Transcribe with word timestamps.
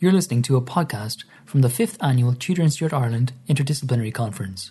You're 0.00 0.12
listening 0.12 0.42
to 0.42 0.56
a 0.56 0.62
podcast 0.62 1.24
from 1.44 1.62
the 1.62 1.66
5th 1.66 1.96
annual 2.00 2.32
Tudor 2.32 2.62
and 2.62 2.72
Stuart 2.72 2.92
Ireland 2.92 3.32
Interdisciplinary 3.48 4.14
Conference. 4.14 4.70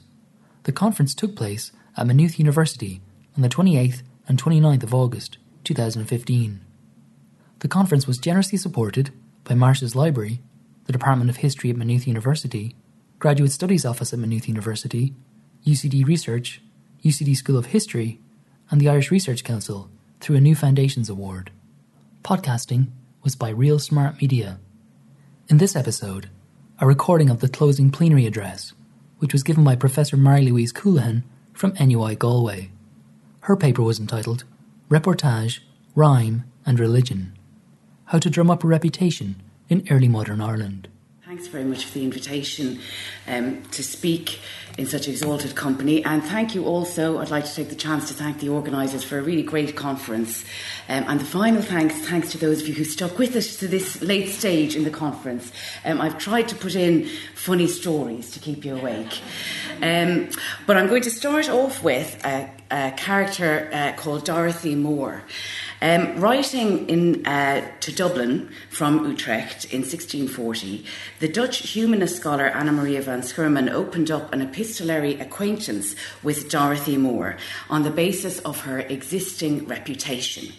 The 0.64 0.72
conference 0.72 1.14
took 1.14 1.36
place 1.36 1.74
at 1.98 2.08
Maynooth 2.08 2.40
University 2.40 3.02
on 3.36 3.42
the 3.42 3.50
28th 3.50 4.04
and 4.30 4.42
29th 4.42 4.84
of 4.84 4.94
August 4.94 5.38
2015. 5.66 6.62
The 7.60 7.68
conference 7.68 8.08
was 8.08 8.20
generously 8.20 8.58
supported 8.58 9.12
by 9.44 9.54
Marsh's 9.54 9.98
Library, 9.98 10.40
the 10.86 10.94
Department 10.94 11.30
of 11.30 11.36
History 11.38 11.72
at 11.72 11.76
Maynooth 11.76 12.08
University, 12.08 12.78
Graduate 13.20 13.52
Studies 13.52 13.86
Office 13.86 14.14
at 14.14 14.20
Maynooth 14.20 14.48
University, 14.48 15.14
UCD 15.66 16.08
Research, 16.08 16.62
UCD 17.04 17.36
School 17.36 17.58
of 17.58 17.66
History, 17.66 18.22
and 18.72 18.80
the 18.80 18.88
Irish 18.88 19.12
Research 19.12 19.44
Council 19.44 19.90
through 20.22 20.38
a 20.38 20.42
new 20.42 20.56
Foundations 20.56 21.10
Award. 21.10 21.52
Podcasting 22.24 22.92
was 23.24 23.36
by 23.36 23.50
Real 23.50 23.78
Smart 23.78 24.22
Media. 24.22 24.62
In 25.50 25.60
this 25.60 25.78
episode, 25.78 26.30
a 26.78 26.86
recording 26.86 27.30
of 27.30 27.40
the 27.40 27.48
closing 27.48 27.90
plenary 27.90 28.26
address, 28.26 28.74
which 29.20 29.32
was 29.32 29.44
given 29.44 29.64
by 29.64 29.78
Professor 29.78 30.18
Mary 30.18 30.42
Louise 30.42 30.74
Coolahan 30.74 31.24
from 31.54 31.74
NUI 31.80 32.18
Galway. 32.18 32.70
Her 33.42 33.56
paper 33.56 33.82
was 33.82 33.98
entitled 33.98 34.44
Reportage, 34.90 35.60
Rhyme 35.96 36.44
and 36.66 36.78
Religion 36.82 37.32
How 38.08 38.20
to 38.20 38.30
Drum 38.30 38.52
Up 38.52 38.66
a 38.66 38.68
Reputation 38.68 39.42
in 39.70 39.88
Early 39.90 40.10
Modern 40.10 40.42
Ireland. 40.42 40.90
Thanks 41.38 41.52
very 41.52 41.66
much 41.66 41.86
for 41.86 42.00
the 42.00 42.04
invitation 42.04 42.80
um, 43.28 43.62
to 43.66 43.84
speak 43.84 44.40
in 44.80 44.88
such 44.88 45.08
exalted 45.08 45.54
company. 45.54 46.04
And 46.04 46.24
thank 46.24 46.56
you 46.56 46.66
also. 46.66 47.20
I'd 47.20 47.30
like 47.30 47.46
to 47.46 47.54
take 47.54 47.70
the 47.70 47.76
chance 47.76 48.08
to 48.08 48.16
thank 48.16 48.40
the 48.40 48.50
organisers 48.50 49.04
for 49.04 49.20
a 49.20 49.22
really 49.22 49.44
great 49.44 49.76
conference. 49.76 50.44
Um, 50.90 51.04
and 51.08 51.20
the 51.20 51.26
final 51.26 51.62
thanks, 51.62 51.94
thanks 52.08 52.32
to 52.32 52.40
those 52.40 52.62
of 52.62 52.68
you 52.68 52.74
who 52.74 52.84
stuck 52.84 53.20
with 53.20 53.36
us 53.36 53.56
to 53.58 53.68
this 53.68 54.02
late 54.02 54.30
stage 54.30 54.76
in 54.76 54.84
the 54.84 54.90
conference. 54.90 55.52
Um, 55.86 56.02
I've 56.02 56.18
tried 56.18 56.48
to 56.48 56.56
put 56.56 56.74
in 56.74 57.08
funny 57.36 57.68
stories 57.68 58.32
to 58.32 58.40
keep 58.40 58.66
you 58.66 58.76
awake. 58.76 59.22
Um, 59.84 60.30
but 60.66 60.76
I'm 60.76 60.88
going 60.88 61.04
to 61.04 61.12
start 61.12 61.50
off 61.50 61.84
with 61.84 62.20
a, 62.26 62.50
a 62.72 62.94
character 62.98 63.70
uh, 63.72 63.94
called 63.96 64.26
Dorothy 64.26 64.74
Moore. 64.74 65.22
Um, 65.80 66.20
writing 66.20 66.90
in, 66.90 67.26
uh, 67.28 67.70
to 67.82 67.92
Dublin 67.92 68.50
from 68.70 69.06
Utrecht 69.06 69.66
in 69.66 69.82
1640, 69.82 70.84
the 71.20 71.28
Dutch 71.28 71.60
humanist 71.70 72.18
scholar 72.18 72.46
Anna 72.46 72.72
Maria 72.72 73.02
van 73.04 73.22
Schurman 73.22 73.72
opened 73.72 74.10
up 74.10 74.34
an 74.34 74.42
epistolary 74.42 75.20
acquaintance 75.20 75.96
with 76.24 76.50
Dorothy 76.50 76.98
Moore 76.98 77.38
on 77.70 77.84
the 77.84 77.92
basis 77.92 78.40
of 78.40 78.62
her 78.62 78.80
existing 78.80 79.68
reputation. 79.68 80.52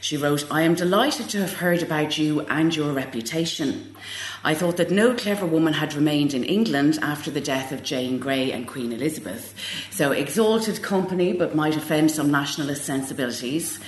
She 0.00 0.16
wrote, 0.16 0.50
I 0.50 0.62
am 0.62 0.74
delighted 0.74 1.28
to 1.30 1.40
have 1.40 1.54
heard 1.54 1.82
about 1.82 2.16
you 2.16 2.40
and 2.42 2.74
your 2.74 2.92
reputation. 2.92 3.94
I 4.42 4.54
thought 4.54 4.78
that 4.78 4.90
no 4.90 5.14
clever 5.14 5.44
woman 5.44 5.74
had 5.74 5.94
remained 5.94 6.32
in 6.32 6.44
England 6.44 6.98
after 7.02 7.30
the 7.30 7.40
death 7.40 7.72
of 7.72 7.82
Jane 7.82 8.18
Grey 8.18 8.50
and 8.52 8.66
Queen 8.66 8.92
Elizabeth. 8.92 9.54
So, 9.90 10.12
exalted 10.12 10.82
company, 10.82 11.34
but 11.34 11.54
might 11.54 11.76
offend 11.76 12.10
some 12.10 12.30
nationalist 12.30 12.84
sensibilities. 12.84 13.78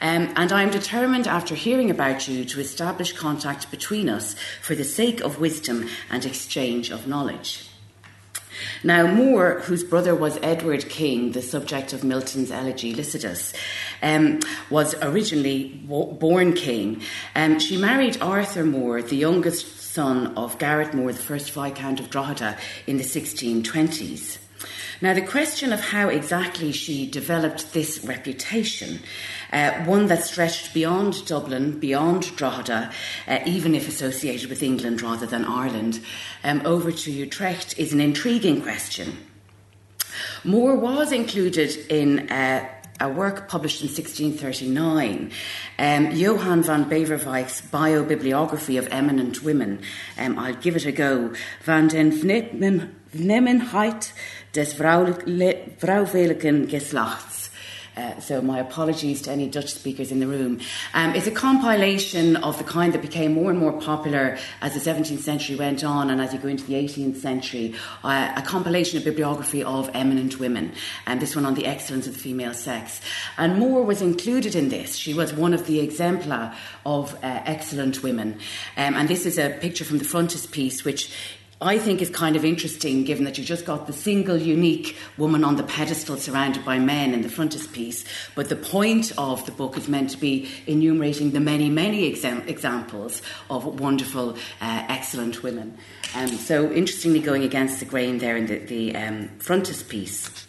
Um, 0.00 0.32
and 0.36 0.52
I 0.52 0.62
am 0.62 0.70
determined, 0.70 1.26
after 1.26 1.54
hearing 1.54 1.90
about 1.90 2.28
you, 2.28 2.44
to 2.44 2.60
establish 2.60 3.12
contact 3.12 3.70
between 3.70 4.08
us 4.08 4.36
for 4.62 4.74
the 4.74 4.84
sake 4.84 5.20
of 5.20 5.40
wisdom 5.40 5.88
and 6.10 6.24
exchange 6.24 6.90
of 6.90 7.06
knowledge. 7.06 7.68
Now, 8.82 9.06
Moore, 9.06 9.60
whose 9.60 9.84
brother 9.84 10.14
was 10.14 10.38
Edward 10.42 10.88
King, 10.88 11.32
the 11.32 11.42
subject 11.42 11.92
of 11.92 12.04
Milton's 12.04 12.50
elegy 12.50 12.94
Lycidas, 12.94 13.54
um, 14.02 14.40
was 14.70 14.94
originally 15.02 15.80
born 15.86 16.52
king. 16.52 17.02
Um, 17.34 17.58
she 17.58 17.76
married 17.76 18.20
Arthur 18.20 18.64
Moore, 18.64 19.02
the 19.02 19.16
youngest 19.16 19.80
son 19.80 20.36
of 20.36 20.58
Garrett 20.58 20.94
Moore, 20.94 21.12
the 21.12 21.18
first 21.18 21.50
Viscount 21.50 22.00
of 22.00 22.10
Drogheda, 22.10 22.56
in 22.86 22.98
the 22.98 23.04
1620s. 23.04 24.38
Now, 25.00 25.14
the 25.14 25.22
question 25.22 25.72
of 25.72 25.80
how 25.80 26.08
exactly 26.08 26.72
she 26.72 27.08
developed 27.08 27.72
this 27.72 28.04
reputation, 28.04 28.98
uh, 29.52 29.84
one 29.84 30.06
that 30.06 30.24
stretched 30.24 30.74
beyond 30.74 31.26
Dublin, 31.26 31.78
beyond 31.78 32.36
Drogheda, 32.36 32.90
uh, 33.26 33.38
even 33.46 33.74
if 33.74 33.88
associated 33.88 34.48
with 34.50 34.62
England 34.62 35.02
rather 35.02 35.26
than 35.26 35.44
Ireland, 35.44 36.00
um, 36.44 36.62
over 36.64 36.92
to 36.92 37.10
Utrecht, 37.10 37.78
is 37.78 37.92
an 37.92 38.00
intriguing 38.00 38.62
question. 38.62 39.16
Moore 40.44 40.76
was 40.76 41.12
included 41.12 41.76
in 41.90 42.30
uh, 42.30 42.68
a 43.00 43.08
work 43.08 43.48
published 43.48 43.82
in 43.82 43.88
1639, 43.88 45.30
um, 45.78 46.10
Johann 46.10 46.62
van 46.62 46.84
Beverwijck's 46.90 47.60
biobibliography 47.60 48.78
of 48.78 48.88
eminent 48.90 49.42
women. 49.42 49.80
Um, 50.18 50.38
I'll 50.38 50.54
give 50.54 50.76
it 50.76 50.84
a 50.86 50.92
go. 50.92 51.32
Van 51.60 51.88
den 51.88 52.12
Vnemmenheit 53.10 54.12
des 54.50 54.74
vrouwelijken 55.78 56.68
geslachts. 56.68 57.37
Uh, 57.98 58.20
so, 58.20 58.40
my 58.40 58.60
apologies 58.60 59.20
to 59.22 59.32
any 59.32 59.48
Dutch 59.48 59.72
speakers 59.72 60.12
in 60.12 60.20
the 60.20 60.26
room. 60.28 60.60
Um, 60.94 61.16
it's 61.16 61.26
a 61.26 61.32
compilation 61.32 62.36
of 62.36 62.56
the 62.56 62.62
kind 62.62 62.92
that 62.92 63.02
became 63.02 63.34
more 63.34 63.50
and 63.50 63.58
more 63.58 63.72
popular 63.72 64.38
as 64.60 64.74
the 64.74 64.90
17th 64.90 65.18
century 65.18 65.56
went 65.56 65.82
on 65.82 66.08
and 66.08 66.20
as 66.20 66.32
you 66.32 66.38
go 66.38 66.46
into 66.46 66.62
the 66.62 66.74
18th 66.74 67.16
century. 67.16 67.74
Uh, 68.04 68.32
a 68.36 68.42
compilation 68.42 68.98
of 68.98 69.04
bibliography 69.04 69.64
of 69.64 69.90
eminent 69.94 70.38
women, 70.38 70.70
and 71.06 71.20
this 71.20 71.34
one 71.34 71.44
on 71.44 71.54
the 71.54 71.66
excellence 71.66 72.06
of 72.06 72.12
the 72.12 72.20
female 72.20 72.54
sex. 72.54 73.00
And 73.36 73.58
Moore 73.58 73.82
was 73.82 74.00
included 74.00 74.54
in 74.54 74.68
this. 74.68 74.94
She 74.94 75.12
was 75.12 75.34
one 75.34 75.52
of 75.52 75.66
the 75.66 75.80
exemplar 75.80 76.54
of 76.86 77.14
uh, 77.16 77.42
excellent 77.46 78.04
women. 78.04 78.38
Um, 78.76 78.94
and 78.94 79.08
this 79.08 79.26
is 79.26 79.38
a 79.38 79.58
picture 79.60 79.84
from 79.84 79.98
the 79.98 80.04
frontispiece, 80.04 80.84
which 80.84 81.10
I 81.60 81.78
think 81.78 82.00
is 82.00 82.10
kind 82.10 82.36
of 82.36 82.44
interesting 82.44 83.02
given 83.02 83.24
that 83.24 83.36
you've 83.36 83.46
just 83.46 83.64
got 83.64 83.88
the 83.88 83.92
single 83.92 84.36
unique 84.36 84.96
woman 85.16 85.42
on 85.42 85.56
the 85.56 85.64
pedestal 85.64 86.16
surrounded 86.16 86.64
by 86.64 86.78
men 86.78 87.12
in 87.12 87.22
the 87.22 87.28
frontispiece. 87.28 88.04
But 88.36 88.48
the 88.48 88.54
point 88.54 89.12
of 89.18 89.44
the 89.44 89.50
book 89.50 89.76
is 89.76 89.88
meant 89.88 90.10
to 90.10 90.18
be 90.18 90.48
enumerating 90.68 91.32
the 91.32 91.40
many, 91.40 91.68
many 91.68 92.06
exam- 92.06 92.46
examples 92.46 93.22
of 93.50 93.80
wonderful, 93.80 94.34
uh, 94.60 94.84
excellent 94.88 95.42
women. 95.42 95.76
Um, 96.14 96.28
so, 96.28 96.70
interestingly, 96.70 97.18
going 97.18 97.42
against 97.42 97.80
the 97.80 97.86
grain 97.86 98.18
there 98.18 98.36
in 98.36 98.46
the, 98.46 98.58
the 98.58 98.94
um, 98.94 99.28
frontispiece. 99.38 100.47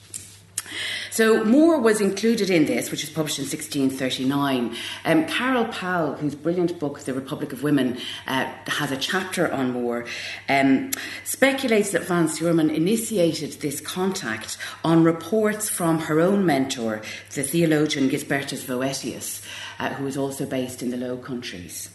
So 1.19 1.43
Moore 1.43 1.81
was 1.81 1.99
included 1.99 2.49
in 2.49 2.65
this, 2.65 2.91
which 2.91 3.03
was 3.03 3.09
published 3.09 3.39
in 3.39 3.43
1639. 3.43 4.73
Um, 5.03 5.25
Carol 5.25 5.65
Pal, 5.65 6.13
whose 6.13 6.33
brilliant 6.33 6.79
book, 6.79 7.01
The 7.01 7.13
Republic 7.13 7.51
of 7.51 7.61
Women, 7.61 7.97
uh, 8.25 8.49
has 8.67 8.89
a 8.93 8.95
chapter 8.95 9.51
on 9.51 9.73
Moore, 9.73 10.05
um, 10.47 10.91
speculates 11.25 11.91
that 11.91 12.05
Van 12.05 12.29
Schurman 12.29 12.73
initiated 12.73 13.59
this 13.59 13.81
contact 13.81 14.57
on 14.81 15.03
reports 15.03 15.67
from 15.67 15.99
her 15.99 16.21
own 16.21 16.45
mentor, 16.45 17.01
the 17.35 17.43
theologian 17.43 18.09
Gisbertus 18.09 18.63
Voetius, 18.63 19.41
uh, 19.77 19.89
who 19.95 20.05
was 20.05 20.15
also 20.15 20.45
based 20.45 20.81
in 20.81 20.89
the 20.89 20.95
Low 20.95 21.17
Countries. 21.17 21.89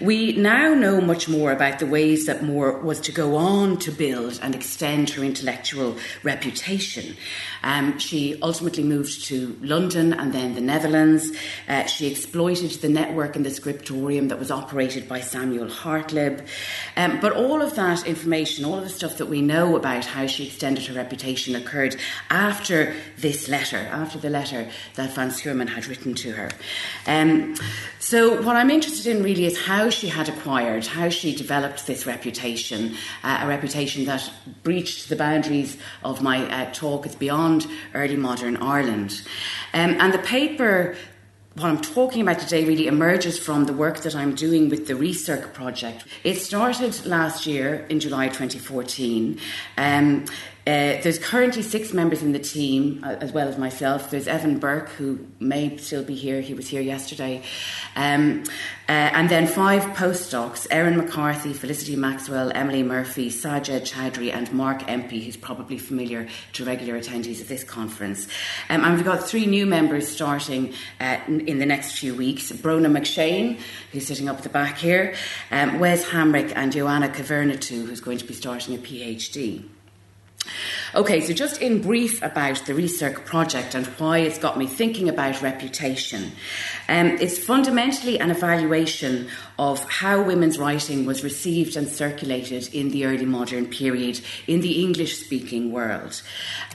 We 0.00 0.32
now 0.36 0.74
know 0.74 1.00
much 1.00 1.28
more 1.28 1.52
about 1.52 1.78
the 1.78 1.86
ways 1.86 2.26
that 2.26 2.42
Moore 2.42 2.78
was 2.78 3.00
to 3.00 3.12
go 3.12 3.36
on 3.36 3.78
to 3.78 3.90
build 3.90 4.38
and 4.42 4.54
extend 4.54 5.10
her 5.10 5.24
intellectual 5.24 5.96
reputation. 6.22 7.16
Um, 7.62 7.98
she 7.98 8.40
ultimately 8.42 8.84
moved 8.84 9.24
to 9.26 9.56
London 9.60 10.12
and 10.12 10.32
then 10.32 10.54
the 10.54 10.60
Netherlands. 10.60 11.30
Uh, 11.68 11.86
she 11.86 12.06
exploited 12.06 12.70
the 12.80 12.88
network 12.88 13.36
and 13.36 13.44
the 13.44 13.50
scriptorium 13.50 14.28
that 14.28 14.38
was 14.38 14.50
operated 14.50 15.08
by 15.08 15.20
Samuel 15.20 15.68
Hartlib. 15.68 16.46
Um, 16.96 17.20
but 17.20 17.32
all 17.32 17.62
of 17.62 17.74
that 17.76 18.06
information, 18.06 18.64
all 18.64 18.78
of 18.78 18.84
the 18.84 18.90
stuff 18.90 19.18
that 19.18 19.26
we 19.26 19.42
know 19.42 19.76
about 19.76 20.04
how 20.04 20.26
she 20.26 20.46
extended 20.46 20.86
her 20.86 20.94
reputation 20.94 21.54
occurred 21.54 21.96
after 22.30 22.94
this 23.16 23.48
letter, 23.48 23.78
after 23.78 24.18
the 24.18 24.30
letter 24.30 24.68
that 24.94 25.14
Van 25.14 25.30
Schurman 25.30 25.68
had 25.68 25.86
written 25.86 26.14
to 26.14 26.32
her. 26.32 26.50
Um, 27.06 27.54
so, 27.98 28.40
what 28.42 28.56
I'm 28.56 28.70
interested 28.70 29.14
in 29.14 29.22
really 29.22 29.44
is 29.44 29.58
how 29.66 29.90
she 29.90 30.08
had 30.08 30.28
acquired, 30.28 30.86
how 30.86 31.08
she 31.08 31.34
developed 31.34 31.86
this 31.86 32.06
reputation, 32.06 32.94
uh, 33.22 33.40
a 33.42 33.46
reputation 33.46 34.04
that 34.06 34.30
breached 34.62 35.08
the 35.08 35.16
boundaries 35.16 35.76
of 36.04 36.22
my 36.22 36.48
uh, 36.50 36.72
talk. 36.72 37.06
It's 37.06 37.14
beyond 37.14 37.47
early 37.94 38.16
modern 38.16 38.56
Ireland. 38.56 39.22
Um, 39.74 39.96
and 40.00 40.12
the 40.12 40.18
paper 40.18 40.96
what 41.58 41.70
I'm 41.70 41.80
talking 41.80 42.22
about 42.22 42.38
today 42.38 42.64
really 42.64 42.86
emerges 42.86 43.36
from 43.36 43.64
the 43.64 43.72
work 43.72 44.02
that 44.02 44.14
I'm 44.14 44.34
doing 44.34 44.68
with 44.68 44.86
the 44.86 44.94
RECIRC 44.94 45.54
Project. 45.54 46.04
It 46.22 46.36
started 46.36 47.04
last 47.04 47.46
year 47.46 47.84
in 47.88 47.98
July 47.98 48.28
2014. 48.28 49.40
Um, 49.76 50.24
Uh, 50.68 51.00
there's 51.00 51.18
currently 51.18 51.62
six 51.62 51.94
members 51.94 52.22
in 52.22 52.32
the 52.32 52.38
team, 52.38 53.02
uh, 53.02 53.16
as 53.20 53.32
well 53.32 53.48
as 53.48 53.56
myself. 53.56 54.10
There's 54.10 54.28
Evan 54.28 54.58
Bourke, 54.58 54.90
who 54.90 55.18
may 55.40 55.74
still 55.78 56.04
be 56.04 56.14
here. 56.14 56.42
He 56.42 56.52
was 56.52 56.68
here 56.68 56.82
yesterday. 56.82 57.42
Um, 57.96 58.44
uh, 58.86 58.92
and 58.92 59.30
then 59.30 59.46
five 59.46 59.82
postdocs 59.96 60.66
Erin 60.70 60.98
McCarthy, 60.98 61.54
Felicity 61.54 61.96
Maxwell, 61.96 62.52
Emily 62.54 62.82
Murphy, 62.82 63.30
Sajed 63.30 63.90
Chowdhury, 63.90 64.30
and 64.30 64.52
Mark 64.52 64.86
Empey, 64.86 65.24
who's 65.24 65.38
probably 65.38 65.78
familiar 65.78 66.28
to 66.52 66.66
regular 66.66 67.00
attendees 67.00 67.40
of 67.40 67.48
this 67.48 67.64
conference. 67.64 68.28
Um, 68.68 68.84
and 68.84 68.94
we've 68.94 69.06
got 69.06 69.26
three 69.26 69.46
new 69.46 69.64
members 69.64 70.06
starting 70.06 70.74
uh, 71.00 71.16
in 71.28 71.60
the 71.60 71.66
next 71.66 71.92
few 71.92 72.14
weeks 72.14 72.52
Bronagh 72.52 72.94
McShane, 72.94 73.58
who's 73.92 74.06
sitting 74.06 74.28
up 74.28 74.36
at 74.36 74.42
the 74.42 74.50
back 74.50 74.76
here, 74.76 75.14
um, 75.50 75.78
Wes 75.78 76.04
Hamrick, 76.04 76.52
and 76.54 76.72
Joanna 76.72 77.08
Kyvernitou, 77.08 77.86
who's 77.86 78.02
going 78.02 78.18
to 78.18 78.26
be 78.26 78.34
starting 78.34 78.74
a 78.74 78.78
PhD. 78.78 79.64
Okay, 80.94 81.20
so 81.20 81.32
just 81.32 81.60
in 81.60 81.82
brief 81.82 82.22
about 82.22 82.64
the 82.66 82.74
research 82.74 83.24
project 83.24 83.74
and 83.74 83.86
why 83.98 84.18
it's 84.18 84.38
got 84.38 84.56
me 84.56 84.66
thinking 84.66 85.08
about 85.08 85.42
reputation. 85.42 86.32
Um, 86.88 87.08
it's 87.20 87.38
fundamentally 87.38 88.18
an 88.18 88.30
evaluation 88.30 89.28
of 89.58 89.84
how 89.90 90.22
women's 90.22 90.58
writing 90.58 91.04
was 91.04 91.22
received 91.22 91.76
and 91.76 91.88
circulated 91.88 92.72
in 92.74 92.90
the 92.90 93.04
early 93.04 93.26
modern 93.26 93.66
period 93.66 94.20
in 94.46 94.60
the 94.60 94.82
English 94.82 95.18
speaking 95.18 95.72
world. 95.72 96.22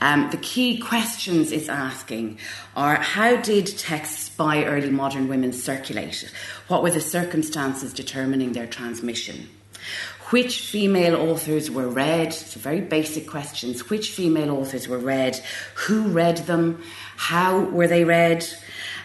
Um, 0.00 0.30
the 0.30 0.36
key 0.36 0.78
questions 0.78 1.50
it's 1.50 1.68
asking 1.68 2.38
are 2.76 2.96
how 2.96 3.36
did 3.36 3.66
texts 3.66 4.28
by 4.28 4.64
early 4.64 4.90
modern 4.90 5.28
women 5.28 5.52
circulate? 5.52 6.30
What 6.68 6.82
were 6.82 6.90
the 6.90 7.00
circumstances 7.00 7.92
determining 7.92 8.52
their 8.52 8.66
transmission? 8.66 9.48
Which 10.30 10.60
female 10.60 11.16
authors 11.16 11.70
were 11.70 11.88
read. 11.88 12.32
So, 12.32 12.58
very 12.58 12.80
basic 12.80 13.28
questions. 13.28 13.90
Which 13.90 14.10
female 14.10 14.50
authors 14.50 14.88
were 14.88 14.98
read? 14.98 15.40
Who 15.86 16.04
read 16.08 16.38
them? 16.38 16.82
How 17.16 17.60
were 17.60 17.86
they 17.86 18.04
read? 18.04 18.46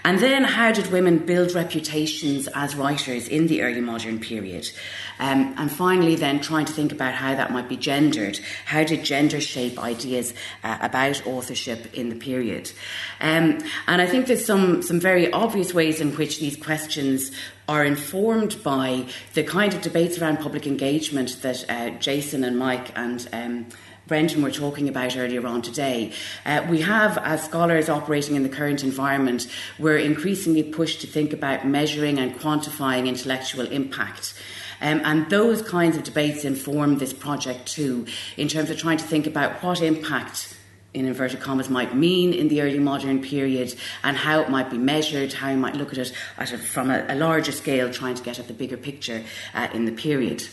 And 0.05 0.19
then, 0.19 0.43
how 0.43 0.71
did 0.71 0.91
women 0.91 1.19
build 1.19 1.53
reputations 1.53 2.47
as 2.55 2.75
writers 2.75 3.27
in 3.27 3.47
the 3.47 3.61
early 3.61 3.81
modern 3.81 4.19
period? 4.19 4.71
Um, 5.19 5.53
and 5.57 5.71
finally, 5.71 6.15
then, 6.15 6.39
trying 6.39 6.65
to 6.65 6.73
think 6.73 6.91
about 6.91 7.13
how 7.13 7.35
that 7.35 7.51
might 7.51 7.67
be 7.67 7.77
gendered. 7.77 8.39
How 8.65 8.83
did 8.83 9.03
gender 9.03 9.41
shape 9.41 9.77
ideas 9.77 10.33
uh, 10.63 10.77
about 10.81 11.25
authorship 11.27 11.93
in 11.93 12.09
the 12.09 12.15
period? 12.15 12.71
Um, 13.19 13.59
and 13.87 14.01
I 14.01 14.05
think 14.05 14.27
there's 14.27 14.45
some, 14.45 14.81
some 14.81 14.99
very 14.99 15.31
obvious 15.31 15.73
ways 15.73 15.99
in 15.99 16.15
which 16.15 16.39
these 16.39 16.55
questions 16.55 17.31
are 17.67 17.85
informed 17.85 18.63
by 18.63 19.05
the 19.33 19.43
kind 19.43 19.73
of 19.73 19.81
debates 19.81 20.17
around 20.17 20.37
public 20.37 20.65
engagement 20.65 21.41
that 21.41 21.69
uh, 21.69 21.89
Jason 21.99 22.43
and 22.43 22.57
Mike 22.57 22.97
and 22.97 23.27
um, 23.31 23.67
Brendan 24.09 24.41
were 24.41 24.51
talking 24.51 24.89
about 24.89 25.15
earlier 25.15 25.45
on 25.45 25.61
today. 25.61 26.11
Uh, 26.45 26.65
we 26.67 26.81
have, 26.81 27.19
as 27.19 27.43
scholars 27.43 27.89
operating 27.89 28.35
in 28.35 28.41
the 28.41 28.49
current 28.49 28.83
environment, 28.83 29.47
we're 29.77 29.99
increasingly 29.99 30.63
pushed 30.63 31.01
to 31.01 31.07
think 31.07 31.31
about 31.31 31.67
measuring 31.67 32.17
and 32.17 32.35
quantifying 32.35 33.07
intellectual 33.07 33.67
impact. 33.67 34.33
Um, 34.81 35.01
and 35.03 35.29
those 35.29 35.61
kinds 35.61 35.97
of 35.97 36.03
debates 36.03 36.45
inform 36.45 36.97
this 36.97 37.13
project 37.13 37.67
too, 37.67 38.05
in 38.37 38.47
terms 38.47 38.69
of 38.69 38.77
trying 38.77 38.97
to 38.97 39.03
think 39.05 39.27
about 39.27 39.63
what 39.63 39.81
impact 39.81 40.55
in 40.93 41.05
inverted 41.05 41.39
commas 41.39 41.69
might 41.69 41.95
mean 41.95 42.33
in 42.33 42.47
the 42.47 42.61
early 42.61 42.79
modern 42.79 43.21
period 43.21 43.75
and 44.03 44.17
how 44.17 44.39
it 44.41 44.49
might 44.49 44.71
be 44.71 44.77
measured, 44.77 45.33
how 45.33 45.49
you 45.49 45.57
might 45.57 45.75
look 45.75 45.91
at 45.91 45.99
it 45.99 46.13
at 46.37 46.51
a, 46.51 46.57
from 46.57 46.89
a, 46.89 47.05
a, 47.09 47.15
larger 47.15 47.51
scale, 47.51 47.91
trying 47.91 48.15
to 48.15 48.23
get 48.23 48.39
at 48.39 48.47
the 48.47 48.53
bigger 48.53 48.77
picture 48.77 49.23
uh, 49.53 49.67
in 49.73 49.85
the 49.85 49.91
period. 49.91 50.47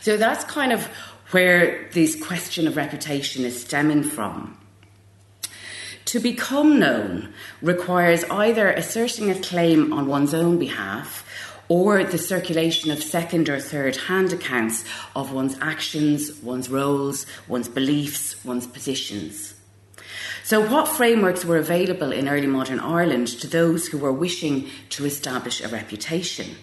So 0.00 0.16
that's 0.16 0.44
kind 0.44 0.72
of 0.72 0.86
where 1.30 1.88
this 1.92 2.20
question 2.20 2.66
of 2.66 2.76
reputation 2.76 3.44
is 3.44 3.60
stemming 3.60 4.02
from. 4.02 4.56
To 6.06 6.20
become 6.20 6.78
known 6.78 7.34
requires 7.60 8.24
either 8.24 8.70
asserting 8.70 9.30
a 9.30 9.38
claim 9.38 9.92
on 9.92 10.06
one's 10.06 10.32
own 10.32 10.58
behalf 10.58 11.27
or 11.68 12.02
the 12.04 12.18
circulation 12.18 12.90
of 12.90 13.02
second 13.02 13.48
or 13.48 13.60
third 13.60 13.96
hand 13.96 14.32
accounts 14.32 14.84
of 15.14 15.32
one's 15.32 15.56
actions, 15.60 16.32
one's 16.42 16.70
roles, 16.70 17.26
one's 17.46 17.68
beliefs, 17.68 18.42
one's 18.44 18.66
positions. 18.66 19.54
So, 20.48 20.66
what 20.66 20.88
frameworks 20.88 21.44
were 21.44 21.58
available 21.58 22.10
in 22.10 22.26
early 22.26 22.46
modern 22.46 22.80
Ireland 22.80 23.28
to 23.40 23.46
those 23.46 23.86
who 23.86 23.98
were 23.98 24.12
wishing 24.12 24.70
to 24.90 25.04
establish 25.04 25.60
a 25.60 25.68
reputation? 25.68 26.56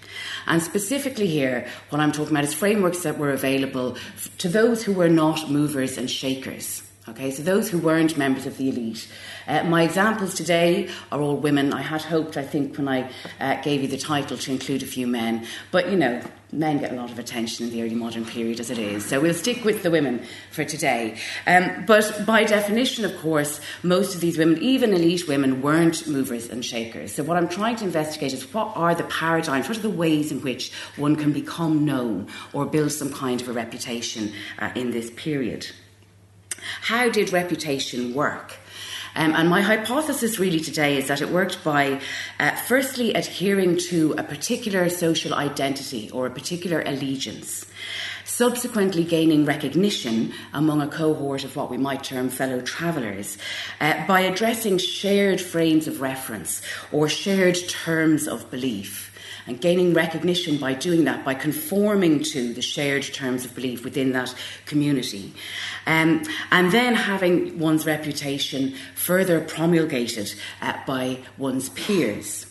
And 0.47 0.59
specifically 0.59 1.27
here, 1.27 1.67
what 1.89 2.01
I'm 2.01 2.11
talking 2.11 2.31
about 2.31 2.45
is 2.45 2.53
frameworks 2.55 3.03
that 3.03 3.19
were 3.19 3.29
available 3.29 3.95
to 4.39 4.49
those 4.49 4.83
who 4.83 4.91
were 4.91 5.07
not 5.07 5.51
movers 5.51 5.99
and 5.99 6.09
shakers. 6.09 6.81
Okay, 7.07 7.29
so 7.29 7.43
those 7.43 7.69
who 7.69 7.77
weren't 7.77 8.17
members 8.17 8.47
of 8.47 8.57
the 8.57 8.69
elite. 8.69 9.07
Uh, 9.47 9.63
my 9.63 9.83
examples 9.83 10.33
today 10.33 10.89
are 11.11 11.21
all 11.21 11.37
women. 11.37 11.73
I 11.73 11.81
had 11.81 12.01
hoped, 12.01 12.37
I 12.37 12.43
think, 12.43 12.77
when 12.77 12.87
I 12.87 13.11
uh, 13.39 13.61
gave 13.61 13.81
you 13.81 13.87
the 13.87 13.97
title 13.97 14.37
to 14.37 14.51
include 14.51 14.83
a 14.83 14.87
few 14.87 15.07
men, 15.07 15.45
but 15.71 15.89
you 15.89 15.97
know, 15.97 16.21
men 16.51 16.77
get 16.79 16.91
a 16.91 16.95
lot 16.95 17.11
of 17.11 17.19
attention 17.19 17.65
in 17.65 17.71
the 17.71 17.83
early 17.83 17.95
modern 17.95 18.25
period 18.25 18.59
as 18.59 18.69
it 18.69 18.77
is. 18.77 19.05
So 19.05 19.19
we'll 19.19 19.33
stick 19.33 19.63
with 19.63 19.83
the 19.83 19.91
women 19.91 20.23
for 20.51 20.63
today. 20.63 21.17
Um, 21.45 21.85
but 21.85 22.25
by 22.25 22.43
definition, 22.43 23.05
of 23.05 23.17
course, 23.19 23.59
most 23.83 24.15
of 24.15 24.21
these 24.21 24.37
women, 24.37 24.57
even 24.61 24.93
elite 24.93 25.27
women, 25.27 25.61
weren't 25.61 26.07
movers 26.07 26.49
and 26.49 26.63
shakers. 26.63 27.13
So 27.13 27.23
what 27.23 27.37
I'm 27.37 27.49
trying 27.49 27.75
to 27.77 27.85
investigate 27.85 28.33
is 28.33 28.53
what 28.53 28.71
are 28.75 28.95
the 28.95 29.03
paradigms, 29.05 29.67
what 29.67 29.77
are 29.77 29.81
the 29.81 29.89
ways 29.89 30.31
in 30.31 30.41
which 30.41 30.71
one 30.95 31.15
can 31.15 31.33
become 31.33 31.85
known 31.85 32.27
or 32.53 32.65
build 32.65 32.91
some 32.91 33.11
kind 33.11 33.41
of 33.41 33.47
a 33.47 33.53
reputation 33.53 34.33
uh, 34.59 34.71
in 34.75 34.91
this 34.91 35.11
period. 35.11 35.67
How 36.81 37.09
did 37.09 37.31
reputation 37.31 38.13
work? 38.13 38.57
Um, 39.15 39.33
and 39.35 39.49
my 39.49 39.61
hypothesis 39.61 40.39
really 40.39 40.59
today 40.59 40.97
is 40.97 41.07
that 41.07 41.21
it 41.21 41.29
worked 41.29 41.63
by 41.63 42.01
uh, 42.39 42.51
firstly 42.67 43.13
adhering 43.13 43.77
to 43.89 44.13
a 44.17 44.23
particular 44.23 44.89
social 44.89 45.33
identity 45.33 46.09
or 46.11 46.25
a 46.25 46.31
particular 46.31 46.81
allegiance 46.85 47.65
subsequently 48.25 49.03
gaining 49.03 49.45
recognition 49.45 50.33
among 50.51 50.81
a 50.81 50.87
cohort 50.87 51.43
of 51.43 51.55
what 51.55 51.69
we 51.69 51.77
might 51.77 52.03
term 52.03 52.27
fellow 52.27 52.59
travellers 52.59 53.37
uh, 53.79 54.05
by 54.07 54.21
addressing 54.21 54.77
shared 54.79 55.39
frames 55.39 55.87
of 55.87 56.01
reference 56.01 56.61
or 56.91 57.07
shared 57.07 57.55
terms 57.69 58.27
of 58.27 58.49
belief 58.49 59.14
and 59.47 59.61
gaining 59.61 59.93
recognition 59.93 60.57
by 60.57 60.73
doing 60.73 61.03
that, 61.05 61.23
by 61.23 61.33
conforming 61.33 62.23
to 62.23 62.53
the 62.53 62.61
shared 62.61 63.03
terms 63.03 63.45
of 63.45 63.53
belief 63.53 63.83
within 63.83 64.11
that 64.13 64.33
community. 64.65 65.33
Um, 65.85 66.23
and 66.51 66.71
then 66.71 66.95
having 66.95 67.59
one's 67.59 67.85
reputation 67.85 68.75
further 68.95 69.41
promulgated 69.41 70.33
uh, 70.61 70.73
by 70.87 71.19
one's 71.37 71.69
peers. 71.69 72.47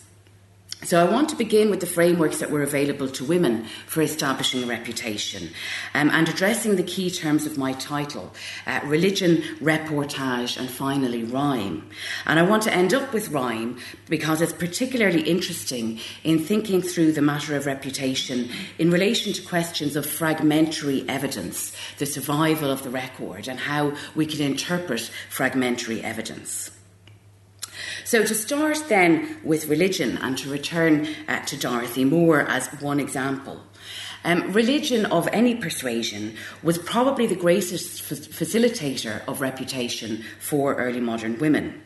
So, 0.85 1.01
I 1.03 1.09
want 1.09 1.29
to 1.29 1.35
begin 1.35 1.71
with 1.71 1.79
the 1.79 1.87
frameworks 1.87 2.37
that 2.37 2.51
were 2.51 2.61
available 2.61 3.09
to 3.09 3.25
women 3.25 3.65
for 3.87 4.03
establishing 4.03 4.63
a 4.63 4.67
reputation 4.67 5.49
um, 5.95 6.11
and 6.11 6.29
addressing 6.29 6.75
the 6.75 6.83
key 6.83 7.09
terms 7.09 7.47
of 7.47 7.57
my 7.57 7.73
title 7.73 8.31
uh, 8.67 8.81
religion, 8.83 9.37
reportage, 9.59 10.59
and 10.59 10.69
finally 10.69 11.23
rhyme. 11.23 11.89
And 12.27 12.37
I 12.37 12.43
want 12.43 12.61
to 12.63 12.73
end 12.73 12.93
up 12.93 13.13
with 13.13 13.29
rhyme 13.29 13.79
because 14.09 14.43
it's 14.43 14.53
particularly 14.53 15.23
interesting 15.23 15.99
in 16.23 16.37
thinking 16.37 16.83
through 16.83 17.13
the 17.13 17.21
matter 17.23 17.55
of 17.55 17.65
reputation 17.65 18.51
in 18.77 18.91
relation 18.91 19.33
to 19.33 19.41
questions 19.41 19.95
of 19.95 20.05
fragmentary 20.05 21.03
evidence, 21.09 21.75
the 21.97 22.05
survival 22.05 22.69
of 22.69 22.83
the 22.83 22.91
record, 22.91 23.47
and 23.47 23.59
how 23.59 23.95
we 24.13 24.27
can 24.27 24.41
interpret 24.41 25.09
fragmentary 25.31 26.03
evidence. 26.03 26.74
So, 28.05 28.23
to 28.23 28.35
start 28.35 28.87
then 28.87 29.39
with 29.43 29.67
religion 29.67 30.19
and 30.19 30.37
to 30.37 30.47
return 30.47 31.07
uh, 31.27 31.39
to 31.45 31.57
Dorothy 31.57 32.05
Moore 32.05 32.41
as 32.41 32.67
one 32.79 32.99
example. 32.99 33.59
Um, 34.23 34.53
religion 34.53 35.07
of 35.07 35.27
any 35.33 35.55
persuasion 35.55 36.35
was 36.61 36.77
probably 36.77 37.25
the 37.25 37.35
greatest 37.35 38.11
f- 38.11 38.19
facilitator 38.19 39.27
of 39.27 39.41
reputation 39.41 40.23
for 40.39 40.75
early 40.75 40.99
modern 40.99 41.39
women. 41.39 41.81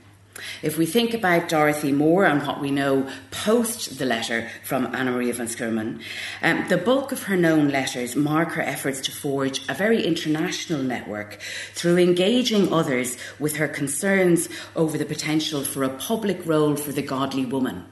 If 0.62 0.78
we 0.78 0.86
think 0.86 1.14
about 1.14 1.50
Dorothy 1.50 1.92
Moore 1.92 2.26
and 2.26 2.46
what 2.46 2.62
we 2.62 2.72
know 2.72 3.10
post 3.32 3.98
the 4.00 4.06
letter 4.06 4.50
from 4.64 4.94
Anna 4.96 5.12
Maria 5.12 5.34
van 5.34 5.48
Schurman, 5.48 6.02
um, 6.42 6.68
the 6.68 6.78
bulk 6.78 7.12
of 7.12 7.24
her 7.24 7.36
known 7.36 7.70
letters 7.70 8.16
mark 8.16 8.50
her 8.54 8.62
efforts 8.62 9.02
to 9.02 9.12
forge 9.12 9.68
a 9.70 9.74
very 9.74 10.06
international 10.06 10.82
network 10.82 11.40
through 11.74 11.98
engaging 11.98 12.74
others 12.74 13.18
with 13.40 13.58
her 13.58 13.68
concerns 13.68 14.50
over 14.76 14.98
the 14.98 15.06
potential 15.06 15.64
for 15.64 15.84
a 15.84 15.90
public 15.90 16.46
role 16.46 16.76
for 16.76 16.92
the 16.92 17.02
godly 17.02 17.46
woman. 17.46 17.86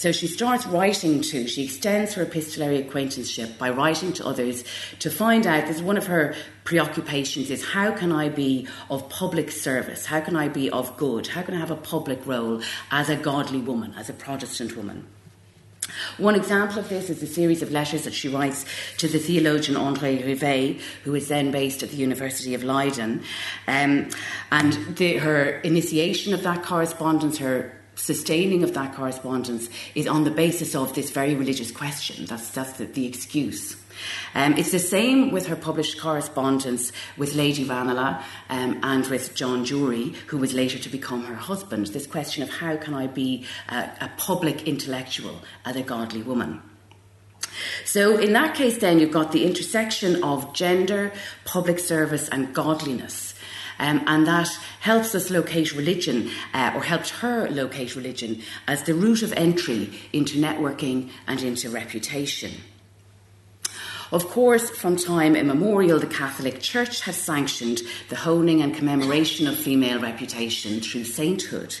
So 0.00 0.12
she 0.12 0.28
starts 0.28 0.66
writing 0.66 1.20
to, 1.20 1.46
she 1.46 1.64
extends 1.64 2.14
her 2.14 2.22
epistolary 2.22 2.78
acquaintanceship 2.78 3.58
by 3.58 3.68
writing 3.68 4.14
to 4.14 4.26
others 4.26 4.64
to 5.00 5.10
find 5.10 5.46
out, 5.46 5.66
this 5.66 5.76
is 5.76 5.82
one 5.82 5.98
of 5.98 6.06
her 6.06 6.34
preoccupations, 6.64 7.50
is 7.50 7.62
how 7.62 7.92
can 7.92 8.10
I 8.10 8.30
be 8.30 8.66
of 8.88 9.10
public 9.10 9.50
service? 9.50 10.06
How 10.06 10.22
can 10.22 10.36
I 10.36 10.48
be 10.48 10.70
of 10.70 10.96
good? 10.96 11.26
How 11.26 11.42
can 11.42 11.52
I 11.52 11.58
have 11.58 11.70
a 11.70 11.76
public 11.76 12.24
role 12.24 12.62
as 12.90 13.10
a 13.10 13.16
godly 13.16 13.60
woman, 13.60 13.92
as 13.94 14.08
a 14.08 14.14
Protestant 14.14 14.74
woman? 14.74 15.06
One 16.16 16.34
example 16.34 16.78
of 16.78 16.88
this 16.88 17.10
is 17.10 17.22
a 17.22 17.26
series 17.26 17.60
of 17.60 17.70
letters 17.70 18.04
that 18.04 18.14
she 18.14 18.28
writes 18.28 18.64
to 18.96 19.06
the 19.06 19.18
theologian 19.18 19.76
André 19.76 20.24
Rivet, 20.24 20.80
who 21.04 21.14
is 21.14 21.28
then 21.28 21.50
based 21.50 21.82
at 21.82 21.90
the 21.90 21.96
University 21.96 22.54
of 22.54 22.64
Leiden. 22.64 23.22
Um, 23.68 24.08
and 24.50 24.96
the, 24.96 25.18
her 25.18 25.60
initiation 25.60 26.32
of 26.32 26.42
that 26.44 26.62
correspondence, 26.62 27.36
her 27.36 27.79
sustaining 28.00 28.62
of 28.62 28.74
that 28.74 28.94
correspondence, 28.94 29.68
is 29.94 30.06
on 30.06 30.24
the 30.24 30.30
basis 30.30 30.74
of 30.74 30.94
this 30.94 31.10
very 31.10 31.34
religious 31.34 31.70
question. 31.70 32.26
That's, 32.26 32.50
that's 32.50 32.72
the, 32.72 32.86
the 32.86 33.06
excuse. 33.06 33.76
Um, 34.34 34.56
it's 34.56 34.72
the 34.72 34.78
same 34.78 35.30
with 35.30 35.46
her 35.48 35.56
published 35.56 36.00
correspondence 36.00 36.92
with 37.16 37.34
Lady 37.34 37.64
Ranelagh 37.64 38.22
um, 38.48 38.80
and 38.82 39.06
with 39.06 39.34
John 39.34 39.64
Dury, 39.64 40.14
who 40.28 40.38
was 40.38 40.54
later 40.54 40.78
to 40.78 40.88
become 40.88 41.24
her 41.24 41.34
husband. 41.34 41.88
This 41.88 42.06
question 42.06 42.42
of 42.42 42.50
how 42.50 42.76
can 42.76 42.94
I 42.94 43.06
be 43.06 43.44
a, 43.68 43.90
a 44.00 44.10
public 44.16 44.66
intellectual 44.66 45.42
as 45.64 45.76
a 45.76 45.82
godly 45.82 46.22
woman. 46.22 46.62
So, 47.84 48.16
in 48.16 48.32
that 48.34 48.54
case, 48.54 48.78
then 48.78 49.00
you've 49.00 49.10
got 49.10 49.32
the 49.32 49.44
intersection 49.44 50.22
of 50.22 50.52
gender, 50.54 51.12
public 51.44 51.78
service, 51.78 52.28
and 52.28 52.54
godliness. 52.54 53.29
Um, 53.80 54.04
and 54.06 54.26
that 54.26 54.48
helps 54.80 55.14
us 55.14 55.30
locate 55.30 55.74
religion, 55.74 56.30
uh, 56.52 56.72
or 56.74 56.82
helped 56.82 57.08
her 57.08 57.48
locate 57.48 57.96
religion, 57.96 58.42
as 58.68 58.82
the 58.82 58.94
route 58.94 59.22
of 59.22 59.32
entry 59.32 59.98
into 60.12 60.38
networking 60.38 61.10
and 61.26 61.42
into 61.42 61.70
reputation. 61.70 62.52
Of 64.12 64.28
course, 64.28 64.68
from 64.70 64.96
time 64.96 65.34
immemorial, 65.34 65.98
the 65.98 66.06
Catholic 66.06 66.60
Church 66.60 67.00
has 67.02 67.16
sanctioned 67.16 67.80
the 68.08 68.16
honing 68.16 68.60
and 68.60 68.74
commemoration 68.74 69.46
of 69.46 69.56
female 69.56 70.00
reputation 70.00 70.80
through 70.80 71.04
sainthood. 71.04 71.76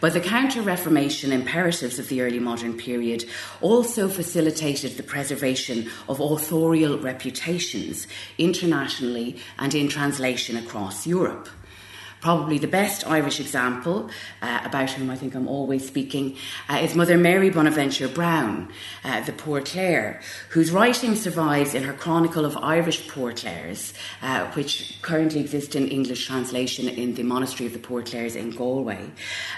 But 0.00 0.14
the 0.14 0.20
Counter 0.20 0.62
Reformation 0.62 1.30
imperatives 1.30 1.98
of 1.98 2.08
the 2.08 2.22
early 2.22 2.38
modern 2.38 2.76
period 2.76 3.26
also 3.60 4.08
facilitated 4.08 4.96
the 4.96 5.02
preservation 5.02 5.90
of 6.08 6.20
authorial 6.20 6.98
reputations 6.98 8.06
internationally 8.38 9.36
and 9.58 9.74
in 9.74 9.88
translation 9.88 10.56
across 10.56 11.06
Europe. 11.06 11.48
Probably 12.20 12.58
the 12.58 12.68
best 12.68 13.06
Irish 13.06 13.40
example, 13.40 14.10
uh, 14.42 14.60
about 14.62 14.90
whom 14.90 15.08
I 15.08 15.16
think 15.16 15.34
I'm 15.34 15.48
always 15.48 15.86
speaking, 15.86 16.36
uh, 16.68 16.74
is 16.82 16.94
Mother 16.94 17.16
Mary 17.16 17.48
Bonaventure 17.48 18.08
Browne, 18.08 18.68
uh, 19.04 19.22
the 19.22 19.32
Poor 19.32 19.62
Clare, 19.62 20.20
whose 20.50 20.70
writing 20.70 21.16
survives 21.16 21.74
in 21.74 21.82
her 21.84 21.94
Chronicle 21.94 22.44
of 22.44 22.58
Irish 22.58 23.08
Poor 23.08 23.32
Clares, 23.32 23.94
uh, 24.20 24.44
which 24.52 24.98
currently 25.00 25.40
exists 25.40 25.74
in 25.74 25.88
English 25.88 26.26
translation 26.26 26.90
in 26.90 27.14
the 27.14 27.22
Monastery 27.22 27.66
of 27.66 27.72
the 27.72 27.78
Poor 27.78 28.02
Clares 28.02 28.36
in 28.36 28.50
Galway, 28.50 29.10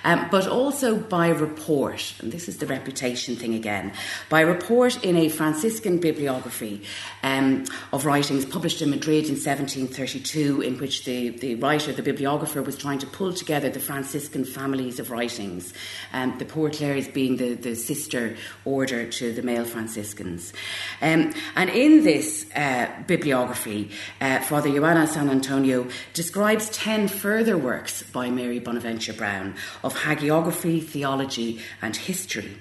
um, 0.04 0.28
but 0.30 0.46
also 0.46 0.96
by 0.96 1.30
report, 1.30 2.14
and 2.20 2.30
this 2.30 2.48
is 2.48 2.58
the 2.58 2.66
reputation 2.66 3.34
thing 3.34 3.54
again, 3.54 3.92
by 4.28 4.40
report 4.40 5.02
in 5.02 5.16
a 5.16 5.28
Franciscan 5.28 5.98
bibliography 5.98 6.82
um, 7.24 7.64
of 7.92 8.06
writings 8.06 8.46
published 8.46 8.80
in 8.82 8.90
Madrid 8.90 9.24
in 9.24 9.34
1732, 9.34 10.60
in 10.60 10.78
which 10.78 11.04
the, 11.04 11.30
the 11.30 11.56
writer, 11.56 11.92
the 11.92 12.02
bibliographer, 12.02 12.51
was 12.60 12.76
trying 12.76 12.98
to 12.98 13.06
pull 13.06 13.32
together 13.32 13.70
the 13.70 13.80
Franciscan 13.80 14.44
families 14.44 14.98
of 14.98 15.10
writings, 15.10 15.72
um, 16.12 16.36
the 16.38 16.44
Poor 16.44 16.68
Clares 16.68 17.08
being 17.08 17.36
the, 17.36 17.54
the 17.54 17.74
sister 17.74 18.36
order 18.64 19.06
to 19.06 19.32
the 19.32 19.42
male 19.42 19.64
Franciscans. 19.64 20.52
Um, 21.00 21.32
and 21.56 21.70
in 21.70 22.04
this 22.04 22.46
uh, 22.54 22.90
bibliography, 23.06 23.90
uh, 24.20 24.40
Father 24.40 24.70
Joanna 24.70 25.06
San 25.06 25.30
Antonio 25.30 25.86
describes 26.12 26.68
10 26.70 27.08
further 27.08 27.56
works 27.56 28.02
by 28.02 28.28
Mary 28.28 28.58
Bonaventure 28.58 29.12
Browne 29.12 29.54
of 29.84 29.94
hagiography, 29.94 30.84
theology, 30.84 31.60
and 31.80 31.96
history. 31.96 32.58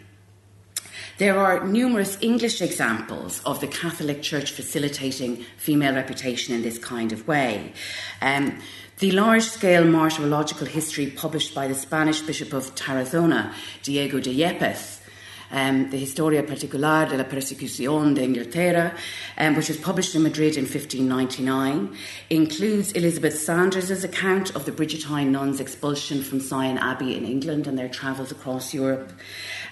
There 1.22 1.38
are 1.38 1.68
numerous 1.68 2.18
English 2.20 2.64
examples 2.64 3.44
of 3.46 3.60
the 3.60 3.68
Catholic 3.68 4.24
Church 4.24 4.52
facilitating 4.52 5.46
female 5.56 5.94
reputation 5.94 6.56
in 6.56 6.64
this 6.64 6.80
kind 6.80 7.12
of 7.12 7.28
way. 7.28 7.74
Um, 8.24 8.58
the 9.02 9.10
large 9.10 9.42
scale 9.42 9.84
martyrological 9.84 10.68
history 10.68 11.08
published 11.08 11.56
by 11.56 11.68
the 11.68 11.74
Spanish 11.74 12.22
Bishop 12.22 12.54
of 12.54 12.76
Tarazona, 12.76 13.52
Diego 13.82 14.20
de 14.20 14.32
Yepes, 14.32 15.01
um, 15.52 15.90
the 15.90 15.98
Historia 15.98 16.44
Particular 16.44 17.06
de 17.08 17.18
la 17.18 17.24
Persecución 17.24 18.16
de 18.16 18.24
Inglaterra, 18.24 18.96
um, 19.38 19.56
which 19.56 19.68
was 19.68 19.78
published 19.78 20.16
in 20.16 20.24
Madrid 20.24 20.58
in 20.58 20.64
1599, 20.64 21.96
includes 22.30 22.92
Elizabeth 22.94 23.38
Sanders' 23.38 24.04
account 24.04 24.56
of 24.56 24.66
the 24.66 24.72
Bridgetine 24.72 25.30
nuns' 25.30 25.60
expulsion 25.60 26.22
from 26.24 26.40
Syon 26.40 26.78
Abbey 26.78 27.16
in 27.16 27.26
England 27.26 27.68
and 27.68 27.78
their 27.78 27.90
travels 27.90 28.32
across 28.32 28.74
Europe. 28.74 29.12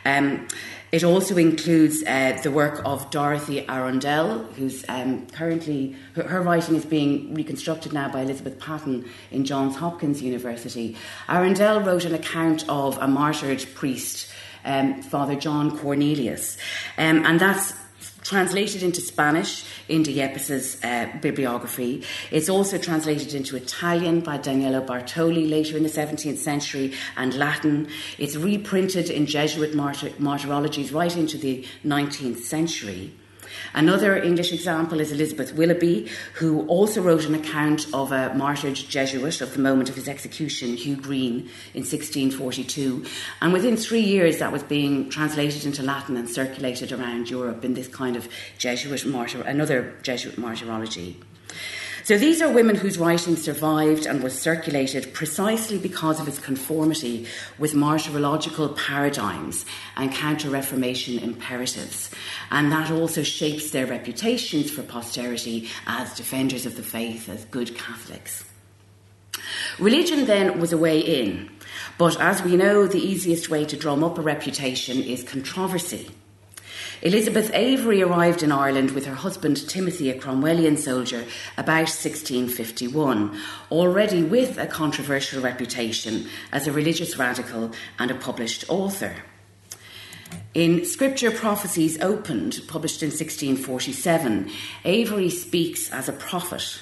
Um, 0.05 0.48
it 0.91 1.03
also 1.03 1.38
includes 1.38 2.03
uh, 2.03 2.39
the 2.41 2.50
work 2.50 2.81
of 2.83 3.12
Dorothy 3.12 3.67
Arundel, 3.67 4.39
who's 4.55 4.83
um, 4.89 5.27
currently, 5.27 5.95
her, 6.15 6.24
her, 6.24 6.41
writing 6.41 6.75
is 6.75 6.86
being 6.86 7.31
reconstructed 7.36 7.93
now 7.93 8.12
by 8.12 8.21
Elizabeth 8.21 8.59
Patton 8.59 9.07
in 9.29 9.45
Johns 9.45 9.75
Hopkins 9.75 10.19
University. 10.19 10.98
Arundel 11.27 11.81
wrote 11.81 12.05
an 12.05 12.15
account 12.15 12.67
of 12.67 12.98
a 12.98 13.07
martyred 13.07 13.63
priest, 13.75 14.31
um, 14.65 15.01
Father 15.01 15.35
John 15.35 15.77
Cornelius, 15.77 16.57
um, 16.97 17.25
and 17.25 17.39
that's 17.39 17.73
translated 18.23 18.83
into 18.83 19.01
Spanish 19.01 19.65
in 19.87 20.03
de 20.03 20.13
Yepes's 20.13 20.83
uh, 20.83 21.07
bibliography. 21.21 22.03
It's 22.31 22.49
also 22.49 22.77
translated 22.77 23.33
into 23.33 23.55
Italian 23.55 24.19
by 24.19 24.37
Daniele 24.37 24.81
Bartoli 24.81 25.49
later 25.49 25.77
in 25.77 25.83
the 25.83 25.89
17th 25.89 26.37
century 26.37 26.93
and 27.17 27.33
Latin. 27.33 27.87
It's 28.17 28.35
reprinted 28.35 29.09
in 29.09 29.25
Jesuit 29.25 29.73
martyr- 29.73 30.11
martyrologies 30.19 30.93
right 30.93 31.15
into 31.15 31.37
the 31.37 31.65
19th 31.83 32.39
century. 32.39 33.13
Another 33.74 34.18
English 34.18 34.51
example 34.51 35.00
is 35.00 35.12
Elizabeth 35.12 35.53
Willoughby, 35.53 36.10
who 36.34 36.65
also 36.68 37.01
wrote 37.01 37.25
an 37.25 37.36
account 37.36 37.88
of 37.94 38.12
a 38.12 38.34
martyred 38.34 38.75
Jesuit 38.75 39.41
of 39.41 39.53
the 39.53 39.60
moment 39.60 39.89
of 39.89 39.96
his 39.96 40.08
execution, 40.08 40.75
Hugh 40.75 40.96
Green, 40.96 41.50
in 41.74 41.84
1642. 41.84 43.06
And 43.41 43.53
within 43.53 43.77
three 43.77 44.01
years, 44.01 44.39
that 44.39 44.51
was 44.51 44.63
being 44.63 45.10
translated 45.10 45.65
into 45.65 45.84
Latin 45.84 46.18
and 46.18 46.29
circulated 46.29 46.91
around 46.91 47.29
Europe 47.29 47.63
in 47.63 47.74
this 47.74 47.88
kind 47.88 48.15
of 48.15 48.27
Jesuit 48.58 49.06
martyr, 49.06 49.41
another 49.41 49.94
Jesuit 50.01 50.38
martyrology. 50.38 51.18
So 52.09 52.17
these 52.17 52.41
are 52.41 52.51
women 52.51 52.75
whose 52.75 52.97
writing 52.97 53.35
survived 53.35 54.07
and 54.07 54.23
was 54.23 54.33
circulated 54.33 55.13
precisely 55.13 55.77
because 55.77 56.19
of 56.19 56.27
its 56.27 56.39
conformity 56.39 57.27
with 57.59 57.75
martyrological 57.75 58.69
paradigms 58.69 59.63
and 59.95 60.11
counter 60.11 60.49
Reformation 60.49 61.19
imperatives. 61.19 62.09
And 62.49 62.71
that 62.71 62.89
also 62.89 63.21
shapes 63.21 63.69
their 63.69 63.85
reputations 63.85 64.71
for 64.71 64.81
posterity 64.81 65.69
as 65.85 66.15
defenders 66.15 66.65
of 66.65 66.77
the 66.77 66.81
faith, 66.81 67.29
as 67.29 67.45
good 67.45 67.77
Catholics. 67.77 68.43
Religion 69.77 70.25
then 70.25 70.59
was 70.59 70.73
a 70.73 70.79
way 70.79 70.99
in. 70.99 71.51
But 71.99 72.19
as 72.19 72.41
we 72.41 72.57
know, 72.57 72.87
the 72.87 72.97
easiest 72.97 73.51
way 73.51 73.65
to 73.65 73.77
drum 73.77 74.03
up 74.03 74.17
a 74.17 74.23
reputation 74.23 74.99
is 75.03 75.21
controversy. 75.21 76.09
Elizabeth 77.01 77.50
Avery 77.53 78.01
arrived 78.01 78.44
in 78.44 78.51
Ireland 78.51 78.91
with 78.91 79.06
her 79.06 79.15
husband 79.15 79.70
Timothy, 79.70 80.10
a 80.10 80.20
Cromwellian 80.20 80.77
soldier, 80.77 81.24
about 81.58 81.88
1651, 81.88 83.39
already 83.72 84.22
with 84.22 84.58
a 84.58 84.68
controversial 84.68 85.41
reputation 85.41 86.27
as 86.51 86.68
a 86.68 86.74
religious 86.74 87.18
radical 87.18 87.72
and 88.00 88.12
a 88.12 88.15
published 88.15 88.65
author. 88.68 89.15
In 90.53 90.84
Scripture 90.84 91.32
Prophecies 91.32 92.01
Opened, 92.01 92.60
published 92.68 93.01
in 93.01 93.10
1647, 93.10 94.51
Avery 94.84 95.29
speaks 95.29 95.89
as 95.91 96.10
a 96.10 96.13
prophet 96.13 96.79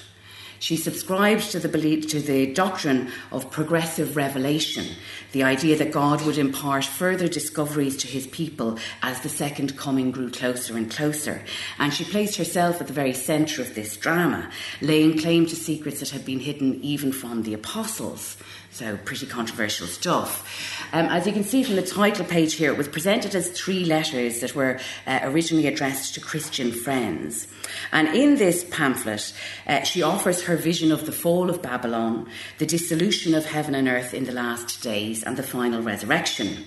she 0.58 0.76
subscribed 0.76 1.50
to 1.50 1.60
the 1.60 1.68
belief, 1.68 2.08
to 2.08 2.20
the 2.20 2.52
doctrine 2.52 3.10
of 3.30 3.50
progressive 3.50 4.16
revelation, 4.16 4.86
the 5.32 5.42
idea 5.42 5.76
that 5.76 5.92
God 5.92 6.24
would 6.24 6.38
impart 6.38 6.84
further 6.84 7.28
discoveries 7.28 7.96
to 7.98 8.06
his 8.06 8.26
people 8.26 8.78
as 9.02 9.20
the 9.20 9.28
second 9.28 9.76
coming 9.76 10.10
grew 10.10 10.30
closer 10.30 10.76
and 10.76 10.90
closer. 10.90 11.42
And 11.78 11.92
she 11.92 12.04
placed 12.04 12.36
herself 12.36 12.80
at 12.80 12.86
the 12.86 12.92
very 12.92 13.12
centre 13.12 13.62
of 13.62 13.74
this 13.74 13.96
drama, 13.96 14.50
laying 14.80 15.18
claim 15.18 15.46
to 15.46 15.56
secrets 15.56 16.00
that 16.00 16.10
had 16.10 16.24
been 16.24 16.40
hidden 16.40 16.80
even 16.82 17.12
from 17.12 17.42
the 17.42 17.54
apostles. 17.54 18.36
So, 18.78 18.96
pretty 18.96 19.26
controversial 19.26 19.88
stuff. 19.88 20.48
Um, 20.92 21.06
as 21.06 21.26
you 21.26 21.32
can 21.32 21.42
see 21.42 21.64
from 21.64 21.74
the 21.74 21.82
title 21.82 22.24
page 22.24 22.54
here, 22.54 22.70
it 22.70 22.78
was 22.78 22.86
presented 22.86 23.34
as 23.34 23.48
three 23.48 23.84
letters 23.84 24.38
that 24.38 24.54
were 24.54 24.78
uh, 25.04 25.18
originally 25.24 25.66
addressed 25.66 26.14
to 26.14 26.20
Christian 26.20 26.70
friends. 26.70 27.48
And 27.90 28.06
in 28.14 28.36
this 28.36 28.62
pamphlet, 28.70 29.34
uh, 29.66 29.82
she 29.82 30.02
offers 30.02 30.44
her 30.44 30.54
vision 30.54 30.92
of 30.92 31.06
the 31.06 31.12
fall 31.12 31.50
of 31.50 31.60
Babylon, 31.60 32.30
the 32.58 32.66
dissolution 32.66 33.34
of 33.34 33.46
heaven 33.46 33.74
and 33.74 33.88
earth 33.88 34.14
in 34.14 34.26
the 34.26 34.32
last 34.32 34.80
days, 34.80 35.24
and 35.24 35.36
the 35.36 35.42
final 35.42 35.82
resurrection. 35.82 36.64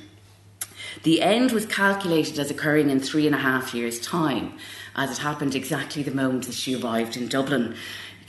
The 1.03 1.21
end 1.21 1.53
was 1.53 1.65
calculated 1.65 2.37
as 2.39 2.51
occurring 2.51 2.89
in 2.89 2.99
three 2.99 3.25
and 3.25 3.35
a 3.35 3.39
half 3.39 3.73
years' 3.73 4.01
time, 4.01 4.57
as 4.97 5.17
it 5.17 5.21
happened 5.21 5.55
exactly 5.55 6.03
the 6.03 6.11
moment 6.11 6.47
that 6.47 6.55
she 6.55 6.75
arrived 6.75 7.15
in 7.15 7.29
Dublin 7.29 7.77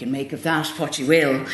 can 0.03 0.13
make 0.13 0.33
of 0.33 0.43
that 0.43 0.67
what 0.79 0.99
you 0.99 1.07
will. 1.07 1.47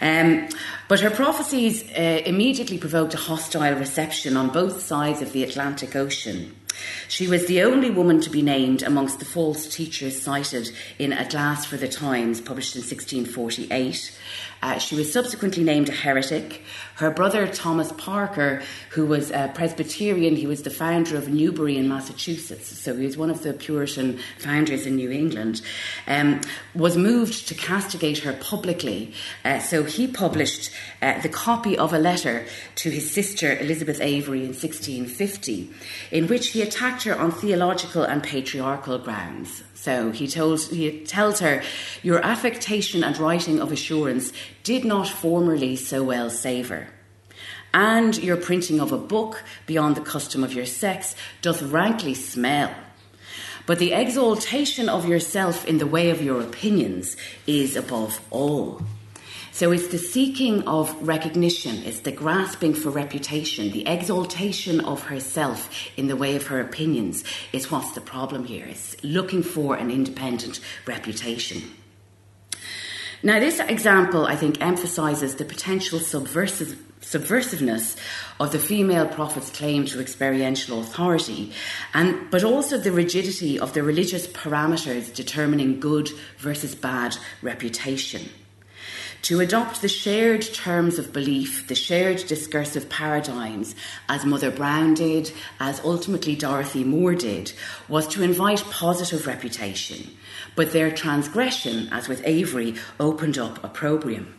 Um, 0.00 0.48
but 0.88 1.00
her 1.00 1.10
prophecies 1.10 1.88
uh, 1.92 2.22
immediately 2.26 2.78
provoked 2.78 3.14
a 3.14 3.18
hostile 3.18 3.78
reception 3.78 4.36
on 4.36 4.50
both 4.50 4.82
sides 4.82 5.22
of 5.22 5.32
the 5.32 5.44
Atlantic 5.44 5.94
Ocean. 5.94 6.54
She 7.08 7.28
was 7.28 7.46
the 7.46 7.62
only 7.62 7.90
woman 7.90 8.20
to 8.22 8.30
be 8.30 8.42
named 8.42 8.82
amongst 8.82 9.18
the 9.18 9.24
false 9.24 9.72
teachers 9.74 10.20
cited 10.20 10.70
in 10.98 11.12
A 11.12 11.28
Glass 11.28 11.64
for 11.64 11.76
the 11.76 11.88
Times, 11.88 12.40
published 12.40 12.74
in 12.74 12.80
1648. 12.80 14.18
Uh, 14.62 14.78
she 14.78 14.94
was 14.94 15.12
subsequently 15.12 15.64
named 15.64 15.88
a 15.88 15.92
heretic. 15.92 16.62
Her 16.96 17.10
brother, 17.10 17.48
Thomas 17.48 17.90
Parker, 17.92 18.62
who 18.90 19.06
was 19.06 19.32
a 19.32 19.50
Presbyterian, 19.52 20.36
he 20.36 20.46
was 20.46 20.62
the 20.62 20.70
founder 20.70 21.16
of 21.16 21.28
Newbury 21.28 21.76
in 21.76 21.88
Massachusetts, 21.88 22.78
so 22.78 22.94
he 22.94 23.04
was 23.04 23.16
one 23.16 23.30
of 23.30 23.42
the 23.42 23.52
Puritan 23.54 24.20
founders 24.38 24.86
in 24.86 24.96
New 24.96 25.10
England, 25.10 25.62
um, 26.06 26.40
was 26.74 26.96
moved 26.96 27.48
to 27.48 27.54
castigate 27.54 28.18
her 28.18 28.32
publicly. 28.34 29.12
Uh, 29.44 29.58
so 29.58 29.82
he 29.82 30.06
published 30.06 30.70
uh, 31.00 31.20
the 31.22 31.28
copy 31.28 31.76
of 31.76 31.92
a 31.92 31.98
letter 31.98 32.46
to 32.76 32.90
his 32.90 33.10
sister 33.10 33.58
Elizabeth 33.58 34.00
Avery 34.00 34.40
in 34.40 34.54
1650, 34.54 35.70
in 36.12 36.28
which 36.28 36.48
he 36.48 36.62
attacked 36.62 37.02
her 37.02 37.18
on 37.18 37.32
theological 37.32 38.04
and 38.04 38.22
patriarchal 38.22 38.98
grounds. 38.98 39.64
So 39.82 40.12
he, 40.12 40.28
told, 40.28 40.62
he 40.62 41.04
tells 41.04 41.40
her, 41.40 41.60
Your 42.04 42.24
affectation 42.24 43.02
and 43.02 43.18
writing 43.18 43.60
of 43.60 43.72
assurance 43.72 44.32
did 44.62 44.84
not 44.84 45.08
formerly 45.08 45.74
so 45.74 46.04
well 46.04 46.30
savour. 46.30 46.86
And 47.74 48.16
your 48.22 48.36
printing 48.36 48.78
of 48.78 48.92
a 48.92 48.96
book 48.96 49.42
beyond 49.66 49.96
the 49.96 50.00
custom 50.00 50.44
of 50.44 50.52
your 50.52 50.66
sex 50.66 51.16
doth 51.40 51.62
rankly 51.62 52.14
smell. 52.14 52.72
But 53.66 53.80
the 53.80 53.92
exaltation 53.92 54.88
of 54.88 55.08
yourself 55.08 55.64
in 55.64 55.78
the 55.78 55.86
way 55.88 56.10
of 56.10 56.22
your 56.22 56.40
opinions 56.40 57.16
is 57.48 57.74
above 57.74 58.20
all. 58.30 58.82
So 59.54 59.70
it's 59.70 59.88
the 59.88 59.98
seeking 59.98 60.66
of 60.66 61.06
recognition, 61.06 61.82
it's 61.84 62.00
the 62.00 62.10
grasping 62.10 62.72
for 62.72 62.88
reputation, 62.88 63.70
the 63.70 63.86
exaltation 63.86 64.80
of 64.80 65.02
herself 65.02 65.68
in 65.94 66.06
the 66.06 66.16
way 66.16 66.36
of 66.36 66.46
her 66.46 66.58
opinions 66.58 67.22
is 67.52 67.70
what's 67.70 67.92
the 67.92 68.00
problem 68.00 68.46
here. 68.46 68.64
It's 68.64 68.96
looking 69.04 69.42
for 69.42 69.76
an 69.76 69.90
independent 69.90 70.58
reputation. 70.86 71.60
Now, 73.22 73.40
this 73.40 73.60
example, 73.60 74.24
I 74.24 74.36
think, 74.36 74.58
emphasises 74.62 75.34
the 75.34 75.44
potential 75.44 75.98
subversive, 75.98 76.82
subversiveness 77.02 77.98
of 78.40 78.52
the 78.52 78.58
female 78.58 79.06
prophet's 79.06 79.50
claim 79.50 79.84
to 79.84 80.00
experiential 80.00 80.80
authority, 80.80 81.52
and, 81.92 82.30
but 82.30 82.42
also 82.42 82.78
the 82.78 82.90
rigidity 82.90 83.60
of 83.60 83.74
the 83.74 83.82
religious 83.82 84.26
parameters 84.28 85.14
determining 85.14 85.78
good 85.78 86.08
versus 86.38 86.74
bad 86.74 87.18
reputation 87.42 88.30
to 89.22 89.40
adopt 89.40 89.80
the 89.80 89.88
shared 89.88 90.42
terms 90.42 90.98
of 90.98 91.12
belief, 91.12 91.68
the 91.68 91.74
shared 91.74 92.18
discursive 92.26 92.88
paradigms, 92.88 93.74
as 94.08 94.24
Mother 94.24 94.50
Browne 94.50 94.94
did, 94.94 95.32
as 95.60 95.80
ultimately 95.84 96.34
Dorothy 96.34 96.82
Moore 96.82 97.14
did, 97.14 97.52
was 97.88 98.08
to 98.08 98.22
invite 98.22 98.64
positive 98.70 99.26
reputation. 99.26 100.10
But 100.56 100.72
their 100.72 100.90
transgression, 100.90 101.88
as 101.92 102.08
with 102.08 102.20
Avery, 102.24 102.74
opened 102.98 103.38
up 103.38 103.62
opprobrium. 103.62 104.34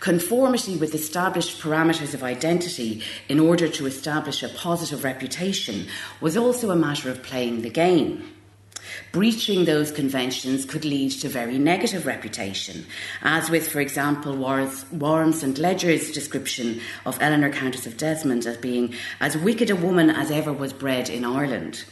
Conformity 0.00 0.76
with 0.76 0.94
established 0.94 1.60
parameters 1.60 2.14
of 2.14 2.22
identity 2.22 3.02
in 3.28 3.40
order 3.40 3.68
to 3.68 3.86
establish 3.86 4.42
a 4.42 4.48
positive 4.48 5.04
reputation 5.04 5.86
was 6.20 6.36
also 6.36 6.70
a 6.70 6.76
matter 6.76 7.10
of 7.10 7.22
playing 7.22 7.62
the 7.62 7.70
game. 7.70 8.35
Breaching 9.12 9.64
those 9.64 9.90
conventions 9.90 10.64
could 10.64 10.84
lead 10.84 11.10
to 11.20 11.28
very 11.28 11.58
negative 11.58 12.06
reputation, 12.06 12.86
as 13.22 13.50
with, 13.50 13.68
for 13.68 13.80
example, 13.80 14.34
Warham 14.34 15.32
St. 15.32 15.58
Leger's 15.58 16.10
description 16.10 16.80
of 17.04 17.18
Eleanor 17.20 17.50
Countess 17.50 17.86
of 17.86 17.96
Desmond 17.96 18.46
as 18.46 18.56
being 18.56 18.94
as 19.20 19.36
wicked 19.36 19.70
a 19.70 19.76
woman 19.76 20.10
as 20.10 20.30
ever 20.30 20.52
was 20.52 20.72
bred 20.72 21.08
in 21.08 21.24
Ireland 21.24 21.84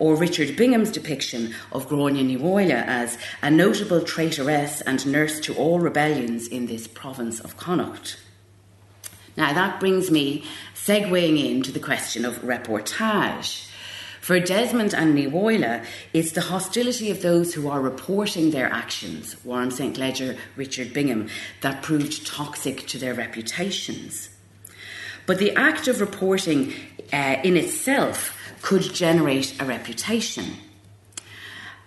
or 0.00 0.16
Richard 0.16 0.56
Bingham's 0.56 0.90
depiction 0.90 1.54
of 1.72 1.88
Gráinne 1.88 2.24
ní 2.24 2.70
as 2.70 3.18
a 3.42 3.50
notable 3.50 4.00
traitoress 4.00 4.82
and 4.86 5.06
nurse 5.06 5.38
to 5.40 5.54
all 5.54 5.78
rebellions 5.78 6.48
in 6.48 6.66
this 6.66 6.88
province 6.88 7.38
of 7.40 7.56
Connacht. 7.56 8.16
Now 9.36 9.52
that 9.52 9.78
brings 9.78 10.10
me 10.10 10.44
segueing 10.74 11.38
into 11.50 11.70
the 11.70 11.80
question 11.80 12.24
of 12.24 12.40
reportage. 12.40 13.69
For 14.20 14.38
Desmond 14.38 14.94
and 14.94 15.16
Ní 15.16 15.86
it's 16.12 16.32
the 16.32 16.42
hostility 16.42 17.10
of 17.10 17.22
those 17.22 17.54
who 17.54 17.68
are 17.68 17.80
reporting 17.80 18.50
their 18.50 18.70
actions, 18.70 19.34
Warham 19.44 19.72
St. 19.72 19.96
Leger, 19.96 20.36
Richard 20.56 20.92
Bingham, 20.92 21.28
that 21.62 21.82
proved 21.82 22.26
toxic 22.26 22.86
to 22.88 22.98
their 22.98 23.14
reputations. 23.14 24.28
But 25.26 25.38
the 25.38 25.56
act 25.56 25.88
of 25.88 26.00
reporting 26.00 26.74
uh, 27.12 27.36
in 27.42 27.56
itself 27.56 28.36
could 28.60 28.82
generate 28.82 29.60
a 29.60 29.64
reputation 29.64 30.56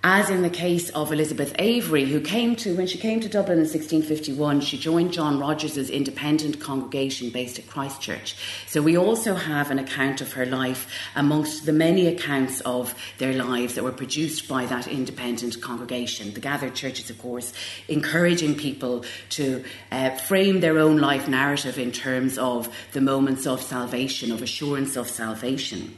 as 0.03 0.29
in 0.29 0.41
the 0.41 0.49
case 0.49 0.89
of 0.89 1.13
Elizabeth 1.13 1.55
Avery, 1.59 2.03
who 2.03 2.19
came 2.19 2.57
to, 2.57 2.75
when 2.75 2.87
she 2.87 2.97
came 2.97 3.21
to 3.21 3.29
Dublin 3.29 3.57
in 3.57 3.63
1651, 3.63 4.59
she 4.59 4.77
joined 4.77 5.13
John 5.13 5.39
Rogers's 5.39 5.89
independent 5.89 6.59
congregation 6.59 7.29
based 7.29 7.57
at 7.57 7.69
Christchurch. 7.69 8.35
So 8.67 8.81
we 8.81 8.97
also 8.97 9.35
have 9.35 9.71
an 9.71 9.79
account 9.79 10.19
of 10.19 10.33
her 10.33 10.45
life 10.45 10.93
amongst 11.15 11.65
the 11.65 11.71
many 11.71 12.07
accounts 12.07 12.59
of 12.61 12.93
their 13.17 13.33
lives 13.33 13.75
that 13.75 13.85
were 13.85 13.93
produced 13.93 14.49
by 14.49 14.65
that 14.65 14.89
independent 14.89 15.61
congregation. 15.61 16.33
The 16.33 16.41
gathered 16.41 16.75
churches, 16.75 17.09
of 17.09 17.17
course, 17.19 17.53
encouraging 17.87 18.55
people 18.55 19.05
to 19.29 19.63
uh, 19.89 20.09
frame 20.09 20.59
their 20.59 20.79
own 20.79 20.97
life 20.97 21.29
narrative 21.29 21.79
in 21.79 21.93
terms 21.93 22.37
of 22.37 22.67
the 22.91 22.99
moments 22.99 23.47
of 23.47 23.61
salvation, 23.61 24.33
of 24.33 24.41
assurance 24.41 24.97
of 24.97 25.09
salvation. 25.09 25.95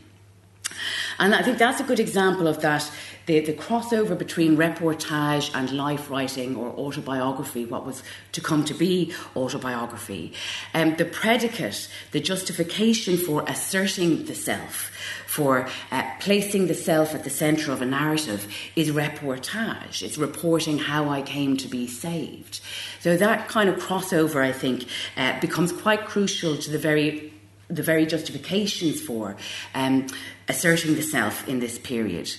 And 1.20 1.34
I 1.34 1.42
think 1.42 1.58
that's 1.58 1.80
a 1.80 1.84
good 1.84 2.00
example 2.00 2.48
of 2.48 2.62
that 2.62 2.90
the, 3.26 3.40
the 3.40 3.54
crossover 3.54 4.18
between 4.18 4.56
reportage 4.56 5.50
and 5.56 5.72
life 5.72 6.10
writing 6.10 6.56
or 6.56 6.70
autobiography, 6.70 7.66
what 7.66 7.86
was 7.86 8.04
to 8.34 8.42
come 8.42 8.64
to 8.66 8.74
be 8.74 9.14
autobiography. 9.36 10.34
Um, 10.74 10.96
the 10.96 11.06
predicate, 11.06 11.90
the 12.12 12.20
justification 12.20 13.18
for 13.18 13.44
asserting 13.48 14.26
the 14.26 14.36
self, 14.36 14.92
for 15.26 15.68
uh, 15.92 16.04
placing 16.20 16.68
the 16.68 16.76
self 16.76 17.16
at 17.16 17.24
the 17.24 17.30
centre 17.30 17.72
of 17.72 17.82
a 17.82 17.86
narrative, 17.86 18.48
is 18.76 18.92
reportage. 18.92 20.04
It's 20.04 20.18
reporting 20.18 20.78
how 20.78 21.10
I 21.10 21.22
came 21.22 21.58
to 21.58 21.68
be 21.68 21.88
saved. 21.88 22.62
So 23.00 23.18
that 23.18 23.48
kind 23.48 23.70
of 23.70 23.78
crossover, 23.78 24.44
I 24.44 24.52
think, 24.52 24.88
uh, 25.18 25.40
becomes 25.40 25.72
quite 25.72 26.06
crucial 26.06 26.58
to 26.58 26.72
the 26.72 26.80
very 26.80 27.32
the 27.68 27.82
very 27.82 28.06
justifications 28.06 29.02
for 29.02 29.36
um, 29.74 30.06
asserting 30.48 30.96
the 30.96 31.02
self 31.02 31.48
in 31.48 31.60
this 31.60 31.78
period. 31.80 32.32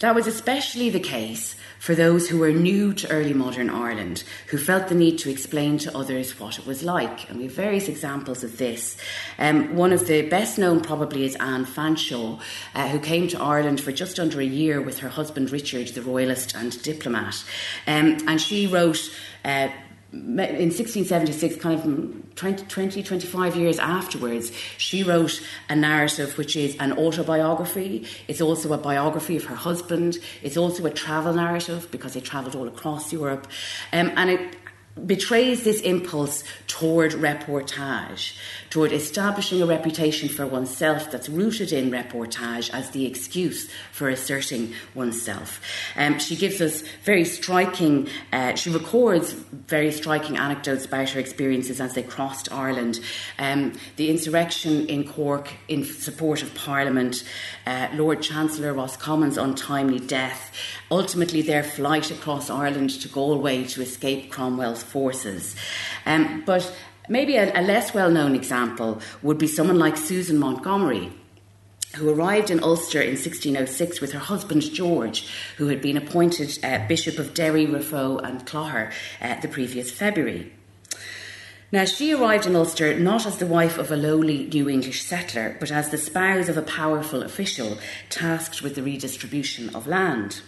That 0.00 0.14
was 0.14 0.26
especially 0.26 0.90
the 0.90 1.00
case 1.00 1.54
for 1.78 1.94
those 1.94 2.28
who 2.28 2.38
were 2.38 2.50
new 2.50 2.92
to 2.94 3.10
early 3.10 3.32
modern 3.32 3.70
Ireland, 3.70 4.24
who 4.48 4.58
felt 4.58 4.88
the 4.88 4.94
need 4.94 5.18
to 5.18 5.30
explain 5.30 5.78
to 5.78 5.96
others 5.96 6.40
what 6.40 6.58
it 6.58 6.66
was 6.66 6.82
like. 6.82 7.28
And 7.28 7.38
we 7.38 7.44
have 7.44 7.52
various 7.52 7.88
examples 7.88 8.42
of 8.42 8.56
this. 8.56 8.96
Um, 9.38 9.76
one 9.76 9.92
of 9.92 10.06
the 10.06 10.22
best 10.22 10.58
known 10.58 10.80
probably 10.80 11.24
is 11.24 11.36
Anne 11.36 11.64
Fanshawe, 11.64 12.40
uh, 12.74 12.88
who 12.88 12.98
came 12.98 13.28
to 13.28 13.40
Ireland 13.40 13.80
for 13.80 13.92
just 13.92 14.18
under 14.18 14.40
a 14.40 14.44
year 14.44 14.80
with 14.80 14.98
her 15.00 15.10
husband 15.10 15.50
Richard, 15.50 15.88
the 15.88 16.02
royalist 16.02 16.54
and 16.56 16.82
diplomat. 16.82 17.44
Um, 17.86 18.16
and 18.26 18.40
she 18.40 18.66
wrote 18.66 19.10
uh, 19.44 19.68
in 20.14 20.70
1676, 20.70 21.56
kind 21.56 21.78
of 21.78 22.34
20, 22.36 22.64
20, 22.66 23.02
25 23.02 23.56
years 23.56 23.78
afterwards, 23.78 24.52
she 24.78 25.02
wrote 25.02 25.42
a 25.68 25.76
narrative 25.76 26.38
which 26.38 26.56
is 26.56 26.76
an 26.78 26.92
autobiography. 26.92 28.06
It's 28.28 28.40
also 28.40 28.72
a 28.72 28.78
biography 28.78 29.36
of 29.36 29.44
her 29.44 29.54
husband. 29.54 30.18
It's 30.42 30.56
also 30.56 30.86
a 30.86 30.90
travel 30.90 31.34
narrative 31.34 31.88
because 31.90 32.14
they 32.14 32.20
travelled 32.20 32.54
all 32.54 32.68
across 32.68 33.12
Europe. 33.12 33.48
Um, 33.92 34.12
and 34.16 34.30
it 34.30 34.56
betrays 35.06 35.64
this 35.64 35.80
impulse 35.80 36.44
toward 36.68 37.12
reportage, 37.12 38.36
toward 38.70 38.92
establishing 38.92 39.60
a 39.60 39.66
reputation 39.66 40.28
for 40.28 40.46
oneself 40.46 41.10
that's 41.10 41.28
rooted 41.28 41.72
in 41.72 41.90
reportage 41.90 42.72
as 42.72 42.90
the 42.90 43.04
excuse 43.04 43.68
for 43.90 44.08
asserting 44.08 44.72
oneself. 44.94 45.60
Um, 45.96 46.18
she 46.20 46.36
gives 46.36 46.60
us 46.60 46.82
very 47.02 47.24
striking, 47.24 48.08
uh, 48.32 48.54
she 48.54 48.70
records 48.70 49.32
very 49.32 49.90
striking 49.90 50.36
anecdotes 50.36 50.84
about 50.84 51.10
her 51.10 51.20
experiences 51.20 51.80
as 51.80 51.94
they 51.94 52.02
crossed 52.02 52.52
Ireland. 52.52 53.00
Um, 53.38 53.72
the 53.96 54.10
insurrection 54.10 54.86
in 54.86 55.08
Cork 55.08 55.52
in 55.66 55.84
support 55.84 56.42
of 56.42 56.54
Parliament, 56.54 57.24
uh, 57.66 57.88
Lord 57.94 58.22
Chancellor 58.22 58.72
Roscommon's 58.72 59.38
untimely 59.38 59.98
death, 59.98 60.54
ultimately 60.90 61.42
their 61.42 61.64
flight 61.64 62.12
across 62.12 62.48
Ireland 62.48 62.90
to 63.00 63.08
Galway 63.08 63.64
to 63.64 63.82
escape 63.82 64.30
Cromwell's 64.30 64.83
forces. 64.84 65.56
Um, 66.06 66.42
but 66.46 66.72
maybe 67.08 67.36
a, 67.36 67.52
a 67.58 67.62
less 67.62 67.94
well 67.94 68.10
known 68.10 68.34
example 68.34 69.00
would 69.22 69.38
be 69.38 69.46
someone 69.46 69.78
like 69.78 69.96
Susan 69.96 70.38
Montgomery, 70.38 71.12
who 71.96 72.10
arrived 72.10 72.50
in 72.50 72.62
Ulster 72.62 73.00
in 73.00 73.10
1606 73.12 74.00
with 74.00 74.12
her 74.12 74.18
husband 74.18 74.62
George, 74.62 75.28
who 75.56 75.68
had 75.68 75.80
been 75.80 75.96
appointed 75.96 76.58
uh, 76.64 76.86
Bishop 76.88 77.18
of 77.18 77.34
Derry, 77.34 77.66
Raphoe, 77.66 78.22
and 78.22 78.46
Clogher 78.46 78.92
uh, 79.20 79.40
the 79.40 79.48
previous 79.48 79.90
February. 79.90 80.52
Now, 81.72 81.84
she 81.84 82.12
arrived 82.12 82.46
in 82.46 82.54
Ulster 82.54 82.96
not 82.98 83.26
as 83.26 83.38
the 83.38 83.46
wife 83.46 83.78
of 83.78 83.90
a 83.90 83.96
lowly 83.96 84.46
New 84.46 84.68
English 84.68 85.02
settler, 85.02 85.56
but 85.58 85.72
as 85.72 85.90
the 85.90 85.98
spouse 85.98 86.48
of 86.48 86.56
a 86.56 86.62
powerful 86.62 87.22
official 87.22 87.78
tasked 88.10 88.62
with 88.62 88.76
the 88.76 88.82
redistribution 88.82 89.74
of 89.74 89.88
land. 89.88 90.40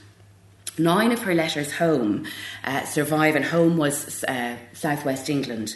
Nine 0.79 1.13
of 1.13 1.23
her 1.23 1.35
letters 1.35 1.73
home 1.73 2.27
uh, 2.65 2.85
survive, 2.85 3.35
and 3.35 3.45
home 3.45 3.77
was 3.77 4.25
uh, 4.25 4.57
southwest 4.75 5.31
England. 5.31 5.75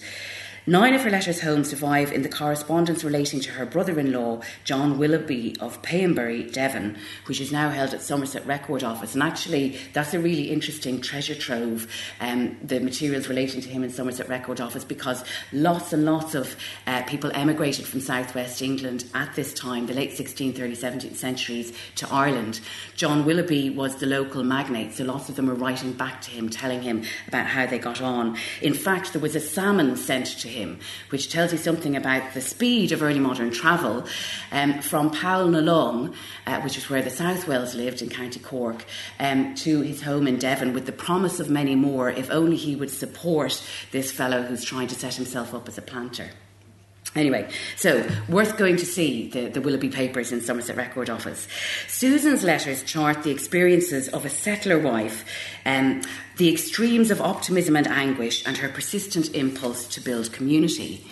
Nine 0.66 0.92
of 0.92 1.00
her 1.02 1.10
letters 1.10 1.40
home 1.40 1.64
survive 1.64 2.12
in 2.12 2.20
the 2.20 2.28
correspondence 2.28 3.02
relating 3.02 3.40
to 3.40 3.52
her 3.52 3.64
brother 3.64 3.98
in 3.98 4.12
law, 4.12 4.42
John 4.64 4.98
Willoughby 4.98 5.56
of 5.58 5.80
Payhembury, 5.80 6.52
Devon, 6.52 6.98
which 7.24 7.40
is 7.40 7.50
now 7.50 7.70
held 7.70 7.94
at 7.94 8.02
Somerset 8.02 8.46
Record 8.46 8.84
Office. 8.84 9.14
And 9.14 9.22
actually, 9.22 9.78
that's 9.94 10.12
a 10.12 10.20
really 10.20 10.50
interesting 10.50 11.00
treasure 11.00 11.34
trove, 11.34 11.90
um, 12.20 12.58
the 12.62 12.78
materials 12.78 13.26
relating 13.26 13.62
to 13.62 13.70
him 13.70 13.82
in 13.82 13.90
Somerset 13.90 14.28
Record 14.28 14.60
Office, 14.60 14.84
because 14.84 15.24
lots 15.50 15.94
and 15.94 16.04
lots 16.04 16.34
of 16.34 16.54
uh, 16.86 17.02
people 17.04 17.30
emigrated 17.32 17.86
from 17.86 18.00
southwest 18.00 18.60
England 18.60 19.06
at 19.14 19.34
this 19.34 19.54
time, 19.54 19.86
the 19.86 19.94
late 19.94 20.10
16th, 20.10 20.60
early 20.60 20.76
17th 20.76 21.16
centuries, 21.16 21.72
to 21.94 22.06
Ireland. 22.12 22.60
John 22.96 23.24
Willoughby 23.24 23.70
was 23.70 23.96
the 23.96 24.06
local 24.06 24.44
magnate, 24.44 24.92
so 24.92 25.04
lots 25.04 25.30
of 25.30 25.36
them 25.36 25.46
were 25.46 25.54
writing 25.54 25.94
back 25.94 26.20
to 26.22 26.30
him, 26.30 26.50
telling 26.50 26.82
him 26.82 27.02
about 27.28 27.46
how 27.46 27.64
they 27.64 27.78
got 27.78 28.02
on. 28.02 28.36
In 28.60 28.74
fact, 28.74 29.14
there 29.14 29.22
was 29.22 29.34
a 29.34 29.40
salmon 29.40 29.96
sent 29.96 30.26
to 30.26 30.49
him 30.50 30.78
which 31.08 31.30
tells 31.30 31.52
you 31.52 31.58
something 31.58 31.96
about 31.96 32.34
the 32.34 32.40
speed 32.40 32.92
of 32.92 33.02
early 33.02 33.18
modern 33.18 33.50
travel 33.50 34.04
um, 34.52 34.80
from 34.80 35.10
Poulnalong, 35.10 36.14
uh, 36.46 36.60
which 36.60 36.76
is 36.76 36.90
where 36.90 37.02
the 37.02 37.10
Southwells 37.10 37.74
lived 37.74 38.02
in 38.02 38.08
County 38.08 38.40
Cork, 38.40 38.84
um, 39.18 39.54
to 39.56 39.80
his 39.80 40.02
home 40.02 40.26
in 40.26 40.38
Devon 40.38 40.72
with 40.72 40.86
the 40.86 40.92
promise 40.92 41.40
of 41.40 41.48
many 41.48 41.74
more 41.74 42.10
if 42.10 42.30
only 42.30 42.56
he 42.56 42.76
would 42.76 42.90
support 42.90 43.62
this 43.92 44.12
fellow 44.12 44.42
who's 44.42 44.64
trying 44.64 44.88
to 44.88 44.94
set 44.94 45.14
himself 45.14 45.54
up 45.54 45.68
as 45.68 45.78
a 45.78 45.82
planter. 45.82 46.30
Anyway, 47.16 47.50
so 47.76 48.08
worth 48.28 48.56
going 48.56 48.76
to 48.76 48.86
see 48.86 49.28
the, 49.30 49.48
the 49.48 49.60
Willoughby 49.60 49.88
papers 49.88 50.30
in 50.30 50.40
Somerset 50.40 50.76
Record 50.76 51.10
Office. 51.10 51.48
Susan's 51.88 52.44
letters 52.44 52.84
chart 52.84 53.24
the 53.24 53.32
experiences 53.32 54.08
of 54.08 54.24
a 54.24 54.30
settler 54.30 54.78
wife, 54.78 55.24
um, 55.66 56.02
the 56.36 56.48
extremes 56.48 57.10
of 57.10 57.20
optimism 57.20 57.74
and 57.74 57.88
anguish, 57.88 58.46
and 58.46 58.58
her 58.58 58.68
persistent 58.68 59.34
impulse 59.34 59.88
to 59.88 60.00
build 60.00 60.32
community. 60.32 61.04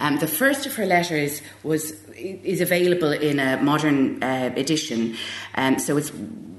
Um, 0.00 0.18
the 0.18 0.26
first 0.26 0.64
of 0.64 0.74
her 0.76 0.86
letters 0.86 1.42
was 1.62 1.92
is 2.14 2.62
available 2.62 3.12
in 3.12 3.38
a 3.38 3.62
modern 3.62 4.22
uh, 4.22 4.52
edition, 4.56 5.16
um, 5.54 5.78
so 5.78 5.98
it's 5.98 6.10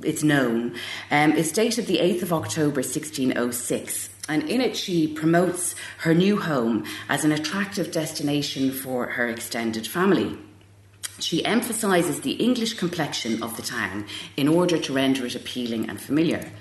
it's 0.03 0.21
known. 0.21 0.75
Um, 1.09 1.31
it's 1.31 1.51
dated 1.51 1.87
the 1.87 1.99
eighth 1.99 2.21
of 2.21 2.31
October, 2.31 2.83
sixteen 2.83 3.35
oh 3.37 3.49
six 3.49 4.09
and 4.29 4.49
in 4.49 4.61
it 4.61 4.77
she 4.77 5.07
promotes 5.07 5.75
her 5.99 6.13
new 6.13 6.37
home 6.39 6.85
as 7.09 7.25
an 7.25 7.31
attractive 7.31 7.91
destination 7.91 8.71
for 8.71 9.07
her 9.07 9.27
extended 9.27 9.85
family. 9.85 10.37
She 11.19 11.45
emphasises 11.45 12.21
the 12.21 12.33
English 12.33 12.73
complexion 12.73 13.43
of 13.43 13.55
the 13.55 13.61
town 13.61 14.05
in 14.35 14.47
order 14.47 14.77
to 14.79 14.93
render 14.93 15.25
it 15.25 15.35
appealing 15.35 15.89
and 15.89 16.01
familiar. 16.01 16.51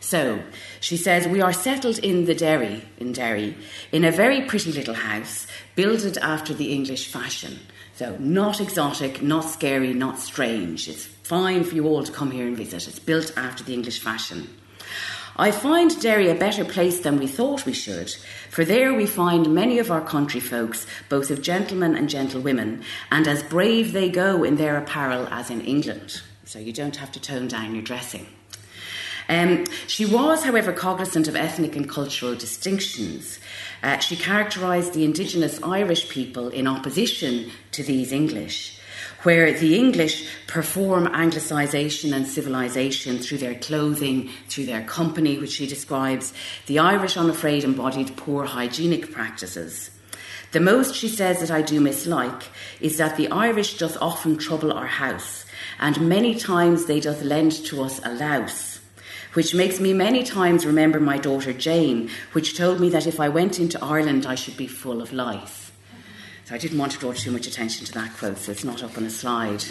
So 0.00 0.42
she 0.80 0.96
says, 0.96 1.28
We 1.28 1.42
are 1.42 1.52
settled 1.52 1.98
in 1.98 2.24
the 2.24 2.34
Derry, 2.34 2.82
in 2.98 3.12
Derry, 3.12 3.56
in 3.92 4.04
a 4.04 4.10
very 4.10 4.42
pretty 4.42 4.72
little 4.72 4.94
house, 4.94 5.46
builded 5.74 6.16
after 6.18 6.54
the 6.54 6.72
English 6.72 7.08
fashion. 7.08 7.60
So 7.94 8.16
not 8.18 8.60
exotic, 8.60 9.20
not 9.20 9.44
scary, 9.44 9.92
not 9.92 10.18
strange. 10.18 10.88
It's 10.88 11.04
fine 11.04 11.64
for 11.64 11.74
you 11.74 11.86
all 11.86 12.02
to 12.02 12.12
come 12.12 12.30
here 12.30 12.46
and 12.46 12.56
visit. 12.56 12.88
It's 12.88 12.98
built 12.98 13.36
after 13.36 13.62
the 13.62 13.74
English 13.74 14.00
fashion. 14.00 14.48
I 15.36 15.50
find 15.50 15.98
Derry 16.00 16.28
a 16.28 16.34
better 16.34 16.64
place 16.64 17.00
than 17.00 17.18
we 17.18 17.26
thought 17.26 17.66
we 17.66 17.72
should, 17.72 18.10
for 18.50 18.64
there 18.64 18.92
we 18.92 19.06
find 19.06 19.54
many 19.54 19.78
of 19.78 19.90
our 19.90 20.00
country 20.00 20.40
folks, 20.40 20.86
both 21.08 21.30
of 21.30 21.42
gentlemen 21.42 21.94
and 21.96 22.08
gentlewomen, 22.08 22.82
and 23.10 23.28
as 23.28 23.42
brave 23.42 23.92
they 23.92 24.10
go 24.10 24.44
in 24.44 24.56
their 24.56 24.76
apparel 24.76 25.26
as 25.30 25.50
in 25.50 25.60
England. 25.60 26.20
So 26.44 26.58
you 26.58 26.72
don't 26.72 26.96
have 26.96 27.12
to 27.12 27.20
tone 27.20 27.48
down 27.48 27.74
your 27.74 27.84
dressing. 27.84 28.26
Um, 29.28 29.66
she 29.86 30.04
was, 30.04 30.42
however, 30.42 30.72
cognizant 30.72 31.28
of 31.28 31.36
ethnic 31.36 31.76
and 31.76 31.88
cultural 31.88 32.34
distinctions. 32.34 33.38
Uh, 33.80 33.98
she 33.98 34.16
characterised 34.16 34.92
the 34.92 35.04
indigenous 35.04 35.62
Irish 35.62 36.08
people 36.08 36.48
in 36.48 36.66
opposition 36.66 37.52
to 37.70 37.84
these 37.84 38.10
English 38.10 38.79
where 39.22 39.52
the 39.52 39.76
English 39.76 40.28
perform 40.46 41.06
Anglicisation 41.06 42.12
and 42.14 42.26
civilisation 42.26 43.18
through 43.18 43.38
their 43.38 43.54
clothing, 43.54 44.30
through 44.48 44.66
their 44.66 44.82
company, 44.84 45.38
which 45.38 45.52
she 45.52 45.66
describes. 45.66 46.32
The 46.66 46.78
Irish, 46.78 47.16
I'm 47.16 47.30
afraid, 47.30 47.64
embodied 47.64 48.16
poor 48.16 48.44
hygienic 48.44 49.12
practices. 49.12 49.90
The 50.52 50.60
most, 50.60 50.94
she 50.94 51.08
says, 51.08 51.40
that 51.40 51.50
I 51.50 51.62
do 51.62 51.80
mislike 51.80 52.44
is 52.80 52.96
that 52.98 53.16
the 53.16 53.30
Irish 53.30 53.78
doth 53.78 53.96
often 54.00 54.36
trouble 54.38 54.72
our 54.72 54.86
house, 54.86 55.44
and 55.78 56.08
many 56.08 56.34
times 56.34 56.86
they 56.86 57.00
doth 57.00 57.22
lend 57.22 57.52
to 57.66 57.82
us 57.82 58.00
a 58.04 58.12
louse 58.12 58.80
which 59.34 59.54
makes 59.54 59.78
me 59.78 59.92
many 59.92 60.24
times 60.24 60.66
remember 60.66 60.98
my 60.98 61.16
daughter 61.16 61.52
Jane, 61.52 62.10
which 62.32 62.56
told 62.56 62.80
me 62.80 62.88
that 62.90 63.06
if 63.06 63.20
I 63.20 63.28
went 63.28 63.60
into 63.60 63.82
Ireland 63.84 64.26
I 64.26 64.34
should 64.34 64.56
be 64.56 64.66
full 64.66 65.00
of 65.00 65.12
lice. 65.12 65.59
So 66.50 66.56
I 66.56 66.58
didn't 66.58 66.78
want 66.78 66.90
to 66.90 66.98
draw 66.98 67.12
too 67.12 67.30
much 67.30 67.46
attention 67.46 67.86
to 67.86 67.92
that 67.92 68.16
quote, 68.16 68.36
so 68.36 68.50
it's 68.50 68.64
not 68.64 68.82
up 68.82 68.98
on 68.98 69.04
a 69.04 69.10
slide. 69.10 69.62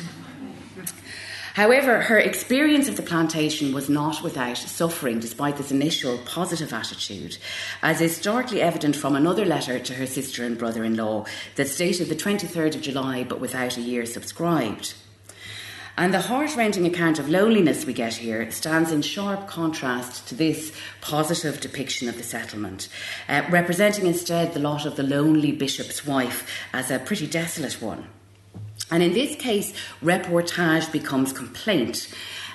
However, 1.53 2.03
her 2.03 2.17
experience 2.17 2.87
of 2.87 2.95
the 2.95 3.03
plantation 3.03 3.73
was 3.73 3.89
not 3.89 4.23
without 4.23 4.57
suffering, 4.57 5.19
despite 5.19 5.57
this 5.57 5.73
initial 5.73 6.19
positive 6.19 6.71
attitude, 6.71 7.37
as 7.81 7.99
is 7.99 8.15
starkly 8.15 8.61
evident 8.61 8.95
from 8.95 9.17
another 9.17 9.43
letter 9.43 9.77
to 9.77 9.95
her 9.95 10.05
sister 10.05 10.45
and 10.45 10.57
brother 10.57 10.85
in 10.85 10.95
law 10.95 11.25
that 11.55 11.75
dated 11.77 12.07
the 12.07 12.15
23rd 12.15 12.75
of 12.75 12.81
July 12.81 13.25
but 13.25 13.41
without 13.41 13.75
a 13.75 13.81
year 13.81 14.05
subscribed. 14.05 14.93
And 15.99 16.13
the 16.13 16.21
heart 16.21 16.55
rending 16.55 16.85
account 16.85 17.19
of 17.19 17.27
loneliness 17.27 17.85
we 17.85 17.91
get 17.91 18.13
here 18.13 18.49
stands 18.51 18.93
in 18.93 19.01
sharp 19.01 19.49
contrast 19.49 20.25
to 20.29 20.35
this 20.35 20.71
positive 21.01 21.59
depiction 21.59 22.07
of 22.07 22.15
the 22.15 22.23
settlement, 22.23 22.87
uh, 23.27 23.41
representing 23.49 24.07
instead 24.07 24.53
the 24.53 24.61
lot 24.61 24.85
of 24.85 24.95
the 24.95 25.03
lonely 25.03 25.51
bishop's 25.51 26.05
wife 26.05 26.49
as 26.71 26.89
a 26.89 26.99
pretty 26.99 27.27
desolate 27.27 27.81
one. 27.81 28.07
And 28.89 29.03
in 29.03 29.11
this 29.11 29.35
case, 29.35 29.73
reportage 30.01 30.89
becomes 30.89 31.33
complaint. 31.33 32.07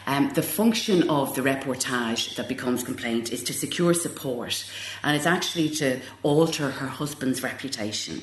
Um, 0.06 0.32
the 0.32 0.42
function 0.42 1.10
of 1.10 1.34
the 1.34 1.42
reportage 1.42 2.36
that 2.36 2.48
becomes 2.48 2.82
complaint 2.82 3.30
is 3.30 3.42
to 3.42 3.52
secure 3.52 3.92
support, 3.92 4.64
and 5.02 5.14
it's 5.14 5.26
actually 5.26 5.68
to 5.80 6.00
alter 6.22 6.70
her 6.70 6.88
husband's 6.88 7.42
reputation. 7.42 8.22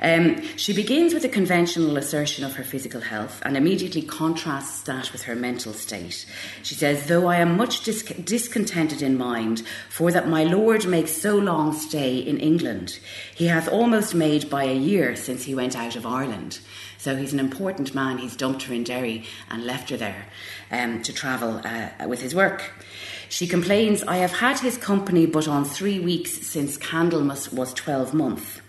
Um, 0.00 0.42
she 0.56 0.72
begins 0.72 1.14
with 1.14 1.24
a 1.24 1.28
conventional 1.28 1.96
assertion 1.96 2.44
of 2.44 2.54
her 2.54 2.64
physical 2.64 3.00
health 3.00 3.40
and 3.44 3.56
immediately 3.56 4.02
contrasts 4.02 4.82
that 4.82 5.12
with 5.12 5.22
her 5.22 5.34
mental 5.34 5.72
state. 5.72 6.26
She 6.62 6.74
says, 6.74 7.06
Though 7.06 7.26
I 7.26 7.36
am 7.36 7.56
much 7.56 7.82
dis- 7.82 8.02
discontented 8.02 9.02
in 9.02 9.16
mind, 9.16 9.62
for 9.88 10.12
that 10.12 10.28
my 10.28 10.44
Lord 10.44 10.86
makes 10.86 11.12
so 11.12 11.36
long 11.36 11.72
stay 11.72 12.18
in 12.18 12.38
England, 12.38 12.98
he 13.34 13.46
hath 13.46 13.68
almost 13.68 14.14
made 14.14 14.50
by 14.50 14.64
a 14.64 14.74
year 14.74 15.16
since 15.16 15.44
he 15.44 15.54
went 15.54 15.76
out 15.76 15.96
of 15.96 16.06
Ireland. 16.06 16.60
So 16.98 17.16
he's 17.16 17.32
an 17.32 17.40
important 17.40 17.94
man. 17.94 18.18
He's 18.18 18.36
dumped 18.36 18.64
her 18.64 18.74
in 18.74 18.84
Derry 18.84 19.24
and 19.50 19.64
left 19.64 19.90
her 19.90 19.96
there 19.96 20.26
um, 20.70 21.02
to 21.02 21.12
travel 21.12 21.60
uh, 21.64 22.06
with 22.06 22.20
his 22.20 22.34
work. 22.34 22.72
She 23.28 23.46
complains, 23.46 24.02
I 24.02 24.16
have 24.16 24.32
had 24.32 24.60
his 24.60 24.76
company 24.76 25.26
but 25.26 25.48
on 25.48 25.64
three 25.64 26.00
weeks 26.00 26.46
since 26.46 26.76
Candlemas 26.78 27.52
was 27.52 27.72
12 27.74 28.14
months. 28.14 28.60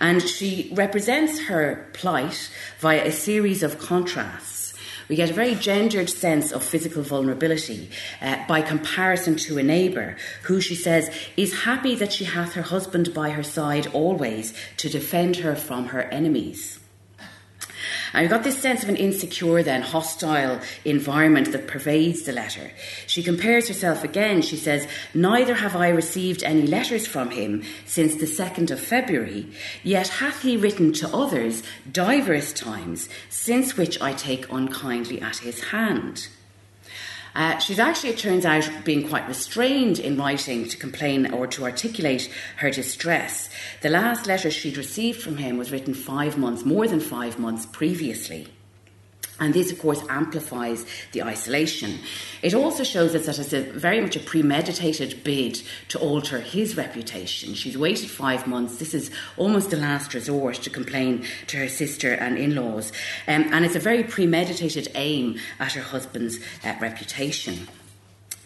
And 0.00 0.22
she 0.22 0.70
represents 0.74 1.40
her 1.42 1.88
plight 1.92 2.50
via 2.78 3.06
a 3.06 3.12
series 3.12 3.62
of 3.62 3.78
contrasts. 3.78 4.74
We 5.08 5.16
get 5.16 5.30
a 5.30 5.34
very 5.34 5.54
gendered 5.54 6.10
sense 6.10 6.52
of 6.52 6.62
physical 6.62 7.02
vulnerability 7.02 7.90
uh, 8.20 8.46
by 8.46 8.60
comparison 8.60 9.36
to 9.36 9.58
a 9.58 9.62
neighbour 9.62 10.16
who 10.42 10.60
she 10.60 10.74
says 10.74 11.10
is 11.36 11.62
happy 11.62 11.94
that 11.94 12.12
she 12.12 12.24
hath 12.24 12.52
her 12.52 12.62
husband 12.62 13.14
by 13.14 13.30
her 13.30 13.42
side 13.42 13.86
always 13.88 14.52
to 14.76 14.90
defend 14.90 15.36
her 15.36 15.56
from 15.56 15.86
her 15.86 16.02
enemies. 16.02 16.78
And 18.12 18.22
we've 18.22 18.30
got 18.30 18.44
this 18.44 18.60
sense 18.60 18.82
of 18.82 18.88
an 18.88 18.96
insecure, 18.96 19.62
then 19.62 19.82
hostile 19.82 20.60
environment 20.84 21.52
that 21.52 21.66
pervades 21.66 22.22
the 22.22 22.32
letter. 22.32 22.70
She 23.06 23.22
compares 23.22 23.68
herself 23.68 24.04
again. 24.04 24.42
She 24.42 24.56
says, 24.56 24.86
Neither 25.14 25.54
have 25.54 25.76
I 25.76 25.88
received 25.88 26.42
any 26.42 26.66
letters 26.66 27.06
from 27.06 27.30
him 27.30 27.62
since 27.86 28.14
the 28.14 28.26
2nd 28.26 28.70
of 28.70 28.80
February, 28.80 29.46
yet 29.82 30.08
hath 30.08 30.42
he 30.42 30.56
written 30.56 30.92
to 30.94 31.14
others 31.14 31.62
divers 31.90 32.52
times, 32.52 33.08
since 33.28 33.76
which 33.76 34.00
I 34.00 34.12
take 34.12 34.50
unkindly 34.50 35.20
at 35.20 35.38
his 35.38 35.64
hand. 35.64 36.28
Uh, 37.34 37.58
she's 37.58 37.78
actually, 37.78 38.10
it 38.10 38.18
turns 38.18 38.44
out, 38.44 38.68
being 38.84 39.08
quite 39.08 39.28
restrained 39.28 39.98
in 39.98 40.16
writing 40.16 40.68
to 40.68 40.76
complain 40.76 41.32
or 41.32 41.46
to 41.46 41.64
articulate 41.64 42.30
her 42.56 42.70
distress. 42.70 43.48
The 43.80 43.90
last 43.90 44.26
letter 44.26 44.50
she'd 44.50 44.76
received 44.76 45.22
from 45.22 45.36
him 45.36 45.56
was 45.56 45.70
written 45.70 45.94
five 45.94 46.36
months, 46.36 46.64
more 46.64 46.86
than 46.88 47.00
five 47.00 47.38
months 47.38 47.66
previously. 47.66 48.48
And 49.40 49.54
this, 49.54 49.70
of 49.70 49.78
course, 49.78 50.02
amplifies 50.08 50.84
the 51.12 51.22
isolation. 51.22 52.00
It 52.42 52.54
also 52.54 52.82
shows 52.82 53.14
us 53.14 53.26
that 53.26 53.38
it's 53.38 53.52
a 53.52 53.60
very 53.60 54.00
much 54.00 54.16
a 54.16 54.20
premeditated 54.20 55.22
bid 55.22 55.62
to 55.88 55.98
alter 55.98 56.40
his 56.40 56.76
reputation. 56.76 57.54
She's 57.54 57.78
waited 57.78 58.10
five 58.10 58.46
months. 58.46 58.78
This 58.78 58.94
is 58.94 59.10
almost 59.36 59.70
the 59.70 59.76
last 59.76 60.12
resort 60.12 60.56
to 60.56 60.70
complain 60.70 61.24
to 61.46 61.56
her 61.58 61.68
sister 61.68 62.14
and 62.14 62.36
in 62.36 62.56
laws. 62.56 62.90
Um, 63.28 63.44
and 63.52 63.64
it's 63.64 63.76
a 63.76 63.80
very 63.80 64.02
premeditated 64.02 64.88
aim 64.94 65.38
at 65.60 65.72
her 65.72 65.82
husband's 65.82 66.40
uh, 66.64 66.74
reputation. 66.80 67.68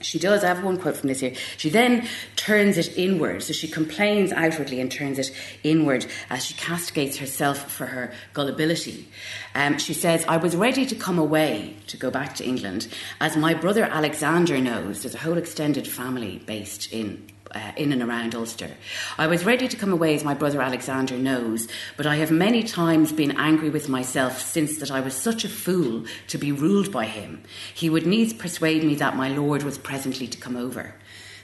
She 0.03 0.19
does, 0.19 0.45
I 0.45 0.49
have 0.49 0.63
one 0.63 0.79
quote 0.79 0.97
from 0.97 1.09
this 1.09 1.21
here. 1.21 1.35
She 1.57 1.71
then 1.71 2.07
turns 2.37 2.79
it 2.79 2.97
inward. 2.97 3.43
So 3.43 3.53
she 3.53 3.69
complains 3.69 4.33
outwardly 4.33 4.81
and 4.81 4.91
turns 4.91 5.19
it 5.19 5.31
inward 5.63 6.07
as 6.31 6.45
she 6.45 6.55
castigates 6.55 7.19
herself 7.19 7.71
for 7.71 7.87
her 7.87 8.13
gullibility. 8.35 9.09
Um, 9.55 9.79
she 9.79 9.95
says, 9.95 10.25
I 10.29 10.37
was 10.37 10.57
ready 10.57 10.87
to 10.87 10.95
come 10.95 11.19
away, 11.19 11.77
to 11.89 11.97
go 11.97 12.11
back 12.11 12.35
to 12.37 12.45
England, 12.45 12.89
as 13.21 13.37
my 13.37 13.55
brother 13.55 13.85
Alexander 13.85 14.61
knows. 14.61 15.03
There's 15.03 15.15
a 15.15 15.19
whole 15.19 15.39
extended 15.39 15.87
family 15.87 16.43
based 16.47 16.93
in 16.93 17.32
uh, 17.55 17.73
in 17.77 17.93
and 17.93 18.03
around 18.03 18.35
Ulster. 18.35 18.71
I 19.19 19.27
was 19.27 19.45
ready 19.45 19.69
to 19.69 19.77
come 19.77 19.93
away, 19.93 20.15
as 20.15 20.25
my 20.25 20.35
brother 20.35 20.61
Alexander 20.61 21.17
knows, 21.17 21.69
but 21.97 22.07
I 22.07 22.17
have 22.17 22.31
many 22.31 22.63
times 22.63 23.13
been 23.13 23.33
angry 23.33 23.71
with 23.71 23.89
myself 23.89 24.41
since 24.41 24.79
that 24.79 24.91
I 24.91 25.01
was 25.01 25.15
such 25.15 25.45
a 25.45 25.49
fool 25.49 26.05
to 26.29 26.39
be 26.39 26.53
ruled 26.53 26.93
by 26.93 27.07
him. 27.07 27.43
He 27.75 27.91
would 27.91 28.07
needs 28.07 28.33
persuade 28.33 28.85
me 28.85 28.95
that 28.97 29.17
my 29.17 29.29
lord 29.29 29.63
was 29.63 29.79
presently 29.79 30.27
to 30.27 30.39
come 30.39 30.57
over. 30.57 30.95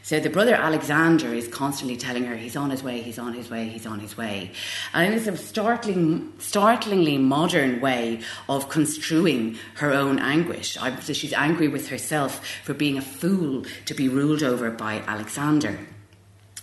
So 0.09 0.19
the 0.19 0.31
brother 0.31 0.55
Alexander 0.55 1.35
is 1.35 1.49
constantly 1.49 1.99
telling 1.99 2.25
her 2.25 2.35
he's 2.35 2.57
on 2.57 2.71
his 2.71 2.83
way, 2.83 3.03
he's 3.03 3.19
on 3.19 3.35
his 3.35 3.51
way, 3.51 3.69
he's 3.69 3.85
on 3.85 4.01
his 4.01 4.17
way. 4.17 4.53
And 4.95 5.13
it's 5.13 5.27
a 5.27 5.37
startling, 5.37 6.33
startlingly 6.39 7.19
modern 7.19 7.83
way 7.83 8.23
of 8.49 8.71
construing 8.71 9.59
her 9.75 9.93
own 9.93 10.19
anguish. 10.19 10.79
So 11.03 11.13
she's 11.13 11.35
angry 11.35 11.69
with 11.69 11.89
herself 11.89 12.43
for 12.65 12.73
being 12.73 12.97
a 12.97 13.03
fool 13.03 13.67
to 13.85 13.93
be 13.93 14.09
ruled 14.09 14.43
over 14.43 14.71
by 14.71 15.03
Alexander. 15.07 15.79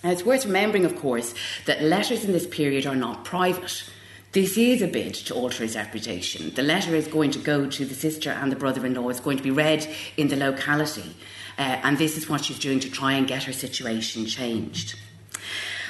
Now, 0.04 0.12
it's 0.12 0.26
worth 0.26 0.46
remembering, 0.46 0.86
of 0.86 0.96
course, 0.96 1.34
that 1.66 1.82
letters 1.82 2.24
in 2.24 2.32
this 2.32 2.48
period 2.48 2.86
are 2.86 2.96
not 2.96 3.26
private. 3.26 3.84
This 4.32 4.58
is 4.58 4.82
a 4.82 4.88
bid 4.88 5.14
to 5.14 5.34
alter 5.34 5.64
his 5.64 5.76
reputation. 5.76 6.54
The 6.54 6.62
letter 6.62 6.94
is 6.94 7.08
going 7.08 7.32
to 7.32 7.40
go 7.40 7.70
to 7.70 7.86
the 7.86 7.96
sister 7.96 8.30
and 8.32 8.52
the 8.52 8.58
brother 8.58 8.86
in 8.86 8.94
law, 8.94 9.10
it's 9.10 9.20
going 9.20 9.38
to 9.38 9.44
be 9.44 9.52
read 9.52 9.88
in 10.18 10.28
the 10.28 10.36
locality. 10.36 11.16
Uh, 11.58 11.80
and 11.84 11.98
this 11.98 12.18
is 12.18 12.30
what 12.30 12.44
she's 12.44 12.60
doing 12.60 12.82
to 12.82 12.92
try 12.92 13.14
and 13.14 13.28
get 13.28 13.44
her 13.44 13.54
situation 13.54 14.26
changed. 14.26 15.00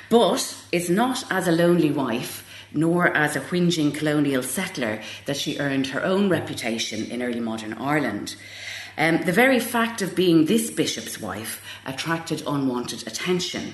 But 0.10 0.56
it's 0.72 0.90
not 0.90 1.24
as 1.32 1.48
a 1.48 1.52
lonely 1.52 1.92
wife 1.92 2.44
nor 2.72 3.08
as 3.16 3.36
a 3.36 3.42
whinging 3.42 3.96
colonial 3.96 4.44
settler 4.44 5.02
that 5.26 5.38
she 5.38 5.58
earned 5.60 5.88
her 5.88 6.04
own 6.04 6.30
reputation 6.30 7.06
in 7.06 7.22
early 7.22 7.40
modern 7.40 7.74
Ireland. 7.74 8.36
Um, 8.98 9.24
the 9.24 9.32
very 9.32 9.60
fact 9.60 10.02
of 10.02 10.16
being 10.16 10.46
this 10.46 10.70
bishop's 10.70 11.20
wife 11.20 11.62
attracted 11.86 12.44
unwanted 12.46 13.08
attention. 13.08 13.74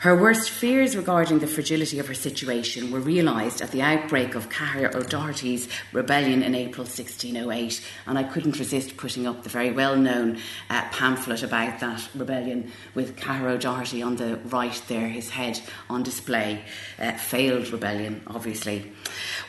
Her 0.00 0.14
worst 0.14 0.50
fears 0.50 0.96
regarding 0.96 1.40
the 1.40 1.48
fragility 1.48 1.98
of 1.98 2.06
her 2.06 2.14
situation 2.14 2.92
were 2.92 3.00
realised 3.00 3.60
at 3.60 3.72
the 3.72 3.82
outbreak 3.82 4.36
of 4.36 4.48
Cahir 4.48 4.92
O'Doherty's 4.94 5.68
rebellion 5.92 6.44
in 6.44 6.54
April 6.54 6.84
1608, 6.84 7.84
and 8.06 8.16
I 8.16 8.22
couldn't 8.22 8.60
resist 8.60 8.96
putting 8.96 9.26
up 9.26 9.42
the 9.42 9.48
very 9.48 9.72
well 9.72 9.96
known 9.96 10.38
uh, 10.70 10.88
pamphlet 10.92 11.42
about 11.42 11.80
that 11.80 12.08
rebellion 12.14 12.70
with 12.94 13.16
Cahir 13.16 13.48
O'Doherty 13.48 14.00
on 14.00 14.14
the 14.14 14.36
right 14.44 14.80
there, 14.86 15.08
his 15.08 15.30
head 15.30 15.60
on 15.90 16.04
display. 16.04 16.62
Uh, 17.00 17.14
failed 17.14 17.68
rebellion, 17.70 18.22
obviously, 18.28 18.92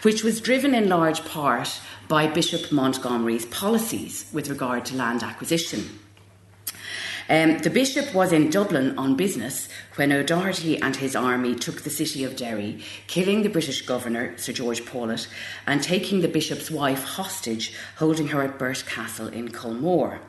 which 0.01 0.23
was 0.23 0.41
driven 0.41 0.73
in 0.73 0.89
large 0.89 1.23
part 1.25 1.79
by 2.07 2.25
Bishop 2.25 2.71
Montgomery's 2.71 3.45
policies 3.45 4.27
with 4.33 4.49
regard 4.49 4.83
to 4.85 4.95
land 4.95 5.21
acquisition. 5.21 5.99
Um, 7.29 7.59
the 7.59 7.69
bishop 7.69 8.15
was 8.15 8.31
in 8.31 8.49
Dublin 8.49 8.97
on 8.97 9.15
business 9.15 9.69
when 9.95 10.11
O'Doherty 10.11 10.81
and 10.81 10.95
his 10.95 11.15
army 11.15 11.53
took 11.53 11.83
the 11.83 11.91
city 11.91 12.23
of 12.23 12.35
Derry, 12.35 12.81
killing 13.05 13.43
the 13.43 13.49
British 13.49 13.83
governor, 13.83 14.35
Sir 14.35 14.51
George 14.51 14.83
Paulet, 14.83 15.27
and 15.67 15.83
taking 15.83 16.21
the 16.21 16.27
bishop's 16.27 16.71
wife 16.71 17.03
hostage, 17.03 17.71
holding 17.97 18.29
her 18.29 18.41
at 18.41 18.57
Burt 18.57 18.83
Castle 18.87 19.27
in 19.27 19.49
Culmore. 19.49 20.21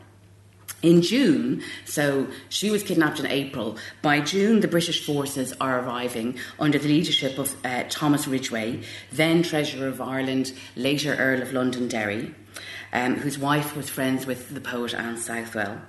In 0.82 1.00
June, 1.00 1.62
so 1.86 2.26
she 2.50 2.70
was 2.70 2.82
kidnapped 2.82 3.18
in 3.18 3.26
April, 3.26 3.78
by 4.02 4.20
June 4.20 4.60
the 4.60 4.68
British 4.68 5.04
forces 5.04 5.54
are 5.58 5.80
arriving 5.80 6.38
under 6.58 6.78
the 6.78 6.88
leadership 6.88 7.38
of 7.38 7.54
uh, 7.64 7.84
Thomas 7.88 8.28
Ridgway, 8.28 8.82
then 9.10 9.42
Treasurer 9.42 9.88
of 9.88 10.02
Ireland, 10.02 10.52
later 10.76 11.14
Earl 11.14 11.40
of 11.40 11.54
Londonderry, 11.54 12.34
um, 12.92 13.16
whose 13.16 13.38
wife 13.38 13.74
was 13.74 13.88
friends 13.88 14.26
with 14.26 14.52
the 14.52 14.60
poet 14.60 14.92
Anne 14.92 15.16
Southwell. 15.16 15.80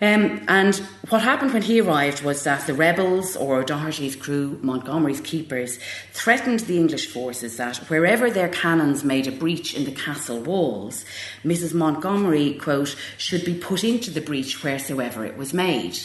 Um, 0.00 0.44
and 0.46 0.76
what 1.08 1.22
happened 1.22 1.54
when 1.54 1.62
he 1.62 1.80
arrived 1.80 2.22
was 2.22 2.44
that 2.44 2.66
the 2.66 2.74
rebels, 2.74 3.34
or 3.34 3.60
O'Doherty's 3.60 4.14
crew, 4.14 4.58
Montgomery's 4.62 5.22
keepers, 5.22 5.78
threatened 6.12 6.60
the 6.60 6.76
English 6.76 7.06
forces 7.06 7.56
that 7.56 7.78
wherever 7.88 8.30
their 8.30 8.50
cannons 8.50 9.04
made 9.04 9.26
a 9.26 9.32
breach 9.32 9.74
in 9.74 9.84
the 9.84 9.92
castle 9.92 10.40
walls, 10.40 11.06
Mrs. 11.44 11.72
Montgomery, 11.72 12.54
quote, 12.54 12.94
should 13.16 13.44
be 13.44 13.54
put 13.54 13.84
into 13.84 14.10
the 14.10 14.20
breach 14.20 14.62
wheresoever 14.62 15.24
it 15.24 15.38
was 15.38 15.54
made. 15.54 15.98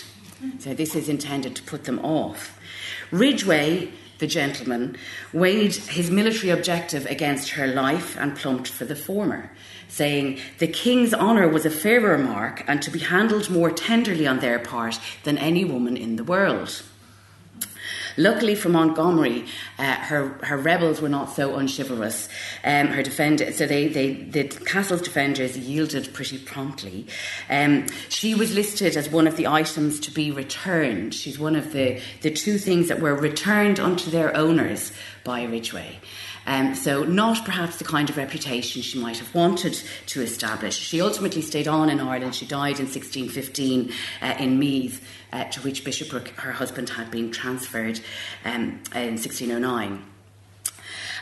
So 0.60 0.73
this 0.73 0.95
is 0.95 1.10
intended 1.10 1.56
to 1.58 1.63
put 1.63 1.84
them 1.84 1.99
off. 1.99 2.58
Ridgway, 3.12 3.91
the 4.19 4.27
gentleman, 4.27 4.95
weighed 5.34 5.75
his 5.75 6.10
military 6.10 6.49
objective 6.49 7.06
against 7.08 7.51
her 7.51 7.67
life 7.67 8.15
and 8.17 8.38
plumped 8.38 8.69
for 8.69 8.86
the 8.86 8.95
former 8.95 9.51
saying, 9.91 10.39
The 10.58 10.67
king's 10.67 11.13
honour 11.13 11.47
was 11.47 11.65
a 11.65 11.69
fairer 11.69 12.17
mark 12.17 12.63
and 12.67 12.82
to 12.82 12.89
be 12.89 12.99
handled 12.99 13.49
more 13.49 13.69
tenderly 13.69 14.25
on 14.25 14.39
their 14.39 14.58
part 14.58 14.99
than 15.23 15.38
any 15.38 15.65
woman 15.65 15.97
in 15.97 16.15
the 16.15 16.23
world. 16.23 16.82
Luckily 18.17 18.56
for 18.56 18.69
Montgomery, 18.69 19.45
uh, 19.80 19.95
her 19.95 20.30
her 20.43 20.58
rebels 20.58 21.01
were 21.01 21.10
not 21.10 21.34
so 21.34 21.56
unchivalrous. 21.56 22.27
Um, 22.63 22.88
her 22.88 23.04
defender, 23.04 23.54
so 23.54 23.65
they, 23.65 23.88
they 23.88 24.13
the 24.13 24.43
castle's 24.43 25.01
defenders 25.01 25.58
yielded 25.58 26.13
pretty 26.13 26.38
promptly. 26.38 27.08
Um, 27.49 27.88
she 28.10 28.36
was 28.36 28.54
listed 28.54 28.97
as 28.97 29.10
one 29.10 29.27
of 29.27 29.38
the 29.38 29.47
items 29.47 29.99
to 30.01 30.12
be 30.12 30.30
returned. 30.30 31.13
She's 31.13 31.39
one 31.39 31.56
of 31.56 31.71
the 31.71 32.01
the 32.21 32.32
two 32.32 32.58
things 32.58 32.89
that 32.89 32.99
were 32.99 33.15
returned 33.15 33.80
unto 33.80 34.12
their 34.12 34.36
owners 34.36 34.91
by 35.23 35.43
Ridgway. 35.43 35.99
Um, 36.45 36.75
so, 36.75 37.04
not 37.04 37.45
perhaps 37.45 37.77
the 37.77 37.84
kind 37.84 38.10
of 38.10 38.17
reputation 38.17 38.82
she 38.82 38.99
might 38.99 39.17
have 39.17 39.34
wanted 39.34 39.80
to 40.08 40.21
establish. 40.21 40.77
She 40.77 41.01
ultimately 41.01 41.41
stayed 41.41 41.67
on 41.67 41.89
in 41.89 41.99
Ireland. 41.99 42.36
She 42.36 42.45
died 42.45 42.80
in 42.80 42.86
1615 42.86 43.91
uh, 44.21 44.36
in 44.39 44.58
Meath, 44.58 45.06
uh, 45.32 45.45
to 45.45 45.62
which 45.62 45.84
bishopric 45.84 46.30
her 46.39 46.51
husband 46.51 46.89
had 46.89 47.12
been 47.12 47.32
transferred 47.32 47.99
um, 48.43 48.82
in 48.93 49.17
1609. 49.17 50.04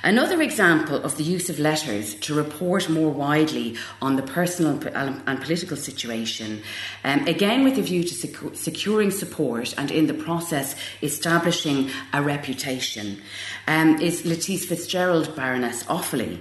Another 0.04 0.42
example 0.42 0.96
of 0.96 1.18
the 1.18 1.24
use 1.24 1.50
of 1.50 1.60
letters 1.60 2.16
to 2.16 2.34
report 2.34 2.90
more 2.90 3.12
widely 3.12 3.76
on 4.02 4.16
the 4.16 4.24
personal 4.24 4.80
and 4.88 5.42
political 5.42 5.76
situation, 5.76 6.62
um, 7.04 7.28
again 7.28 7.64
with 7.66 7.78
a 7.78 7.82
view 7.82 8.04
to 8.04 8.16
secu- 8.16 8.56
securing 8.56 9.12
support 9.12 9.74
and 9.78 9.92
in 9.92 10.08
the 10.08 10.14
process 10.14 10.76
establishing 11.02 11.90
a 12.14 12.22
reputation, 12.22 13.22
um, 13.68 14.00
is 14.00 14.26
Lettice 14.26 14.66
Fitzgerald, 14.66 15.36
Baroness 15.36 15.84
Offaly. 15.84 16.40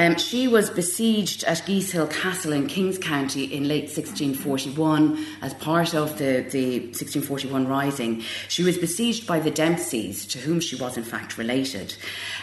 Um, 0.00 0.16
she 0.16 0.48
was 0.48 0.70
besieged 0.70 1.44
at 1.44 1.58
Geashill 1.58 2.10
Castle 2.10 2.54
in 2.54 2.68
Kings 2.68 2.96
County 2.96 3.44
in 3.44 3.68
late 3.68 3.94
1641 3.94 5.26
as 5.42 5.52
part 5.52 5.94
of 5.94 6.16
the, 6.16 6.40
the 6.50 6.80
1641 6.86 7.68
rising. 7.68 8.22
She 8.48 8.62
was 8.62 8.78
besieged 8.78 9.26
by 9.26 9.40
the 9.40 9.50
Dempseys, 9.50 10.24
to 10.28 10.38
whom 10.38 10.58
she 10.58 10.74
was 10.74 10.96
in 10.96 11.02
fact 11.04 11.36
related. 11.36 11.94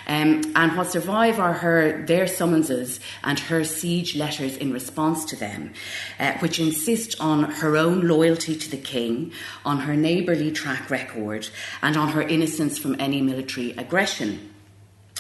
Um, 0.08 0.44
and 0.56 0.78
what 0.78 0.92
survive 0.92 1.40
are 1.40 1.54
her 1.54 2.06
their 2.06 2.28
summonses 2.28 3.00
and 3.24 3.40
her 3.40 3.64
siege 3.64 4.16
letters 4.16 4.56
in 4.58 4.72
response 4.72 5.26
to 5.26 5.36
them, 5.36 5.74
uh, 6.20 6.34
which 6.34 6.60
insist 6.60 7.20
on 7.20 7.46
her 7.46 7.76
own 7.76 8.08
loyalty 8.08 8.56
to 8.56 8.70
the 8.70 8.78
king, 8.78 9.32
on 9.66 9.80
her 9.80 9.96
neighbourly 9.96 10.52
track 10.52 10.92
record, 10.92 11.50
and 11.82 11.98
on 11.98 12.10
her 12.10 12.22
innocence 12.22 12.78
from 12.78 12.96
any 13.00 13.20
military 13.20 13.72
aggression. 13.72 14.54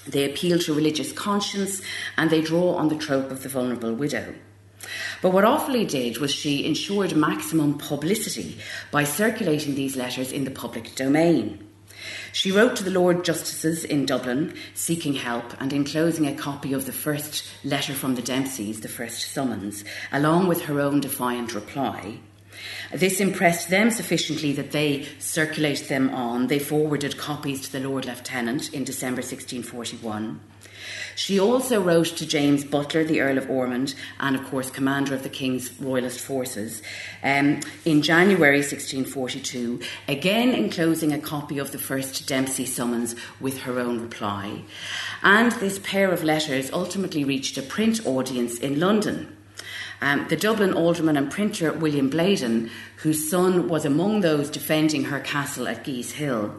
They 0.08 0.26
appeal 0.26 0.60
to 0.60 0.74
religious 0.74 1.12
conscience 1.12 1.82
and 2.17 2.30
they 2.30 2.41
draw 2.41 2.76
on 2.76 2.89
the 2.89 2.96
trope 2.96 3.32
of 3.32 3.43
the 3.43 3.50
vulnerable 3.50 3.93
widow. 3.93 4.34
But 5.22 5.34
what 5.34 5.43
Offaly 5.43 5.88
did 5.88 6.20
was 6.20 6.32
she 6.32 6.65
ensured 6.65 7.15
maximum 7.15 7.78
publicity 7.78 8.58
by 8.91 9.04
circulating 9.04 9.76
these 9.76 9.96
letters 9.96 10.32
in 10.32 10.43
the 10.43 10.52
public 10.52 10.96
domain. 10.96 11.67
She 12.32 12.52
wrote 12.52 12.76
to 12.76 12.84
the 12.84 12.91
Lord 12.91 13.26
Justices 13.26 13.84
in 13.84 14.06
Dublin 14.06 14.54
seeking 14.76 15.15
help 15.15 15.60
and 15.60 15.74
enclosing 15.74 16.28
a 16.28 16.36
copy 16.36 16.74
of 16.74 16.86
the 16.86 16.93
first 16.93 17.43
letter 17.63 17.93
from 17.93 18.15
the 18.15 18.22
Dempseys, 18.22 18.82
the 18.82 18.88
first 18.88 19.32
summons, 19.32 19.84
along 20.12 20.48
with 20.48 20.65
her 20.65 20.80
own 20.80 21.00
defiant 21.00 21.56
reply. 21.56 22.20
This 22.93 23.19
impressed 23.19 23.69
them 23.69 23.91
sufficiently 23.91 24.53
that 24.53 24.71
they 24.71 25.08
circulated 25.19 25.88
them 25.88 26.10
on. 26.10 26.47
They 26.47 26.60
forwarded 26.60 27.17
copies 27.17 27.62
to 27.62 27.71
the 27.71 27.88
Lord 27.88 28.06
Lieutenant 28.06 28.73
in 28.73 28.84
December 28.84 29.21
1641. 29.21 30.39
She 31.15 31.39
also 31.39 31.82
wrote 31.82 32.15
to 32.17 32.25
James 32.25 32.63
Butler, 32.63 33.03
the 33.03 33.21
Earl 33.21 33.38
of 33.38 33.49
Ormond, 33.49 33.95
and 34.19 34.36
of 34.36 34.45
course, 34.45 34.69
commander 34.69 35.15
of 35.15 35.23
the 35.23 35.30
King's 35.30 35.71
Royalist 35.82 36.19
forces, 36.19 36.82
um, 37.23 37.60
in 37.86 38.01
January 38.01 38.60
1642, 38.60 39.80
again 40.08 40.49
enclosing 40.49 41.12
a 41.12 41.19
copy 41.19 41.58
of 41.58 41.71
the 41.71 41.80
first 41.80 42.27
Dempsey 42.27 42.65
summons 42.65 43.15
with 43.39 43.62
her 43.62 43.80
own 43.80 43.99
reply. 43.99 44.62
And 45.23 45.51
this 45.53 45.80
pair 45.80 46.12
of 46.12 46.23
letters 46.23 46.71
ultimately 46.71 47.23
reached 47.23 47.58
a 47.58 47.63
print 47.63 48.06
audience 48.06 48.60
in 48.60 48.80
London. 48.80 49.37
Um, 50.01 50.27
the 50.29 50.36
Dublin 50.36 50.73
alderman 50.73 51.17
and 51.17 51.31
printer 51.31 51.73
William 51.73 52.10
Bladen, 52.10 52.69
whose 52.97 53.29
son 53.29 53.67
was 53.67 53.86
among 53.86 54.21
those 54.21 54.49
defending 54.49 55.05
her 55.05 55.19
castle 55.19 55.67
at 55.67 55.83
Geashill, 55.83 56.53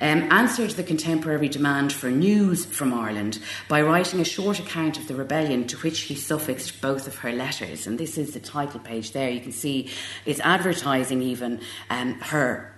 um, 0.00 0.22
answered 0.30 0.72
the 0.72 0.82
contemporary 0.82 1.48
demand 1.48 1.92
for 1.92 2.10
news 2.10 2.66
from 2.66 2.92
Ireland 2.92 3.38
by 3.68 3.80
writing 3.80 4.20
a 4.20 4.24
short 4.24 4.58
account 4.58 4.98
of 4.98 5.08
the 5.08 5.14
rebellion 5.14 5.66
to 5.68 5.76
which 5.78 6.00
he 6.00 6.14
suffixed 6.14 6.80
both 6.82 7.06
of 7.06 7.16
her 7.16 7.32
letters. 7.32 7.86
And 7.86 7.98
this 7.98 8.18
is 8.18 8.34
the 8.34 8.40
title 8.40 8.80
page 8.80 9.12
there. 9.12 9.30
You 9.30 9.40
can 9.40 9.52
see 9.52 9.90
it's 10.26 10.40
advertising 10.40 11.22
even 11.22 11.60
um, 11.88 12.20
her 12.20 12.73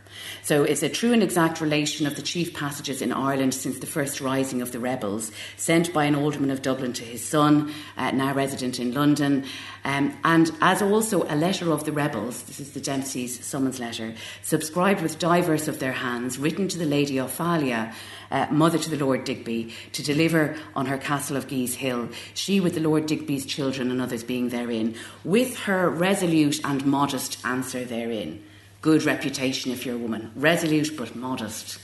so 0.46 0.62
it's 0.62 0.84
a 0.84 0.88
true 0.88 1.12
and 1.12 1.24
exact 1.24 1.60
relation 1.60 2.06
of 2.06 2.14
the 2.14 2.22
chief 2.22 2.54
passages 2.54 3.02
in 3.02 3.12
Ireland 3.12 3.52
since 3.52 3.80
the 3.80 3.86
first 3.86 4.20
rising 4.20 4.62
of 4.62 4.70
the 4.70 4.78
rebels, 4.78 5.32
sent 5.56 5.92
by 5.92 6.04
an 6.04 6.14
alderman 6.14 6.52
of 6.52 6.62
Dublin 6.62 6.92
to 6.92 7.04
his 7.04 7.26
son, 7.26 7.74
uh, 7.96 8.12
now 8.12 8.32
resident 8.32 8.78
in 8.78 8.94
London, 8.94 9.44
um, 9.84 10.16
and 10.22 10.52
as 10.60 10.82
also 10.82 11.24
a 11.24 11.34
letter 11.34 11.72
of 11.72 11.82
the 11.82 11.90
rebels, 11.90 12.44
this 12.44 12.60
is 12.60 12.74
the 12.74 12.80
Dempsey's 12.80 13.44
summons 13.44 13.80
letter, 13.80 14.14
subscribed 14.42 15.00
with 15.02 15.18
divers 15.18 15.66
of 15.66 15.80
their 15.80 15.90
hands, 15.90 16.38
written 16.38 16.68
to 16.68 16.78
the 16.78 16.86
Lady 16.86 17.16
Ophalia, 17.16 17.92
uh, 18.30 18.46
mother 18.52 18.78
to 18.78 18.88
the 18.88 19.04
Lord 19.04 19.24
Digby, 19.24 19.74
to 19.94 20.02
deliver 20.04 20.56
on 20.76 20.86
her 20.86 20.96
castle 20.96 21.36
of 21.36 21.48
Geashill, 21.48 22.14
she 22.34 22.60
with 22.60 22.74
the 22.74 22.80
Lord 22.80 23.06
Digby's 23.06 23.46
children 23.46 23.90
and 23.90 24.00
others 24.00 24.22
being 24.22 24.50
therein, 24.50 24.94
with 25.24 25.58
her 25.62 25.90
resolute 25.90 26.60
and 26.64 26.86
modest 26.86 27.44
answer 27.44 27.84
therein 27.84 28.44
good 28.86 29.02
reputation 29.02 29.72
if 29.72 29.84
you're 29.84 29.96
a 29.96 29.98
woman, 29.98 30.30
resolute 30.36 30.96
but 30.96 31.16
modest. 31.16 31.80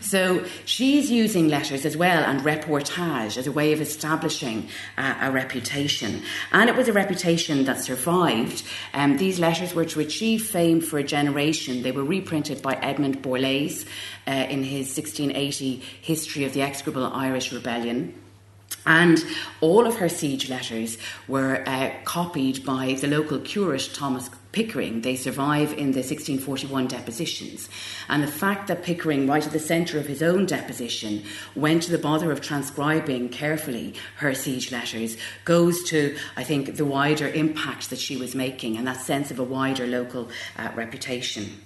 So 0.00 0.44
she's 0.64 1.08
using 1.08 1.46
letters 1.46 1.84
as 1.84 1.96
well 1.96 2.24
and 2.24 2.40
reportage 2.40 3.36
as 3.36 3.46
a 3.46 3.52
way 3.52 3.72
of 3.72 3.80
establishing 3.80 4.68
uh, 4.98 5.14
a 5.20 5.30
reputation. 5.30 6.22
And 6.50 6.68
it 6.68 6.74
was 6.74 6.88
a 6.88 6.92
reputation 6.92 7.62
that 7.66 7.80
survived. 7.80 8.64
Um, 8.92 9.18
these 9.18 9.38
letters 9.38 9.72
were 9.72 9.84
to 9.84 10.00
achieve 10.00 10.44
fame 10.44 10.80
for 10.80 10.98
a 10.98 11.04
generation. 11.04 11.84
They 11.84 11.92
were 11.92 12.02
reprinted 12.02 12.60
by 12.60 12.74
Edmund 12.74 13.22
Borlase 13.22 13.86
uh, 14.26 14.32
in 14.32 14.64
his 14.64 14.88
1680 14.96 15.80
History 16.00 16.44
of 16.44 16.54
the 16.54 16.62
Execrable 16.62 17.06
Irish 17.06 17.52
Rebellion. 17.52 18.20
And 18.84 19.24
all 19.60 19.86
of 19.86 19.96
her 19.96 20.08
siege 20.08 20.50
letters 20.50 20.98
were 21.28 21.62
uh, 21.66 21.92
copied 22.04 22.64
by 22.64 22.94
the 23.00 23.06
local 23.06 23.38
curate 23.38 23.90
Thomas 23.94 24.28
Pickering. 24.50 25.00
They 25.00 25.16
survive 25.16 25.72
in 25.72 25.92
the 25.92 26.00
1641 26.00 26.88
depositions. 26.88 27.70
And 28.08 28.22
the 28.22 28.26
fact 28.26 28.68
that 28.68 28.82
Pickering, 28.82 29.26
right 29.26 29.46
at 29.46 29.52
the 29.52 29.58
centre 29.58 29.98
of 29.98 30.06
his 30.06 30.22
own 30.22 30.44
deposition, 30.44 31.22
went 31.54 31.84
to 31.84 31.90
the 31.90 31.96
bother 31.96 32.30
of 32.30 32.42
transcribing 32.42 33.30
carefully 33.30 33.94
her 34.16 34.34
siege 34.34 34.70
letters 34.70 35.16
goes 35.44 35.82
to, 35.84 36.16
I 36.36 36.44
think, 36.44 36.76
the 36.76 36.84
wider 36.84 37.28
impact 37.28 37.88
that 37.90 37.98
she 37.98 38.16
was 38.16 38.34
making 38.34 38.76
and 38.76 38.86
that 38.86 39.00
sense 39.00 39.30
of 39.30 39.38
a 39.38 39.44
wider 39.44 39.86
local 39.86 40.28
uh, 40.58 40.70
reputation. 40.74 41.62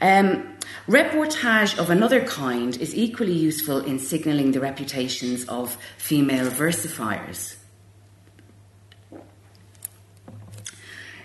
Um, 0.00 0.56
reportage 0.86 1.78
of 1.78 1.90
another 1.90 2.24
kind 2.24 2.76
is 2.76 2.94
equally 2.94 3.32
useful 3.32 3.80
in 3.80 3.98
signalling 3.98 4.52
the 4.52 4.60
reputations 4.60 5.44
of 5.46 5.76
female 5.96 6.50
versifiers. 6.50 7.56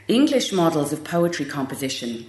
English 0.08 0.52
models 0.52 0.92
of 0.92 1.04
poetry 1.04 1.46
composition 1.46 2.26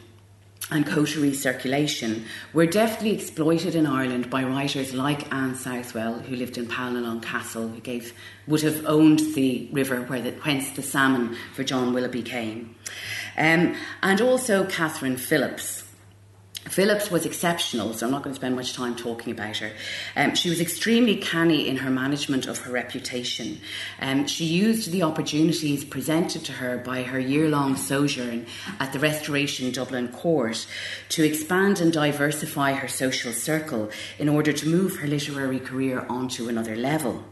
and 0.71 0.87
coterie 0.87 1.35
circulation 1.35 2.25
were 2.53 2.67
deftly 2.67 3.11
exploited 3.11 3.75
in 3.75 3.87
Ireland 3.87 4.31
by 4.31 4.45
writers 4.45 4.95
like 4.95 5.33
Anne 5.33 5.55
Southwell, 5.55 6.21
who 6.21 6.37
lived 6.37 6.57
in 6.57 6.67
Poulnalong 6.67 7.23
Castle, 7.23 7.69
who 7.69 7.81
gave, 7.81 8.15
would 8.47 8.63
have 8.63 8.87
owned 8.87 9.21
the 9.35 9.69
river 9.73 10.03
where 10.03 10.23
the, 10.23 10.31
whence 10.31 10.71
the 10.71 10.83
salmon 10.83 11.37
for 11.55 11.65
John 11.65 11.93
Willoughby 11.93 12.23
came, 12.23 12.75
um, 13.37 13.77
and 14.03 14.21
also 14.21 14.65
Katherine 14.65 15.17
Philips. 15.17 15.82
Philips 16.73 17.11
was 17.11 17.27
exceptional, 17.27 17.93
so 17.93 18.07
I'm 18.07 18.13
not 18.13 18.23
going 18.23 18.33
to 18.33 18.41
spend 18.41 18.57
much 18.57 18.73
time 18.73 18.97
talking 18.97 19.31
about 19.31 19.59
her. 19.59 19.73
Um, 20.17 20.35
she 20.35 20.49
was 20.49 20.59
extremely 20.59 21.17
canny 21.17 21.69
in 21.69 21.77
her 21.77 21.91
management 21.91 22.47
of 22.47 22.61
her 22.61 22.73
reputation. 22.73 23.61
Um, 24.01 24.27
she 24.27 24.47
used 24.47 24.91
the 24.91 25.03
opportunities 25.03 25.85
presented 25.85 26.47
to 26.47 26.53
her 26.53 26.79
by 26.79 27.03
her 27.03 27.21
year 27.21 27.51
long 27.51 27.77
sojourn 27.77 28.47
at 28.81 28.95
the 28.95 28.99
Restoration 28.99 29.71
Dublin 29.71 30.09
Court 30.09 30.67
to 31.11 31.23
expand 31.23 31.79
and 31.79 31.93
diversify 31.93 32.73
her 32.73 32.89
social 32.89 33.35
circle 33.35 33.91
in 34.19 34.31
order 34.31 34.55
to 34.55 34.67
move 34.67 34.97
her 34.97 35.07
literary 35.07 35.61
career 35.61 36.07
onto 36.09 36.49
another 36.49 36.75
level. 36.75 37.23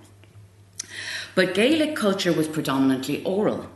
But 1.34 1.54
Gaelic 1.54 1.96
culture 1.96 2.34
was 2.34 2.46
predominantly 2.46 3.24
oral. 3.24 3.70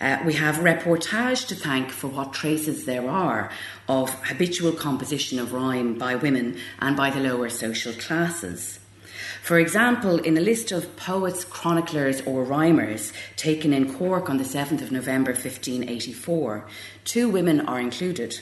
Uh, 0.00 0.18
we 0.24 0.32
have 0.32 0.56
reportage 0.56 1.46
to 1.46 1.54
thank 1.54 1.90
for 1.90 2.08
what 2.08 2.32
traces 2.32 2.86
there 2.86 3.08
are 3.08 3.50
of 3.90 4.14
habitual 4.24 4.70
composition 4.70 5.40
of 5.40 5.52
rhyme 5.52 5.98
by 5.98 6.14
women 6.14 6.56
and 6.78 6.96
by 6.96 7.10
the 7.10 7.18
lower 7.18 7.48
social 7.48 7.92
classes. 7.94 8.78
For 9.42 9.58
example, 9.58 10.18
in 10.18 10.38
a 10.38 10.40
list 10.40 10.70
of 10.70 10.94
poets, 10.94 11.44
chroniclers, 11.44 12.20
or 12.20 12.44
rhymers 12.44 13.12
taken 13.34 13.72
in 13.72 13.92
Cork 13.94 14.30
on 14.30 14.36
the 14.36 14.44
7th 14.44 14.80
of 14.80 14.92
November 14.92 15.32
1584, 15.32 16.66
two 17.04 17.28
women 17.28 17.62
are 17.62 17.80
included 17.80 18.40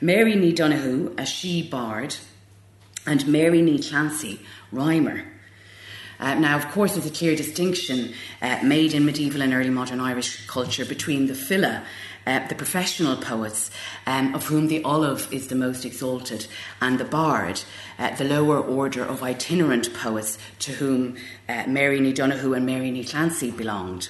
Mary 0.00 0.36
Nee 0.36 0.52
Donoghue, 0.52 1.12
a 1.18 1.26
she 1.26 1.68
bard, 1.68 2.14
and 3.04 3.26
Mary 3.26 3.62
Nee 3.62 3.80
Clancy, 3.80 4.38
rhymer. 4.70 5.24
Uh, 6.20 6.34
now, 6.34 6.56
of 6.56 6.68
course, 6.68 6.94
there's 6.94 7.06
a 7.06 7.10
clear 7.10 7.34
distinction 7.34 8.14
uh, 8.40 8.60
made 8.62 8.94
in 8.94 9.04
medieval 9.04 9.42
and 9.42 9.52
early 9.52 9.70
modern 9.70 9.98
Irish 9.98 10.46
culture 10.46 10.84
between 10.84 11.26
the 11.26 11.34
file, 11.34 11.82
uh, 12.26 12.46
the 12.48 12.54
professional 12.54 13.16
poets, 13.16 13.70
um, 14.06 14.34
of 14.34 14.46
whom 14.46 14.68
the 14.68 14.82
ollamh 14.82 15.32
is 15.32 15.48
the 15.48 15.54
most 15.54 15.84
exalted, 15.84 16.46
and 16.80 16.98
the 16.98 17.04
bard, 17.04 17.62
uh, 17.98 18.14
the 18.16 18.24
lower 18.24 18.60
order 18.60 19.04
of 19.04 19.22
itinerant 19.22 19.92
poets 19.94 20.38
to 20.58 20.72
whom 20.72 21.16
uh, 21.48 21.64
Mary 21.66 22.00
Nee 22.00 22.12
Donoghue 22.12 22.54
and 22.54 22.66
Mary 22.66 22.90
Nee 22.90 23.04
Clancy 23.04 23.50
belonged. 23.50 24.08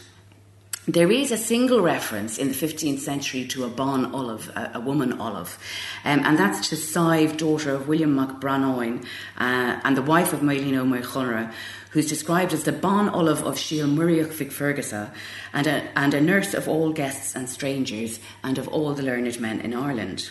There 0.87 1.11
is 1.11 1.33
a 1.33 1.38
single 1.38 1.81
reference 1.81 2.37
in 2.37 2.48
the 2.48 2.55
15th 2.55 2.98
century 2.98 3.46
to 3.46 3.64
a 3.64 3.68
bon 3.68 4.12
ollamh, 4.12 4.55
a, 4.55 4.72
a 4.74 4.81
woman 4.81 5.14
ollamh, 5.14 5.57
um, 6.05 6.20
and 6.22 6.38
that's 6.38 6.68
to 6.68 6.77
Sive, 6.77 7.38
daughter 7.38 7.74
of 7.74 7.88
William 7.88 8.14
MacBranoin 8.14 9.03
uh, 9.38 9.81
and 9.83 9.96
the 9.96 10.03
wife 10.03 10.35
of 10.35 10.40
Maylene 10.40 10.77
O'Machunra, 10.77 11.50
who's 11.94 12.09
described 12.09 12.52
as 12.52 12.64
the 12.64 12.72
bon 12.72 13.09
ollamh 13.09 13.40
of 13.44 13.57
Shiel 13.57 13.87
Muriach 13.87 14.33
Vicfergusa, 14.33 15.12
and 15.52 15.68
a, 15.68 15.88
and 15.96 16.12
a 16.12 16.20
nurse 16.20 16.52
of 16.52 16.68
all 16.68 16.92
guests 16.92 17.37
and 17.37 17.48
strangers 17.48 18.18
and 18.42 18.59
of 18.59 18.66
all 18.66 18.94
the 18.94 19.02
learned 19.04 19.40
men 19.40 19.61
in 19.61 19.72
Ireland. 19.72 20.28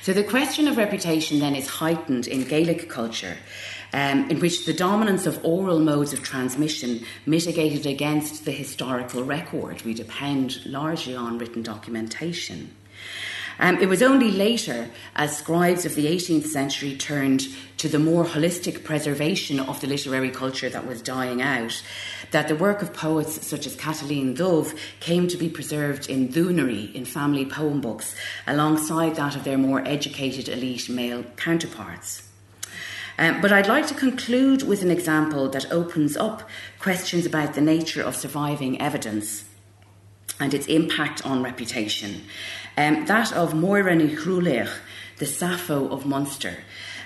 So 0.00 0.14
the 0.14 0.24
question 0.24 0.68
of 0.68 0.78
reputation 0.78 1.38
then 1.38 1.54
is 1.54 1.68
heightened 1.68 2.26
in 2.26 2.44
Gaelic 2.44 2.88
culture, 2.88 3.36
um, 3.92 4.30
in 4.30 4.40
which 4.40 4.64
the 4.64 4.72
dominance 4.72 5.26
of 5.26 5.44
oral 5.44 5.80
modes 5.80 6.14
of 6.14 6.22
transmission 6.22 7.04
mitigated 7.26 7.84
against 7.84 8.46
the 8.46 8.52
historical 8.52 9.24
record. 9.24 9.82
We 9.82 9.92
depend 9.92 10.64
largely 10.64 11.14
on 11.14 11.36
written 11.36 11.62
documentation. 11.62 12.74
Um, 13.62 13.80
it 13.80 13.88
was 13.88 14.02
only 14.02 14.32
later, 14.32 14.90
as 15.14 15.36
scribes 15.36 15.86
of 15.86 15.94
the 15.94 16.06
18th 16.06 16.46
century 16.46 16.96
turned 16.96 17.46
to 17.76 17.88
the 17.88 18.00
more 18.00 18.24
holistic 18.24 18.82
preservation 18.82 19.60
of 19.60 19.80
the 19.80 19.86
literary 19.86 20.30
culture 20.30 20.68
that 20.68 20.84
was 20.84 21.00
dying 21.00 21.40
out, 21.40 21.80
that 22.32 22.48
the 22.48 22.56
work 22.56 22.82
of 22.82 22.92
poets 22.92 23.46
such 23.46 23.64
as 23.64 23.76
Caitlín 23.76 24.36
Dubh 24.36 24.76
came 24.98 25.28
to 25.28 25.36
be 25.36 25.48
preserved 25.48 26.10
in 26.10 26.28
duanairí, 26.28 26.92
in 26.92 27.04
family 27.04 27.46
poem 27.46 27.80
books, 27.80 28.16
alongside 28.48 29.14
that 29.14 29.36
of 29.36 29.44
their 29.44 29.58
more 29.58 29.86
educated 29.86 30.48
elite 30.48 30.88
male 30.88 31.22
counterparts. 31.36 32.28
Um, 33.16 33.40
but 33.40 33.52
I'd 33.52 33.68
like 33.68 33.86
to 33.86 33.94
conclude 33.94 34.64
with 34.64 34.82
an 34.82 34.90
example 34.90 35.48
that 35.50 35.70
opens 35.70 36.16
up 36.16 36.48
questions 36.80 37.26
about 37.26 37.54
the 37.54 37.60
nature 37.60 38.02
of 38.02 38.16
surviving 38.16 38.80
evidence 38.80 39.44
and 40.40 40.52
its 40.52 40.66
impact 40.66 41.24
on 41.24 41.42
reputation. 41.42 42.22
Um, 42.76 43.04
that 43.06 43.32
of 43.32 43.54
Moira 43.54 43.94
Ní 43.94 44.16
the 45.18 45.26
Sappho 45.26 45.88
of 45.88 46.06
Munster. 46.06 46.56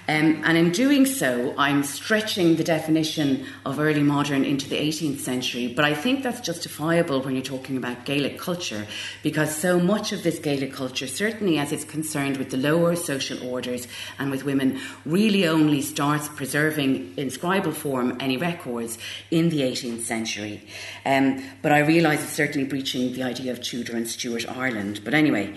Um, 0.08 0.42
and 0.44 0.56
in 0.56 0.70
doing 0.70 1.04
so, 1.04 1.54
I'm 1.58 1.82
stretching 1.82 2.56
the 2.56 2.64
definition 2.64 3.46
of 3.64 3.80
early 3.80 4.02
modern 4.02 4.44
into 4.44 4.68
the 4.68 4.76
18th 4.76 5.18
century, 5.18 5.66
but 5.66 5.84
I 5.84 5.94
think 5.94 6.22
that's 6.22 6.40
justifiable 6.40 7.20
when 7.22 7.34
you're 7.34 7.42
talking 7.42 7.76
about 7.76 8.04
Gaelic 8.04 8.38
culture, 8.38 8.86
because 9.22 9.54
so 9.54 9.80
much 9.80 10.12
of 10.12 10.22
this 10.22 10.38
Gaelic 10.38 10.72
culture, 10.72 11.08
certainly 11.08 11.58
as 11.58 11.72
it's 11.72 11.84
concerned 11.84 12.36
with 12.36 12.50
the 12.50 12.56
lower 12.56 12.94
social 12.94 13.44
orders 13.48 13.88
and 14.18 14.30
with 14.30 14.44
women, 14.44 14.78
really 15.04 15.46
only 15.46 15.82
starts 15.82 16.28
preserving 16.28 17.14
in 17.16 17.28
scribal 17.28 17.74
form 17.74 18.16
any 18.20 18.36
records 18.36 18.98
in 19.30 19.48
the 19.48 19.62
18th 19.62 20.02
century. 20.02 20.62
Um, 21.04 21.42
but 21.62 21.72
I 21.72 21.80
realise 21.80 22.22
it's 22.22 22.32
certainly 22.32 22.68
breaching 22.68 23.12
the 23.12 23.24
idea 23.24 23.50
of 23.50 23.60
Tudor 23.60 23.96
and 23.96 24.08
Stuart 24.08 24.48
Ireland. 24.48 25.00
But 25.04 25.14
anyway, 25.14 25.54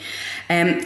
um, 0.50 0.82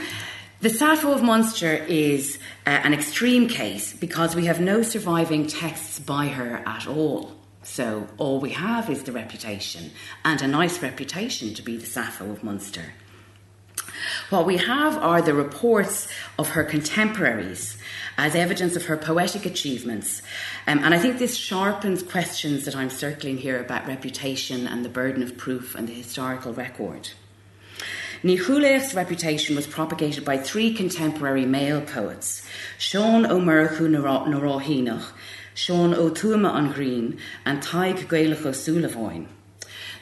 the 0.64 0.70
Sappho 0.70 1.12
of 1.12 1.22
Munster 1.22 1.74
is 1.74 2.40
uh, 2.66 2.70
an 2.70 2.94
extreme 2.94 3.50
case 3.50 3.92
because 3.92 4.34
we 4.34 4.46
have 4.46 4.62
no 4.62 4.82
surviving 4.82 5.46
texts 5.46 6.00
by 6.00 6.28
her 6.28 6.64
at 6.66 6.88
all. 6.88 7.34
So 7.64 8.08
all 8.18 8.40
we 8.40 8.52
have 8.52 8.90
is 8.90 9.04
the 9.04 9.12
reputation, 9.12 9.92
and 10.24 10.42
a 10.42 10.48
nice 10.48 10.82
reputation 10.82 11.54
to 11.56 11.62
be 11.62 11.76
the 11.76 11.86
Sappho 11.86 12.32
of 12.32 12.46
Munster. 12.46 12.94
What 14.30 14.46
we 14.46 14.56
have 14.56 14.96
are 14.96 15.22
the 15.22 15.34
reports 15.34 16.08
of 16.40 16.52
her 16.52 16.64
contemporaries 16.64 17.78
as 18.18 18.34
evidence 18.34 18.78
of 18.78 18.86
her 18.86 18.96
poetic 18.96 19.46
achievements. 19.46 20.22
Um, 20.66 20.80
and 20.80 20.94
I 20.94 20.98
think 20.98 21.20
this 21.20 21.36
sharpens 21.36 22.04
questions 22.04 22.64
that 22.64 22.76
I'm 22.76 22.90
circling 22.90 23.38
here 23.38 23.60
about 23.60 23.86
reputation 23.86 24.66
and 24.68 24.86
the 24.86 24.90
burden 24.90 25.24
of 25.24 25.36
proof 25.36 25.76
and 25.76 25.90
the 25.90 25.94
historical 25.94 26.54
record. 26.54 27.10
Chúléach's 28.24 28.96
reputation 28.96 29.54
was 29.54 29.68
propagated 29.68 30.24
by 30.24 30.38
three 30.38 30.74
contemporary 30.74 31.46
male 31.46 31.82
poets, 31.82 32.48
Sean 32.78 33.26
O'Murchu 33.26 33.90
Naráhínach, 33.90 35.08
Seán 35.54 35.94
Ó 35.94 36.10
Tuama 36.10 36.56
an 36.56 36.74
Ghrinn, 36.74 37.20
and 37.46 37.62
Tadhg 37.62 38.08
Gaelach 38.08 38.44
Ó 38.44 38.54
Súilleabháin. 38.54 39.28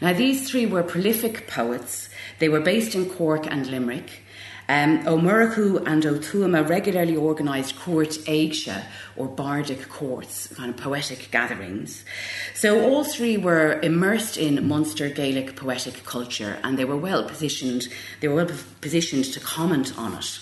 Now, 0.02 0.14
these 0.14 0.48
three 0.48 0.68
were 0.68 0.84
prolific 0.84 1.48
poets. 1.48 2.10
They 2.38 2.48
were 2.48 2.60
based 2.62 2.94
in 2.94 3.10
Cork 3.10 3.48
and 3.50 3.66
Limerick. 3.66 4.24
Um, 4.72 5.06
and 5.06 6.06
O'Tuama 6.06 6.64
regularly 6.64 7.18
organised 7.18 7.76
cúirt 7.76 8.20
éigse, 8.20 8.82
or 9.18 9.28
bardic 9.28 9.90
courts, 9.90 10.48
kind 10.56 10.70
of 10.70 10.78
poetic 10.78 11.30
gatherings. 11.30 12.06
So 12.54 12.82
all 12.90 13.04
three 13.04 13.36
were 13.36 13.82
immersed 13.82 14.38
in 14.38 14.66
Munster 14.66 15.10
Gaelic 15.10 15.58
poetic 15.58 16.06
culture, 16.06 16.58
and 16.64 16.80
they 16.80 16.86
were 16.86 16.96
well 16.96 17.28
positioned. 17.28 17.90
They 18.22 18.30
were 18.30 18.46
well 18.46 18.58
positioned 18.80 19.26
to 19.34 19.42
comment 19.42 19.98
on 19.98 20.14
it. 20.14 20.40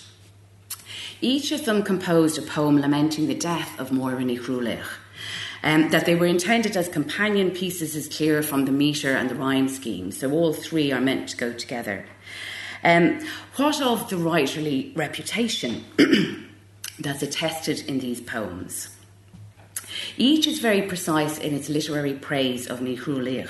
Each 1.21 1.51
of 1.51 1.65
them 1.65 1.81
composed 1.81 2.37
a 2.37 2.43
poem 2.43 2.79
lamenting 2.79 3.25
the 3.25 3.33
death 3.33 3.79
of 3.79 3.91
Moira 3.91 4.21
Ní 4.21 4.39
Chruailnigh. 4.39 4.85
Um, 5.63 5.89
that 5.89 6.05
they 6.05 6.15
were 6.15 6.27
intended 6.27 6.77
as 6.77 6.87
companion 6.87 7.51
pieces 7.51 7.95
is 7.95 8.07
clear 8.07 8.43
from 8.43 8.65
the 8.65 8.71
metre 8.71 9.15
and 9.15 9.27
the 9.29 9.35
rhyme 9.35 9.67
scheme, 9.67 10.11
so 10.11 10.31
all 10.31 10.53
three 10.53 10.91
are 10.91 11.01
meant 11.01 11.29
to 11.29 11.35
go 11.35 11.51
together. 11.51 12.05
Um, 12.83 13.19
what 13.55 13.81
of 13.81 14.09
the 14.09 14.15
writerly 14.15 14.95
reputation 14.97 15.83
that's 16.99 17.21
attested 17.23 17.87
in 17.87 17.99
these 17.99 18.21
poems? 18.21 18.89
Each 20.17 20.47
is 20.47 20.59
very 20.59 20.83
precise 20.83 21.37
in 21.37 21.53
its 21.53 21.69
literary 21.69 22.13
praise 22.13 22.67
of 22.67 22.79
Ní 22.79 22.97
Chruailnigh. 22.97 23.49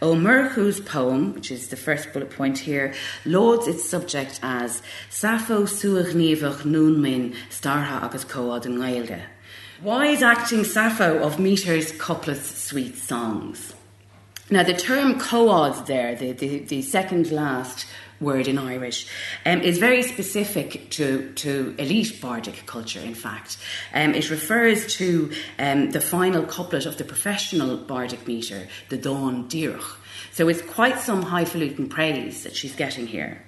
O'Murchu's 0.00 0.80
poem, 0.80 1.34
which 1.34 1.50
is 1.50 1.68
the 1.68 1.76
first 1.76 2.12
bullet 2.12 2.30
point 2.30 2.58
here, 2.58 2.94
lauds 3.24 3.66
its 3.66 3.88
subject 3.88 4.40
as 4.42 4.82
Sappho 5.10 5.64
suach 5.64 6.12
níomhach 6.12 6.62
núnmin 6.62 7.34
starha 7.50 8.02
agus 8.02 8.24
coad 8.24 8.64
an 8.64 8.78
gailge. 8.78 9.20
Wise 9.82 10.22
acting 10.22 10.64
Sappho 10.64 11.18
of 11.18 11.38
meters, 11.38 11.92
couplets, 11.92 12.64
sweet 12.64 12.96
songs. 12.96 13.74
Now, 14.50 14.62
the 14.62 14.74
term 14.74 15.20
coad 15.20 15.86
there, 15.86 16.14
the, 16.14 16.32
the, 16.32 16.60
the 16.60 16.82
second 16.82 17.30
last 17.30 17.86
word 18.20 18.48
in 18.48 18.58
Irish, 18.58 19.06
um, 19.46 19.60
is 19.60 19.78
very 19.78 20.02
specific 20.02 20.90
to, 20.90 21.32
to 21.34 21.74
elite 21.78 22.20
bardic 22.20 22.64
culture, 22.66 23.00
in 23.00 23.14
fact. 23.14 23.56
Um, 23.94 24.14
it 24.14 24.30
refers 24.30 24.94
to 24.96 25.32
um, 25.58 25.90
the 25.90 26.00
final 26.00 26.44
couplet 26.44 26.86
of 26.86 26.98
the 26.98 27.04
professional 27.04 27.76
bardic 27.76 28.26
metre, 28.26 28.68
the 28.88 28.98
dán 28.98 29.48
díreach. 29.48 29.96
So 30.32 30.48
it's 30.48 30.62
quite 30.62 31.00
some 31.00 31.22
highfalutin 31.22 31.88
praise 31.88 32.44
that 32.44 32.56
she's 32.56 32.74
getting 32.74 33.06
here. 33.06 33.42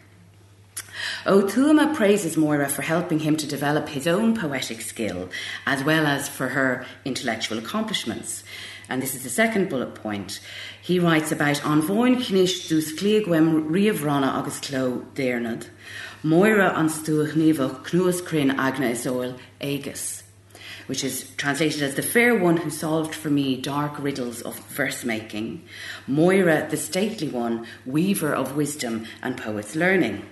O'Tuama 1.26 1.94
praises 1.94 2.36
Moira 2.36 2.68
for 2.68 2.82
helping 2.82 3.20
him 3.20 3.36
to 3.36 3.46
develop 3.46 3.88
his 3.88 4.06
own 4.06 4.36
poetic 4.36 4.80
skill 4.80 5.28
as 5.66 5.84
well 5.84 6.06
as 6.06 6.28
for 6.28 6.48
her 6.48 6.84
intellectual 7.04 7.58
accomplishments. 7.58 8.44
And 8.88 9.00
this 9.00 9.14
is 9.14 9.22
the 9.22 9.30
second 9.30 9.68
bullet 9.68 9.94
point. 9.94 10.40
He 10.90 10.98
writes 10.98 11.30
about 11.30 11.64
an 11.64 11.82
bhain 11.82 12.16
cnis 12.16 12.66
dús 12.68 12.88
clíagwem 12.98 13.70
riamhrana 13.70 14.36
agus 14.40 14.58
cló 14.58 15.04
déirnad, 15.14 15.68
Moira 16.24 16.76
an 16.76 16.88
stúach 16.88 17.34
níomh 17.34 17.84
cnuas 17.84 18.20
crin 18.26 18.50
agna 18.50 18.88
is 18.88 19.06
oil 19.06 19.36
agus, 19.60 20.24
which 20.88 21.04
is 21.04 21.30
translated 21.36 21.82
as 21.82 21.94
the 21.94 22.02
fair 22.02 22.36
one 22.36 22.56
who 22.56 22.70
solved 22.70 23.14
for 23.14 23.30
me 23.30 23.54
dark 23.54 24.00
riddles 24.00 24.42
of 24.42 24.58
verse 24.66 25.04
making, 25.04 25.62
Moira 26.08 26.66
the 26.68 26.76
stately 26.76 27.28
one, 27.28 27.68
weaver 27.86 28.34
of 28.34 28.56
wisdom 28.56 29.06
and 29.22 29.36
poet's 29.36 29.76
learning. 29.76 30.26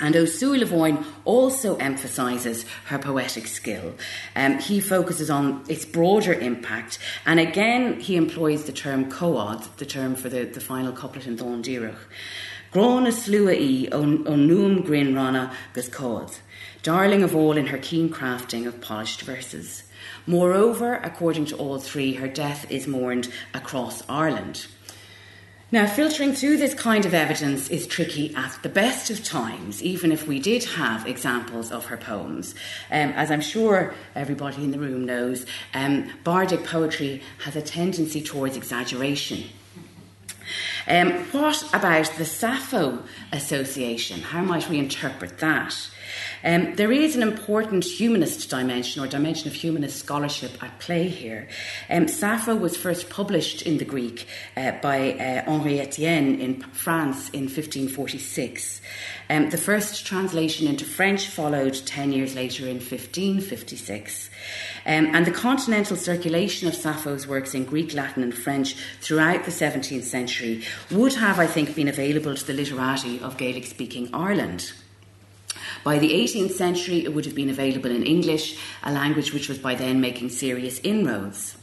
And 0.00 0.16
O'Sulavoin 0.16 1.04
also 1.24 1.76
emphasises 1.76 2.64
her 2.86 2.98
poetic 2.98 3.46
skill. 3.46 3.94
Um, 4.34 4.58
he 4.58 4.80
focuses 4.80 5.30
on 5.30 5.62
its 5.68 5.84
broader 5.84 6.32
impact, 6.32 6.98
and 7.26 7.38
again 7.38 8.00
he 8.00 8.16
employs 8.16 8.64
the 8.64 8.72
term 8.72 9.10
coad, 9.10 9.62
the 9.76 9.86
term 9.86 10.14
for 10.14 10.28
the, 10.28 10.44
the 10.44 10.60
final 10.60 10.92
couplet 10.92 11.26
in 11.26 11.36
dán 11.36 11.62
díreach. 11.62 11.98
Grona 12.72 13.12
slua 13.12 13.52
i 13.52 13.88
on 13.92 14.24
nuam 14.24 14.84
grin 14.84 15.14
rana 15.14 15.52
gus 15.72 15.88
cod, 15.88 16.30
darling 16.82 17.22
of 17.22 17.34
all 17.34 17.56
in 17.56 17.66
her 17.66 17.78
keen 17.78 18.08
crafting 18.08 18.66
of 18.66 18.80
polished 18.80 19.22
verses. 19.22 19.82
Moreover, 20.26 20.94
according 20.94 21.46
to 21.46 21.56
all 21.56 21.78
three, 21.78 22.14
her 22.14 22.28
death 22.28 22.70
is 22.70 22.86
mourned 22.86 23.28
across 23.52 24.02
Ireland. 24.08 24.66
Now, 25.72 25.86
filtering 25.86 26.32
through 26.32 26.56
this 26.56 26.74
kind 26.74 27.06
of 27.06 27.14
evidence 27.14 27.68
is 27.68 27.86
tricky 27.86 28.34
at 28.34 28.58
the 28.64 28.68
best 28.68 29.08
of 29.08 29.22
times, 29.22 29.80
even 29.80 30.10
if 30.10 30.26
we 30.26 30.40
did 30.40 30.64
have 30.64 31.06
examples 31.06 31.70
of 31.70 31.86
her 31.86 31.96
poems. 31.96 32.56
Um, 32.90 33.10
as 33.10 33.30
I'm 33.30 33.40
sure 33.40 33.94
everybody 34.16 34.64
in 34.64 34.72
the 34.72 34.80
room 34.80 35.06
knows, 35.06 35.46
um, 35.72 36.10
bardic 36.24 36.64
poetry 36.64 37.22
has 37.44 37.54
a 37.54 37.62
tendency 37.62 38.20
towards 38.20 38.56
exaggeration. 38.56 39.44
Um, 40.88 41.12
what 41.30 41.62
about 41.72 42.10
the 42.18 42.24
Sappho 42.24 43.04
Association? 43.30 44.22
How 44.22 44.42
might 44.42 44.68
we 44.68 44.76
interpret 44.76 45.38
that? 45.38 45.88
Um, 46.42 46.74
there 46.76 46.92
is 46.92 47.16
an 47.16 47.22
important 47.22 47.84
humanist 47.84 48.48
dimension 48.48 49.02
or 49.02 49.06
dimension 49.06 49.48
of 49.48 49.54
humanist 49.54 49.98
scholarship 49.98 50.62
at 50.62 50.78
play 50.78 51.08
here. 51.08 51.48
Um, 51.88 52.08
Sappho 52.08 52.56
was 52.56 52.76
first 52.76 53.10
published 53.10 53.62
in 53.62 53.78
the 53.78 53.84
Greek 53.84 54.26
uh, 54.56 54.72
by 54.82 55.12
uh, 55.12 55.50
Henri 55.50 55.80
Estienne 55.80 56.40
in 56.40 56.62
France 56.62 57.28
in 57.30 57.42
1546. 57.42 58.80
Um, 59.28 59.50
the 59.50 59.58
first 59.58 60.06
translation 60.06 60.66
into 60.66 60.84
French 60.84 61.26
followed 61.26 61.74
10 61.74 62.12
years 62.12 62.34
later 62.34 62.64
in 62.66 62.76
1556. 62.76 64.30
Um, 64.86 65.14
and 65.14 65.26
the 65.26 65.30
continental 65.30 65.96
circulation 65.96 66.68
of 66.68 66.74
Sappho's 66.74 67.26
works 67.26 67.54
in 67.54 67.64
Greek, 67.64 67.92
Latin, 67.92 68.22
and 68.22 68.34
French 68.34 68.74
throughout 69.00 69.44
the 69.44 69.50
17th 69.50 70.04
century 70.04 70.64
would 70.90 71.14
have, 71.14 71.38
I 71.38 71.46
think, 71.46 71.74
been 71.74 71.88
available 71.88 72.34
to 72.34 72.46
the 72.46 72.54
literati 72.54 73.20
of 73.20 73.36
Gaelic 73.36 73.66
speaking 73.66 74.08
Ireland. 74.14 74.72
By 75.84 75.98
the 75.98 76.12
18th 76.12 76.52
century, 76.52 77.04
it 77.04 77.14
would 77.14 77.24
have 77.24 77.34
been 77.34 77.50
available 77.50 77.90
in 77.90 78.02
English, 78.02 78.58
a 78.82 78.92
language 78.92 79.32
which 79.32 79.48
was 79.48 79.58
by 79.58 79.74
then 79.74 80.00
making 80.00 80.30
serious 80.30 80.78
inroads. 80.80 81.56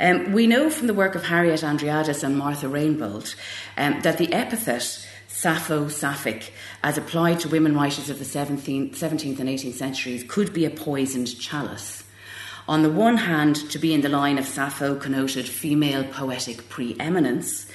Um, 0.00 0.32
we 0.32 0.46
know 0.46 0.70
from 0.70 0.86
the 0.86 0.94
work 0.94 1.14
of 1.14 1.24
Harriet 1.24 1.60
Andreadis 1.60 2.22
and 2.22 2.38
Martha 2.38 2.68
Rainbolt 2.68 3.34
um, 3.76 4.00
that 4.02 4.18
the 4.18 4.32
epithet 4.32 5.06
Sappho 5.26 5.88
Sapphic, 5.88 6.52
as 6.82 6.96
applied 6.96 7.40
to 7.40 7.48
women 7.48 7.74
writers 7.74 8.08
of 8.10 8.18
the 8.18 8.24
17th, 8.24 8.96
17th 8.96 9.38
and 9.38 9.48
18th 9.48 9.74
centuries, 9.74 10.24
could 10.26 10.52
be 10.52 10.64
a 10.64 10.70
poisoned 10.70 11.38
chalice. 11.38 12.04
On 12.68 12.82
the 12.82 12.90
one 12.90 13.16
hand, 13.16 13.56
to 13.70 13.78
be 13.78 13.94
in 13.94 14.02
the 14.02 14.08
line 14.08 14.36
of 14.36 14.46
Sappho 14.46 14.94
connoted 14.94 15.48
female 15.48 16.04
poetic 16.04 16.68
preeminence, 16.68 17.66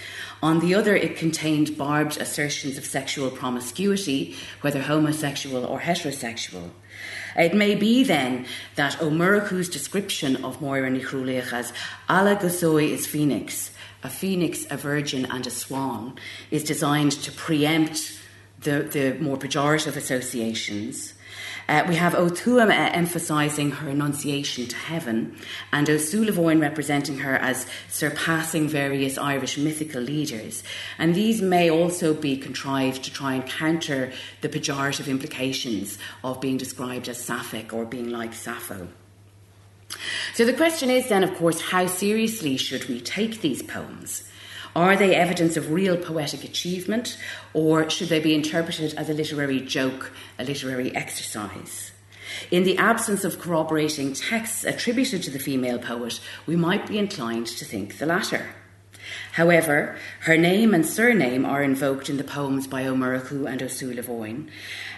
on 0.43 0.59
the 0.59 0.75
other, 0.75 0.93
it 0.93 1.15
contained 1.15 1.77
barbed 1.77 2.17
assertions 2.17 2.77
of 2.77 2.85
sexual 2.85 3.31
promiscuity, 3.31 4.35
whether 4.59 4.81
homosexual 4.81 5.63
or 5.65 5.79
heterosexual. 5.79 6.71
It 7.37 7.55
may 7.55 7.75
be 7.75 8.03
then 8.03 8.45
that 8.75 9.01
O'Murchu's 9.01 9.69
description 9.69 10.43
of 10.43 10.61
Moira 10.61 10.89
Ní 10.91 11.53
as 11.53 11.71
Ala 12.09 12.35
Gosoi 12.35 12.89
is 12.89 13.07
phoenix, 13.07 13.71
a 14.03 14.09
phoenix, 14.09 14.65
a 14.69 14.75
virgin, 14.75 15.25
and 15.25 15.47
a 15.47 15.49
swan, 15.49 16.15
is 16.51 16.65
designed 16.65 17.13
to 17.13 17.31
preempt 17.31 18.19
the, 18.59 18.83
the 18.83 19.13
more 19.21 19.37
pejorative 19.37 19.95
associations. 19.95 21.12
Uh, 21.68 21.86
we 21.88 21.95
have 21.95 22.14
Ó 22.14 22.30
Tuama 22.30 22.89
emphasising 22.93 23.72
her 23.72 23.89
annunciation 23.89 24.68
to 24.68 24.76
heaven, 24.76 25.36
and 25.72 25.88
Suailleabháin 25.88 26.61
representing 26.61 27.20
her 27.20 27.36
as 27.36 27.66
surpassing 27.89 28.68
various 28.68 29.18
Irish 29.18 29.57
mythical 29.57 30.01
leaders. 30.01 30.64
And 30.97 31.16
these 31.16 31.41
may 31.41 31.70
also 31.70 32.14
be 32.14 32.38
contrived 32.38 33.03
to 33.03 33.14
try 33.14 33.36
and 33.36 33.45
counter 33.45 34.11
the 34.41 34.49
pejorative 34.49 35.07
implications 35.07 35.97
of 36.24 36.41
being 36.41 36.57
described 36.57 37.07
as 37.07 37.24
sapphic 37.24 37.74
or 37.74 37.86
being 37.86 38.09
like 38.09 38.34
Sappho. 38.34 38.88
So 40.34 40.45
the 40.45 40.53
question 40.53 40.89
is 40.89 41.07
then, 41.09 41.24
of 41.24 41.36
course, 41.36 41.61
how 41.61 41.86
seriously 41.88 42.57
should 42.57 42.89
we 42.89 42.99
take 42.99 43.41
these 43.41 43.61
poems? 43.61 44.24
Are 44.76 44.95
they 44.95 45.15
evidence 45.15 45.55
of 45.55 45.71
real 45.71 45.97
poetic 45.97 46.43
achievement, 46.43 47.17
or 47.53 47.89
should 47.89 48.09
they 48.09 48.19
be 48.19 48.34
interpreted 48.34 48.95
as 48.95 49.09
a 49.09 49.13
literary 49.13 49.61
joke, 49.61 50.11
a 50.39 50.43
literary 50.43 50.95
exercise? 50.95 51.91
In 52.49 52.63
the 52.63 52.78
absence 52.78 53.24
of 53.24 53.39
corroborating 53.39 54.13
texts 54.13 54.63
attributed 54.63 55.21
to 55.24 55.32
the 55.32 55.39
female 55.39 55.78
poet, 55.78 56.19
we 56.47 56.55
might 56.55 56.88
be 56.88 56.97
inclined 56.97 57.47
to 57.47 57.65
think 57.65 57.99
the 57.99 58.07
latter. 58.07 58.49
However, 59.34 59.97
her 60.21 60.38
name 60.38 60.74
and 60.74 60.86
surname 60.86 61.45
are 61.45 61.61
invoked 61.61 62.09
in 62.09 62.17
the 62.17 62.24
poems 62.24 62.65
by 62.67 62.84
Ó 62.84 62.93
and 62.93 63.61
Suailleabháin. 63.61 64.49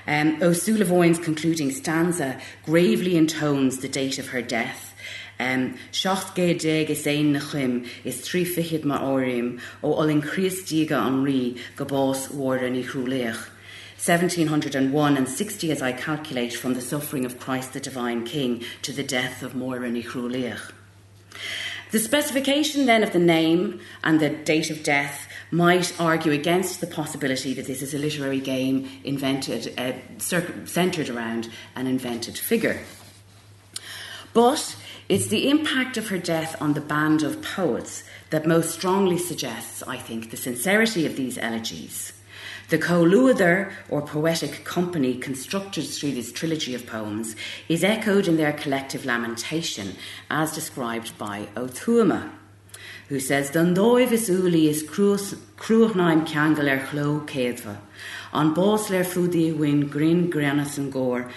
Um, 0.07 1.23
concluding 1.23 1.71
stanza 1.71 2.39
gravely 2.63 3.17
intones 3.17 3.79
the 3.79 3.89
date 3.89 4.19
of 4.19 4.29
her 4.29 4.41
death 4.41 4.94
Um, 5.39 5.77
Secht 5.91 6.35
gé 6.35 6.57
dé 6.57 6.89
is 6.89 7.05
é 7.05 7.23
na 7.23 7.39
chum 7.39 7.85
is 8.03 8.21
trí 8.21 8.45
fichiid 8.45 8.85
mar 8.85 9.01
áim 9.01 9.59
ó 9.83 9.97
olin 9.97 10.21
Christíga 10.21 11.05
an 11.05 11.25
rí 11.25 11.57
go 11.75 11.85
bás 11.85 12.31
warden 12.31 12.75
i 12.75 12.83
chrúléach. 12.83 13.49
1701 13.97 15.17
and 15.17 15.27
60 15.27 15.71
as 15.71 15.81
I 15.81 15.91
calculate 15.91 16.53
from 16.53 16.73
the 16.73 16.81
suffering 16.81 17.25
of 17.25 17.39
Christ 17.39 17.73
the 17.73 17.79
Divine 17.79 18.23
King 18.23 18.63
to 18.83 18.91
the 18.91 19.03
death 19.03 19.41
of 19.41 19.55
Moira 19.55 19.89
ni 19.89 20.03
Chrúléach. 20.03 20.71
The 21.91 21.99
specification 21.99 22.85
then 22.85 23.03
of 23.03 23.13
the 23.13 23.19
name 23.19 23.79
and 24.03 24.19
the 24.19 24.29
date 24.29 24.69
of 24.69 24.83
death 24.83 25.27
might 25.49 25.99
argue 25.99 26.31
against 26.31 26.81
the 26.81 26.87
possibility 26.87 27.53
that 27.53 27.67
this 27.67 27.81
is 27.81 27.93
a 27.93 27.97
literary 27.97 28.39
game 28.39 28.89
invented, 29.03 29.73
uh, 29.77 29.93
centred 30.19 31.09
around 31.09 31.49
an 31.75 31.87
invented 31.87 32.37
figure. 32.37 32.81
But 34.33 34.75
it's 35.07 35.27
the 35.27 35.49
impact 35.49 35.97
of 35.97 36.07
her 36.09 36.17
death 36.17 36.59
on 36.59 36.73
the 36.73 36.81
band 36.81 37.21
of 37.21 37.41
poets 37.41 38.03
that 38.31 38.47
most 38.47 38.71
strongly 38.71 39.19
suggests, 39.19 39.83
I 39.83 39.97
think, 39.97 40.31
the 40.31 40.37
sincerity 40.37 41.05
of 41.05 41.15
these 41.15 41.37
elegies. 41.37 42.13
The 42.69 42.79
comhluadar, 42.79 43.71
or 43.89 44.01
poetic 44.01 44.65
company 44.65 45.15
constructed 45.15 45.83
through 45.83 46.13
this 46.13 46.31
trilogy 46.31 46.73
of 46.73 46.87
poems, 46.87 47.35
is 47.69 47.83
echoed 47.83 48.27
in 48.27 48.37
their 48.37 48.53
collective 48.53 49.05
lamentation, 49.05 49.95
as 50.31 50.55
described 50.55 51.15
by 51.19 51.49
Ó 51.55 51.69
Tuama, 51.69 52.31
who 53.09 53.19
says, 53.19 53.51
Don 53.51 53.75
dóibh 53.75 54.11
is 54.11 54.27
uli 54.27 54.67
is 54.67 54.81
cruachnaim 54.81 56.25
chló 56.25 57.21
er 57.21 57.25
céadfa, 57.27 57.77
an 58.33 58.55
bós 58.55 58.89
leir 58.89 59.55
win 59.55 59.87
grin 59.87 60.31
granas 60.31 60.79
an 60.79 60.91
gór. 60.91 61.31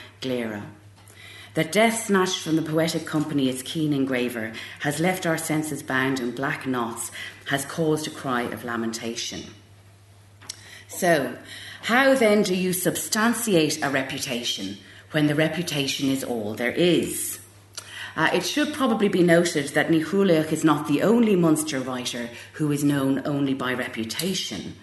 That 1.59 1.73
death 1.73 2.05
snatched 2.05 2.39
from 2.39 2.55
the 2.55 2.63
poetic 2.63 3.05
company 3.05 3.49
its 3.49 3.63
keen 3.63 3.93
engraver 3.93 4.53
has 4.79 5.01
left 5.01 5.27
our 5.27 5.37
senses 5.37 5.83
bound 5.83 6.21
in 6.21 6.31
black 6.31 6.69
knots, 6.69 7.11
has 7.47 7.65
caused 7.65 8.07
a 8.07 8.11
cry 8.11 8.43
of 8.43 8.63
lamentation. 8.63 9.43
So, 10.87 11.37
how 11.83 12.15
then 12.15 12.45
do 12.45 12.55
you 12.55 12.73
substantiate 12.73 13.83
a 13.83 13.91
reputation 13.91 14.77
when 15.11 15.27
the 15.27 15.35
reputation 15.35 16.09
is 16.09 16.23
all 16.23 16.55
there 16.55 16.71
is? 16.71 17.41
Uh, 18.15 18.31
it 18.33 18.47
should 18.47 18.73
probably 18.73 19.09
be 19.09 19.25
noted 19.25 19.71
that 19.71 19.89
Chrúlaich 19.89 20.53
is 20.53 20.63
not 20.63 20.87
the 20.87 21.03
only 21.03 21.35
Munster 21.35 21.81
writer 21.81 22.31
who 22.53 22.71
is 22.71 22.85
known 22.85 23.27
only 23.27 23.55
by 23.55 23.75
reputation. 23.75 24.77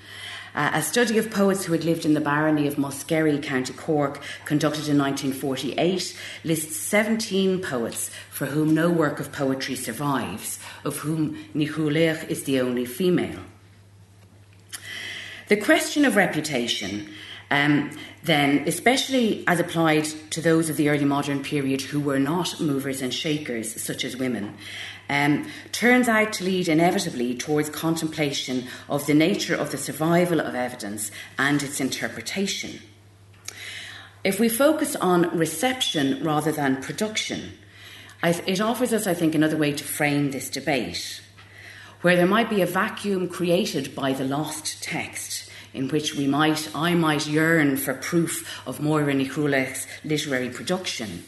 Uh, 0.56 0.72
a 0.74 0.82
study 0.82 1.18
of 1.18 1.30
poets 1.30 1.66
who 1.66 1.74
had 1.74 1.84
lived 1.84 2.06
in 2.06 2.14
the 2.14 2.22
barony 2.22 2.66
of 2.66 2.76
Muskerry, 2.76 3.43
County 3.43 3.74
Cork, 3.74 4.22
conducted 4.45 4.88
in 4.88 4.97
1948, 4.97 6.18
lists 6.45 6.78
17 6.78 7.62
poets 7.62 8.10
for 8.30 8.45
whom 8.45 8.74
no 8.74 8.89
work 8.89 9.20
of 9.20 9.34
poetry 9.34 9.76
survives, 9.76 10.58
of 10.86 10.97
whom 10.97 11.38
Chrúlaich 11.53 12.30
is 12.30 12.45
the 12.45 12.62
only 12.62 12.86
female. 12.86 13.41
The 15.49 15.58
question 15.58 16.06
of 16.06 16.16
reputation, 16.16 17.10
um, 17.51 17.91
then, 18.24 18.64
especially 18.66 19.43
as 19.47 19.60
applied 19.60 20.06
to 20.32 20.41
those 20.41 20.70
of 20.70 20.78
the 20.78 20.89
early 20.89 21.06
modern 21.06 21.43
period 21.43 21.82
who 21.82 21.99
were 21.99 22.18
not 22.18 22.62
movers 22.62 23.01
and 23.01 23.14
shakers, 23.14 23.80
such 23.82 24.03
as 24.03 24.16
women, 24.16 24.56
um, 25.10 25.47
turns 25.72 26.08
out 26.08 26.34
to 26.34 26.43
lead 26.43 26.68
inevitably 26.68 27.36
towards 27.36 27.70
contemplation 27.70 28.68
of 28.89 29.06
the 29.06 29.14
nature 29.14 29.56
of 29.56 29.72
the 29.72 29.78
survival 29.78 30.39
of 30.39 30.56
evidence 30.56 31.12
and 31.38 31.62
its 31.62 31.80
interpretation. 31.80 32.80
If 34.24 34.39
we 34.39 34.49
focus 34.49 34.95
on 34.95 35.38
reception 35.38 36.24
rather 36.24 36.51
than 36.51 36.82
production, 36.82 37.53
it 38.24 38.60
offers 38.60 38.91
us, 38.91 39.06
I 39.06 39.14
think, 39.14 39.36
another 39.36 39.58
way 39.58 39.72
to 39.74 39.84
frame 39.84 40.32
this 40.32 40.49
debate, 40.49 41.22
where 42.01 42.16
there 42.16 42.26
might 42.26 42.49
be 42.49 42.62
a 42.62 42.66
vacuum 42.66 43.28
created 43.28 43.93
by 43.93 44.14
the 44.14 44.26
lost 44.26 44.82
text 44.82 45.51
in 45.76 45.89
which 45.89 46.16
we 46.16 46.26
might, 46.26 46.74
I 46.74 46.95
might 46.95 47.28
yearn 47.28 47.78
for 47.78 47.93
proof 47.93 48.66
of 48.66 48.80
Moira 48.80 49.14
Ní 49.14 49.86
literary 50.03 50.49
production 50.49 51.24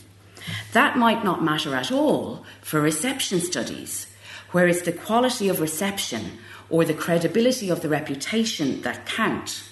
that 0.73 0.97
might 0.97 1.23
not 1.23 1.43
matter 1.43 1.75
at 1.75 1.91
all 1.91 2.45
for 2.61 2.81
reception 2.81 3.39
studies, 3.39 4.07
where 4.51 4.67
it's 4.67 4.81
the 4.81 4.91
quality 4.91 5.49
of 5.49 5.59
reception 5.59 6.37
or 6.69 6.85
the 6.85 6.93
credibility 6.93 7.69
of 7.69 7.81
the 7.81 7.89
reputation 7.89 8.81
that 8.81 9.05
count. 9.05 9.63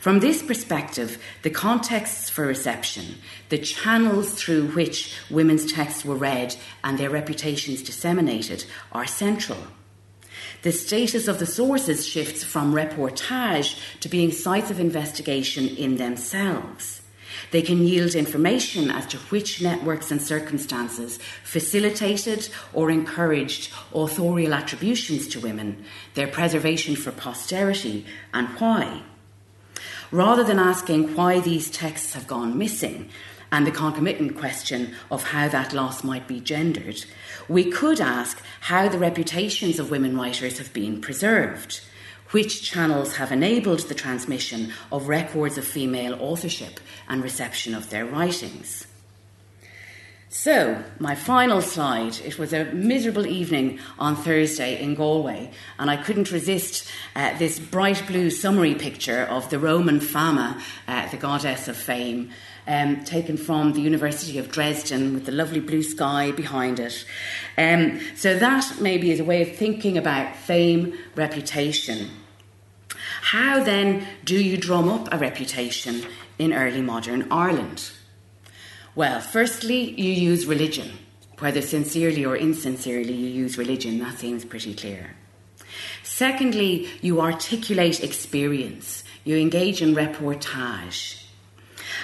From 0.00 0.20
this 0.20 0.42
perspective, 0.42 1.20
the 1.42 1.50
contexts 1.50 2.30
for 2.30 2.46
reception, 2.46 3.16
the 3.48 3.58
channels 3.58 4.34
through 4.34 4.68
which 4.68 5.16
women's 5.30 5.72
texts 5.72 6.04
were 6.04 6.14
read 6.14 6.54
and 6.84 6.96
their 6.96 7.10
reputations 7.10 7.82
disseminated, 7.82 8.64
are 8.92 9.06
central. 9.06 9.58
The 10.62 10.72
status 10.72 11.28
of 11.28 11.38
the 11.38 11.46
sources 11.46 12.06
shifts 12.06 12.44
from 12.44 12.72
reportage 12.72 13.78
to 14.00 14.08
being 14.08 14.30
sites 14.30 14.70
of 14.70 14.80
investigation 14.80 15.66
in 15.68 15.96
themselves. 15.96 17.02
They 17.50 17.62
can 17.62 17.86
yield 17.86 18.14
information 18.14 18.90
as 18.90 19.06
to 19.06 19.18
which 19.18 19.62
networks 19.62 20.10
and 20.10 20.20
circumstances 20.20 21.18
facilitated 21.42 22.48
or 22.72 22.90
encouraged 22.90 23.72
authorial 23.94 24.54
attributions 24.54 25.28
to 25.28 25.40
women, 25.40 25.84
their 26.14 26.26
preservation 26.26 26.96
for 26.96 27.12
posterity, 27.12 28.06
and 28.34 28.48
why. 28.58 29.02
Rather 30.10 30.44
than 30.44 30.58
asking 30.58 31.14
why 31.14 31.40
these 31.40 31.70
texts 31.70 32.14
have 32.14 32.26
gone 32.26 32.58
missing, 32.58 33.08
and 33.52 33.66
the 33.66 33.70
concomitant 33.70 34.36
question 34.36 34.94
of 35.10 35.28
how 35.28 35.48
that 35.48 35.72
loss 35.72 36.02
might 36.02 36.26
be 36.26 36.40
gendered, 36.40 37.04
we 37.48 37.70
could 37.70 38.00
ask 38.00 38.42
how 38.60 38.88
the 38.88 38.98
reputations 38.98 39.78
of 39.78 39.90
women 39.90 40.16
writers 40.16 40.58
have 40.58 40.72
been 40.72 41.00
preserved 41.00 41.80
which 42.30 42.62
channels 42.62 43.16
have 43.16 43.32
enabled 43.32 43.80
the 43.80 43.94
transmission 43.94 44.72
of 44.90 45.08
records 45.08 45.58
of 45.58 45.64
female 45.64 46.14
authorship 46.20 46.80
and 47.08 47.22
reception 47.22 47.74
of 47.74 47.90
their 47.90 48.04
writings. 48.04 48.86
So, 50.28 50.82
my 50.98 51.14
final 51.14 51.62
slide. 51.62 52.18
It 52.24 52.38
was 52.38 52.52
a 52.52 52.66
miserable 52.66 53.26
evening 53.26 53.78
on 53.98 54.16
Thursday 54.16 54.82
in 54.82 54.94
Galway, 54.94 55.50
and 55.78 55.88
I 55.88 55.96
couldn't 55.96 56.32
resist 56.32 56.86
uh, 57.14 57.38
this 57.38 57.58
bright 57.58 58.02
blue 58.06 58.30
summary 58.30 58.74
picture 58.74 59.22
of 59.22 59.48
the 59.48 59.58
Roman 59.58 60.00
Fama, 60.00 60.60
uh, 60.88 61.08
the 61.10 61.16
goddess 61.16 61.68
of 61.68 61.76
fame, 61.76 62.30
um, 62.66 63.04
taken 63.04 63.36
from 63.36 63.72
the 63.72 63.80
University 63.80 64.38
of 64.38 64.50
Dresden 64.50 65.14
with 65.14 65.26
the 65.26 65.32
lovely 65.32 65.60
blue 65.60 65.82
sky 65.82 66.32
behind 66.32 66.80
it. 66.80 67.04
Um, 67.56 68.00
so, 68.16 68.38
that 68.38 68.80
maybe 68.80 69.10
is 69.10 69.20
a 69.20 69.24
way 69.24 69.42
of 69.42 69.56
thinking 69.56 69.96
about 69.96 70.36
fame, 70.36 70.96
reputation. 71.14 72.10
How 73.22 73.62
then 73.62 74.06
do 74.24 74.42
you 74.42 74.56
drum 74.56 74.88
up 74.88 75.12
a 75.12 75.18
reputation 75.18 76.06
in 76.38 76.52
early 76.52 76.82
modern 76.82 77.26
Ireland? 77.30 77.90
Well, 78.94 79.20
firstly, 79.20 79.90
you 80.00 80.10
use 80.10 80.46
religion. 80.46 80.90
Whether 81.38 81.60
sincerely 81.60 82.24
or 82.24 82.36
insincerely 82.36 83.12
you 83.12 83.28
use 83.28 83.58
religion, 83.58 83.98
that 83.98 84.18
seems 84.18 84.44
pretty 84.44 84.74
clear. 84.74 85.16
Secondly, 86.02 86.88
you 87.02 87.20
articulate 87.20 88.02
experience. 88.02 89.04
You 89.24 89.36
engage 89.36 89.82
in 89.82 89.94
reportage. 89.94 91.25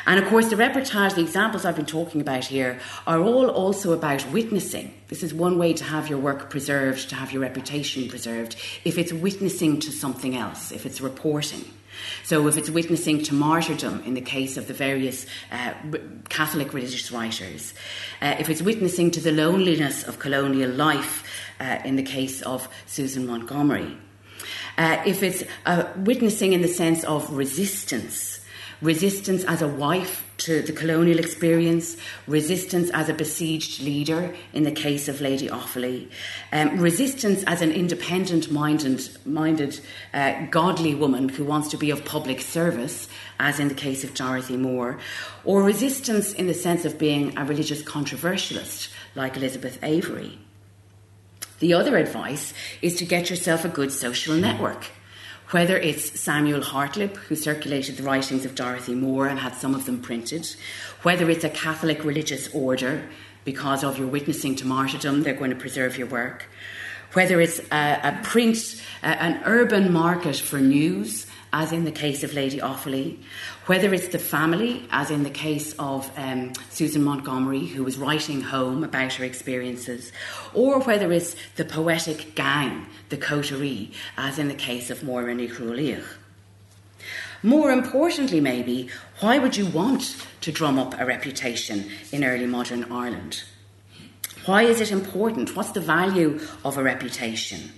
And 0.06 0.22
of 0.22 0.28
course, 0.28 0.48
the 0.48 0.56
reportage, 0.56 1.14
the 1.14 1.22
examples 1.22 1.64
I've 1.64 1.76
been 1.76 1.86
talking 1.86 2.20
about 2.20 2.44
here, 2.44 2.80
are 3.06 3.20
all 3.20 3.48
also 3.48 3.92
about 3.92 4.28
witnessing. 4.30 4.92
This 5.08 5.22
is 5.22 5.32
one 5.32 5.58
way 5.58 5.72
to 5.74 5.84
have 5.84 6.08
your 6.08 6.18
work 6.18 6.50
preserved, 6.50 7.08
to 7.10 7.14
have 7.14 7.32
your 7.32 7.42
reputation 7.42 8.08
preserved, 8.08 8.56
if 8.84 8.98
it's 8.98 9.12
witnessing 9.12 9.78
to 9.80 9.92
something 9.92 10.36
else, 10.36 10.72
if 10.72 10.86
it's 10.86 11.00
reporting. 11.00 11.64
So, 12.24 12.48
if 12.48 12.56
it's 12.56 12.70
witnessing 12.70 13.22
to 13.24 13.34
martyrdom 13.34 14.02
in 14.04 14.14
the 14.14 14.20
case 14.20 14.56
of 14.56 14.66
the 14.66 14.74
various 14.74 15.26
uh, 15.52 15.74
Catholic 16.28 16.72
religious 16.72 17.12
writers, 17.12 17.74
uh, 18.20 18.34
if 18.38 18.48
it's 18.48 18.62
witnessing 18.62 19.10
to 19.12 19.20
the 19.20 19.30
loneliness 19.30 20.02
of 20.02 20.18
colonial 20.18 20.70
life 20.70 21.24
uh, 21.60 21.78
in 21.84 21.96
the 21.96 22.02
case 22.02 22.42
of 22.42 22.68
Susan 22.86 23.26
Montgomery, 23.26 23.96
uh, 24.78 25.02
if 25.06 25.22
it's 25.22 25.44
uh, 25.66 25.84
witnessing 25.98 26.54
in 26.54 26.62
the 26.62 26.68
sense 26.68 27.04
of 27.04 27.30
resistance, 27.32 28.40
resistance 28.82 29.44
as 29.44 29.62
a 29.62 29.68
wife 29.68 30.28
to 30.38 30.60
the 30.60 30.72
colonial 30.72 31.20
experience, 31.20 31.96
resistance 32.26 32.90
as 32.90 33.08
a 33.08 33.14
besieged 33.14 33.80
leader 33.80 34.34
in 34.52 34.64
the 34.64 34.72
case 34.72 35.08
of 35.08 35.20
Lady 35.20 35.48
Offaly, 35.48 36.10
um, 36.52 36.78
resistance 36.78 37.44
as 37.46 37.62
an 37.62 37.70
independent 37.70 38.50
minded, 38.50 39.08
minded 39.24 39.80
uh, 40.12 40.46
godly 40.50 40.94
woman 40.94 41.28
who 41.28 41.44
wants 41.44 41.68
to 41.68 41.76
be 41.76 41.90
of 41.90 42.04
public 42.04 42.40
service, 42.40 43.08
as 43.38 43.60
in 43.60 43.68
the 43.68 43.74
case 43.74 44.02
of 44.02 44.14
Dorothy 44.14 44.56
Moore, 44.56 44.98
or 45.44 45.62
resistance 45.62 46.32
in 46.32 46.48
the 46.48 46.54
sense 46.54 46.84
of 46.84 46.98
being 46.98 47.38
a 47.38 47.44
religious 47.44 47.82
controversialist 47.82 48.88
like 49.14 49.36
Elizabeth 49.36 49.78
Avery. 49.82 50.38
The 51.60 51.74
other 51.74 51.96
advice 51.96 52.52
is 52.82 52.96
to 52.96 53.04
get 53.04 53.30
yourself 53.30 53.64
a 53.64 53.68
good 53.68 53.92
social 53.92 54.34
network 54.34 54.90
whether 55.52 55.76
it's 55.76 56.18
Samuel 56.18 56.62
Hartlib, 56.62 57.14
who 57.16 57.36
circulated 57.36 57.96
the 57.98 58.02
writings 58.02 58.44
of 58.44 58.54
Dorothy 58.54 58.94
Moore 58.94 59.28
and 59.28 59.38
had 59.38 59.54
some 59.54 59.74
of 59.74 59.84
them 59.84 60.00
printed, 60.00 60.48
whether 61.02 61.28
it's 61.28 61.44
a 61.44 61.50
Catholic 61.50 62.04
religious 62.04 62.52
order, 62.54 63.08
because 63.44 63.84
of 63.84 63.98
your 63.98 64.08
witnessing 64.08 64.56
to 64.56 64.66
martyrdom, 64.66 65.22
they're 65.22 65.34
going 65.34 65.50
to 65.50 65.56
preserve 65.56 65.98
your 65.98 66.06
work, 66.06 66.46
whether 67.12 67.40
it's 67.40 67.58
a, 67.70 68.00
a 68.02 68.20
print, 68.22 68.82
a, 69.02 69.06
an 69.06 69.42
urban 69.44 69.92
market 69.92 70.36
for 70.36 70.58
news, 70.58 71.26
as 71.52 71.70
in 71.70 71.84
the 71.84 71.92
case 71.92 72.24
of 72.24 72.32
Lady 72.32 72.58
Offaly, 72.58 73.18
whether 73.66 73.92
it's 73.92 74.08
the 74.08 74.18
family, 74.18 74.86
as 74.90 75.10
in 75.10 75.22
the 75.22 75.30
case 75.30 75.74
of 75.78 76.10
um, 76.16 76.52
Susan 76.70 77.04
Montgomery, 77.04 77.66
who 77.66 77.84
was 77.84 77.98
writing 77.98 78.40
home 78.40 78.82
about 78.82 79.14
her 79.14 79.24
experiences, 79.24 80.12
or 80.54 80.80
whether 80.80 81.12
it's 81.12 81.36
the 81.56 81.64
poetic 81.64 82.34
gang, 82.34 82.86
the 83.10 83.18
coterie, 83.18 83.92
as 84.16 84.38
in 84.38 84.48
the 84.48 84.54
case 84.54 84.88
of 84.88 85.02
Moira 85.02 85.34
Ní 85.34 85.50
Chruailnigh. 85.50 86.02
More 87.42 87.70
importantly, 87.70 88.40
maybe, 88.40 88.88
why 89.20 89.38
would 89.38 89.56
you 89.56 89.66
want 89.66 90.16
to 90.40 90.52
drum 90.52 90.78
up 90.78 90.98
a 90.98 91.04
reputation 91.04 91.90
in 92.12 92.24
early 92.24 92.46
modern 92.46 92.84
Ireland? 92.84 93.42
Why 94.46 94.62
is 94.62 94.80
it 94.80 94.90
important? 94.90 95.54
What's 95.54 95.72
the 95.72 95.80
value 95.80 96.40
of 96.64 96.78
a 96.78 96.82
reputation? 96.82 97.72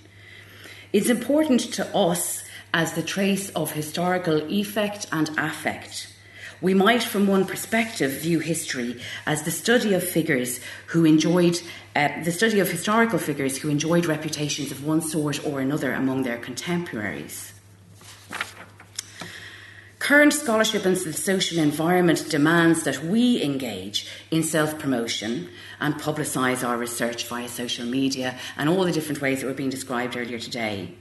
It's 0.92 1.10
important 1.10 1.60
to 1.74 1.96
us 1.96 2.43
as 2.74 2.94
the 2.94 3.02
trace 3.02 3.50
of 3.50 3.72
historical 3.72 4.38
effect 4.52 5.06
and 5.12 5.30
affect. 5.38 6.08
We 6.60 6.74
might, 6.74 7.04
from 7.04 7.28
one 7.28 7.44
perspective, 7.44 8.10
view 8.10 8.40
history 8.40 9.00
as 9.26 9.42
the 9.42 9.50
study 9.52 9.94
of 9.94 10.02
figures 10.02 10.60
who 10.88 11.04
enjoyed, 11.04 11.60
uh, 11.94 12.22
the 12.24 12.32
study 12.32 12.58
of 12.58 12.70
historical 12.70 13.18
figures 13.18 13.58
who 13.58 13.68
enjoyed 13.68 14.06
reputations 14.06 14.72
of 14.72 14.84
one 14.84 15.00
sort 15.00 15.46
or 15.46 15.60
another 15.60 15.92
among 15.92 16.24
their 16.24 16.38
contemporaries. 16.38 17.52
Current 20.00 20.32
scholarship 20.32 20.84
and 20.84 20.96
the 20.96 21.12
social 21.12 21.58
environment 21.58 22.28
demands 22.28 22.82
that 22.82 23.04
we 23.04 23.42
engage 23.42 24.08
in 24.30 24.42
self 24.42 24.78
promotion 24.78 25.48
and 25.80 25.94
publicise 25.94 26.66
our 26.66 26.76
research 26.76 27.26
via 27.28 27.48
social 27.48 27.86
media 27.86 28.36
and 28.56 28.68
all 28.68 28.84
the 28.84 28.92
different 28.92 29.20
ways 29.20 29.40
that 29.40 29.46
were 29.46 29.54
being 29.54 29.70
described 29.70 30.16
earlier 30.16 30.40
today. 30.40 30.94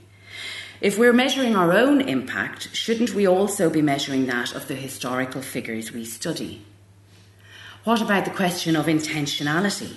If 0.83 0.97
we're 0.97 1.13
measuring 1.13 1.55
our 1.55 1.71
own 1.71 2.01
impact, 2.01 2.75
shouldn't 2.75 3.13
we 3.13 3.25
also 3.25 3.69
be 3.69 3.81
measuring 3.81 4.25
that 4.25 4.53
of 4.53 4.67
the 4.67 4.75
historical 4.75 5.41
figures 5.41 5.93
we 5.93 6.03
study? 6.03 6.61
What 7.85 8.01
about 8.01 8.25
the 8.25 8.31
question 8.31 8.75
of 8.75 8.87
intentionality 8.87 9.93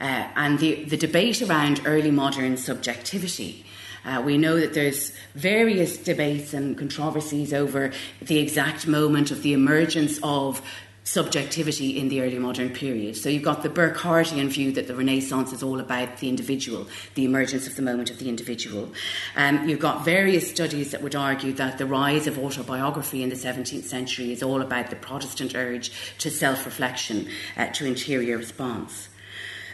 uh, 0.00 0.28
and 0.34 0.58
the, 0.60 0.84
the 0.84 0.96
debate 0.96 1.42
around 1.42 1.82
early 1.84 2.10
modern 2.10 2.56
subjectivity? 2.56 3.66
Uh, 4.02 4.22
we 4.24 4.38
know 4.38 4.58
that 4.58 4.72
there's 4.72 5.12
various 5.34 5.98
debates 5.98 6.54
and 6.54 6.78
controversies 6.78 7.52
over 7.52 7.92
the 8.22 8.38
exact 8.38 8.86
moment 8.86 9.30
of 9.30 9.42
the 9.42 9.52
emergence 9.52 10.18
of 10.22 10.62
subjectivity 11.04 11.98
in 11.98 12.08
the 12.08 12.22
early 12.22 12.38
modern 12.38 12.70
period. 12.70 13.14
So 13.16 13.28
you've 13.28 13.42
got 13.42 13.62
the 13.62 13.68
Burckhardtian 13.68 14.48
view 14.48 14.72
that 14.72 14.88
the 14.88 14.94
Renaissance 14.94 15.52
is 15.52 15.62
all 15.62 15.78
about 15.78 16.16
the 16.18 16.30
individual, 16.30 16.86
the 17.14 17.26
emergence 17.26 17.66
of 17.66 17.76
the 17.76 17.82
moment 17.82 18.10
of 18.10 18.18
the 18.18 18.28
individual. 18.28 18.90
Um, 19.36 19.68
you've 19.68 19.80
got 19.80 20.04
various 20.04 20.50
studies 20.50 20.90
that 20.92 21.02
would 21.02 21.14
argue 21.14 21.52
that 21.52 21.76
the 21.76 21.86
rise 21.86 22.26
of 22.26 22.38
autobiography 22.38 23.22
in 23.22 23.28
the 23.28 23.36
17th 23.36 23.84
century 23.84 24.32
is 24.32 24.42
all 24.42 24.62
about 24.62 24.88
the 24.88 24.96
Protestant 24.96 25.54
urge 25.54 25.92
to 26.18 26.30
self 26.30 26.64
reflection, 26.64 27.28
uh, 27.56 27.66
to 27.66 27.84
interior 27.84 28.38
response. 28.38 29.10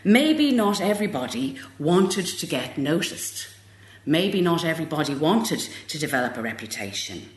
Maybe 0.03 0.51
not 0.51 0.81
everybody 0.81 1.59
wanted 1.79 2.27
to 2.27 2.47
get 2.47 2.77
noticed. 2.77 3.49
Maybe 4.05 4.41
not 4.41 4.65
everybody 4.65 5.15
wanted 5.15 5.61
to 5.89 5.99
develop 5.99 6.37
a 6.37 6.43
reputation. 6.43 7.29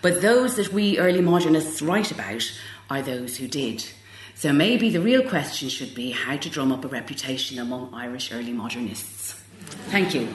But 0.00 0.22
those 0.22 0.56
that 0.56 0.72
we 0.72 0.98
early 0.98 1.20
modernists 1.20 1.82
write 1.82 2.10
about 2.10 2.50
are 2.92 3.02
those 3.02 3.36
who 3.36 3.48
did. 3.48 3.84
So 4.34 4.52
maybe 4.52 4.90
the 4.90 5.00
real 5.00 5.26
question 5.28 5.68
should 5.68 5.94
be 5.94 6.10
how 6.10 6.36
to 6.36 6.50
drum 6.50 6.72
up 6.72 6.84
a 6.84 6.88
reputation 6.88 7.58
among 7.58 7.94
Irish 7.94 8.32
early 8.32 8.52
modernists. 8.52 9.34
Thank 9.90 10.14
you. 10.14 10.28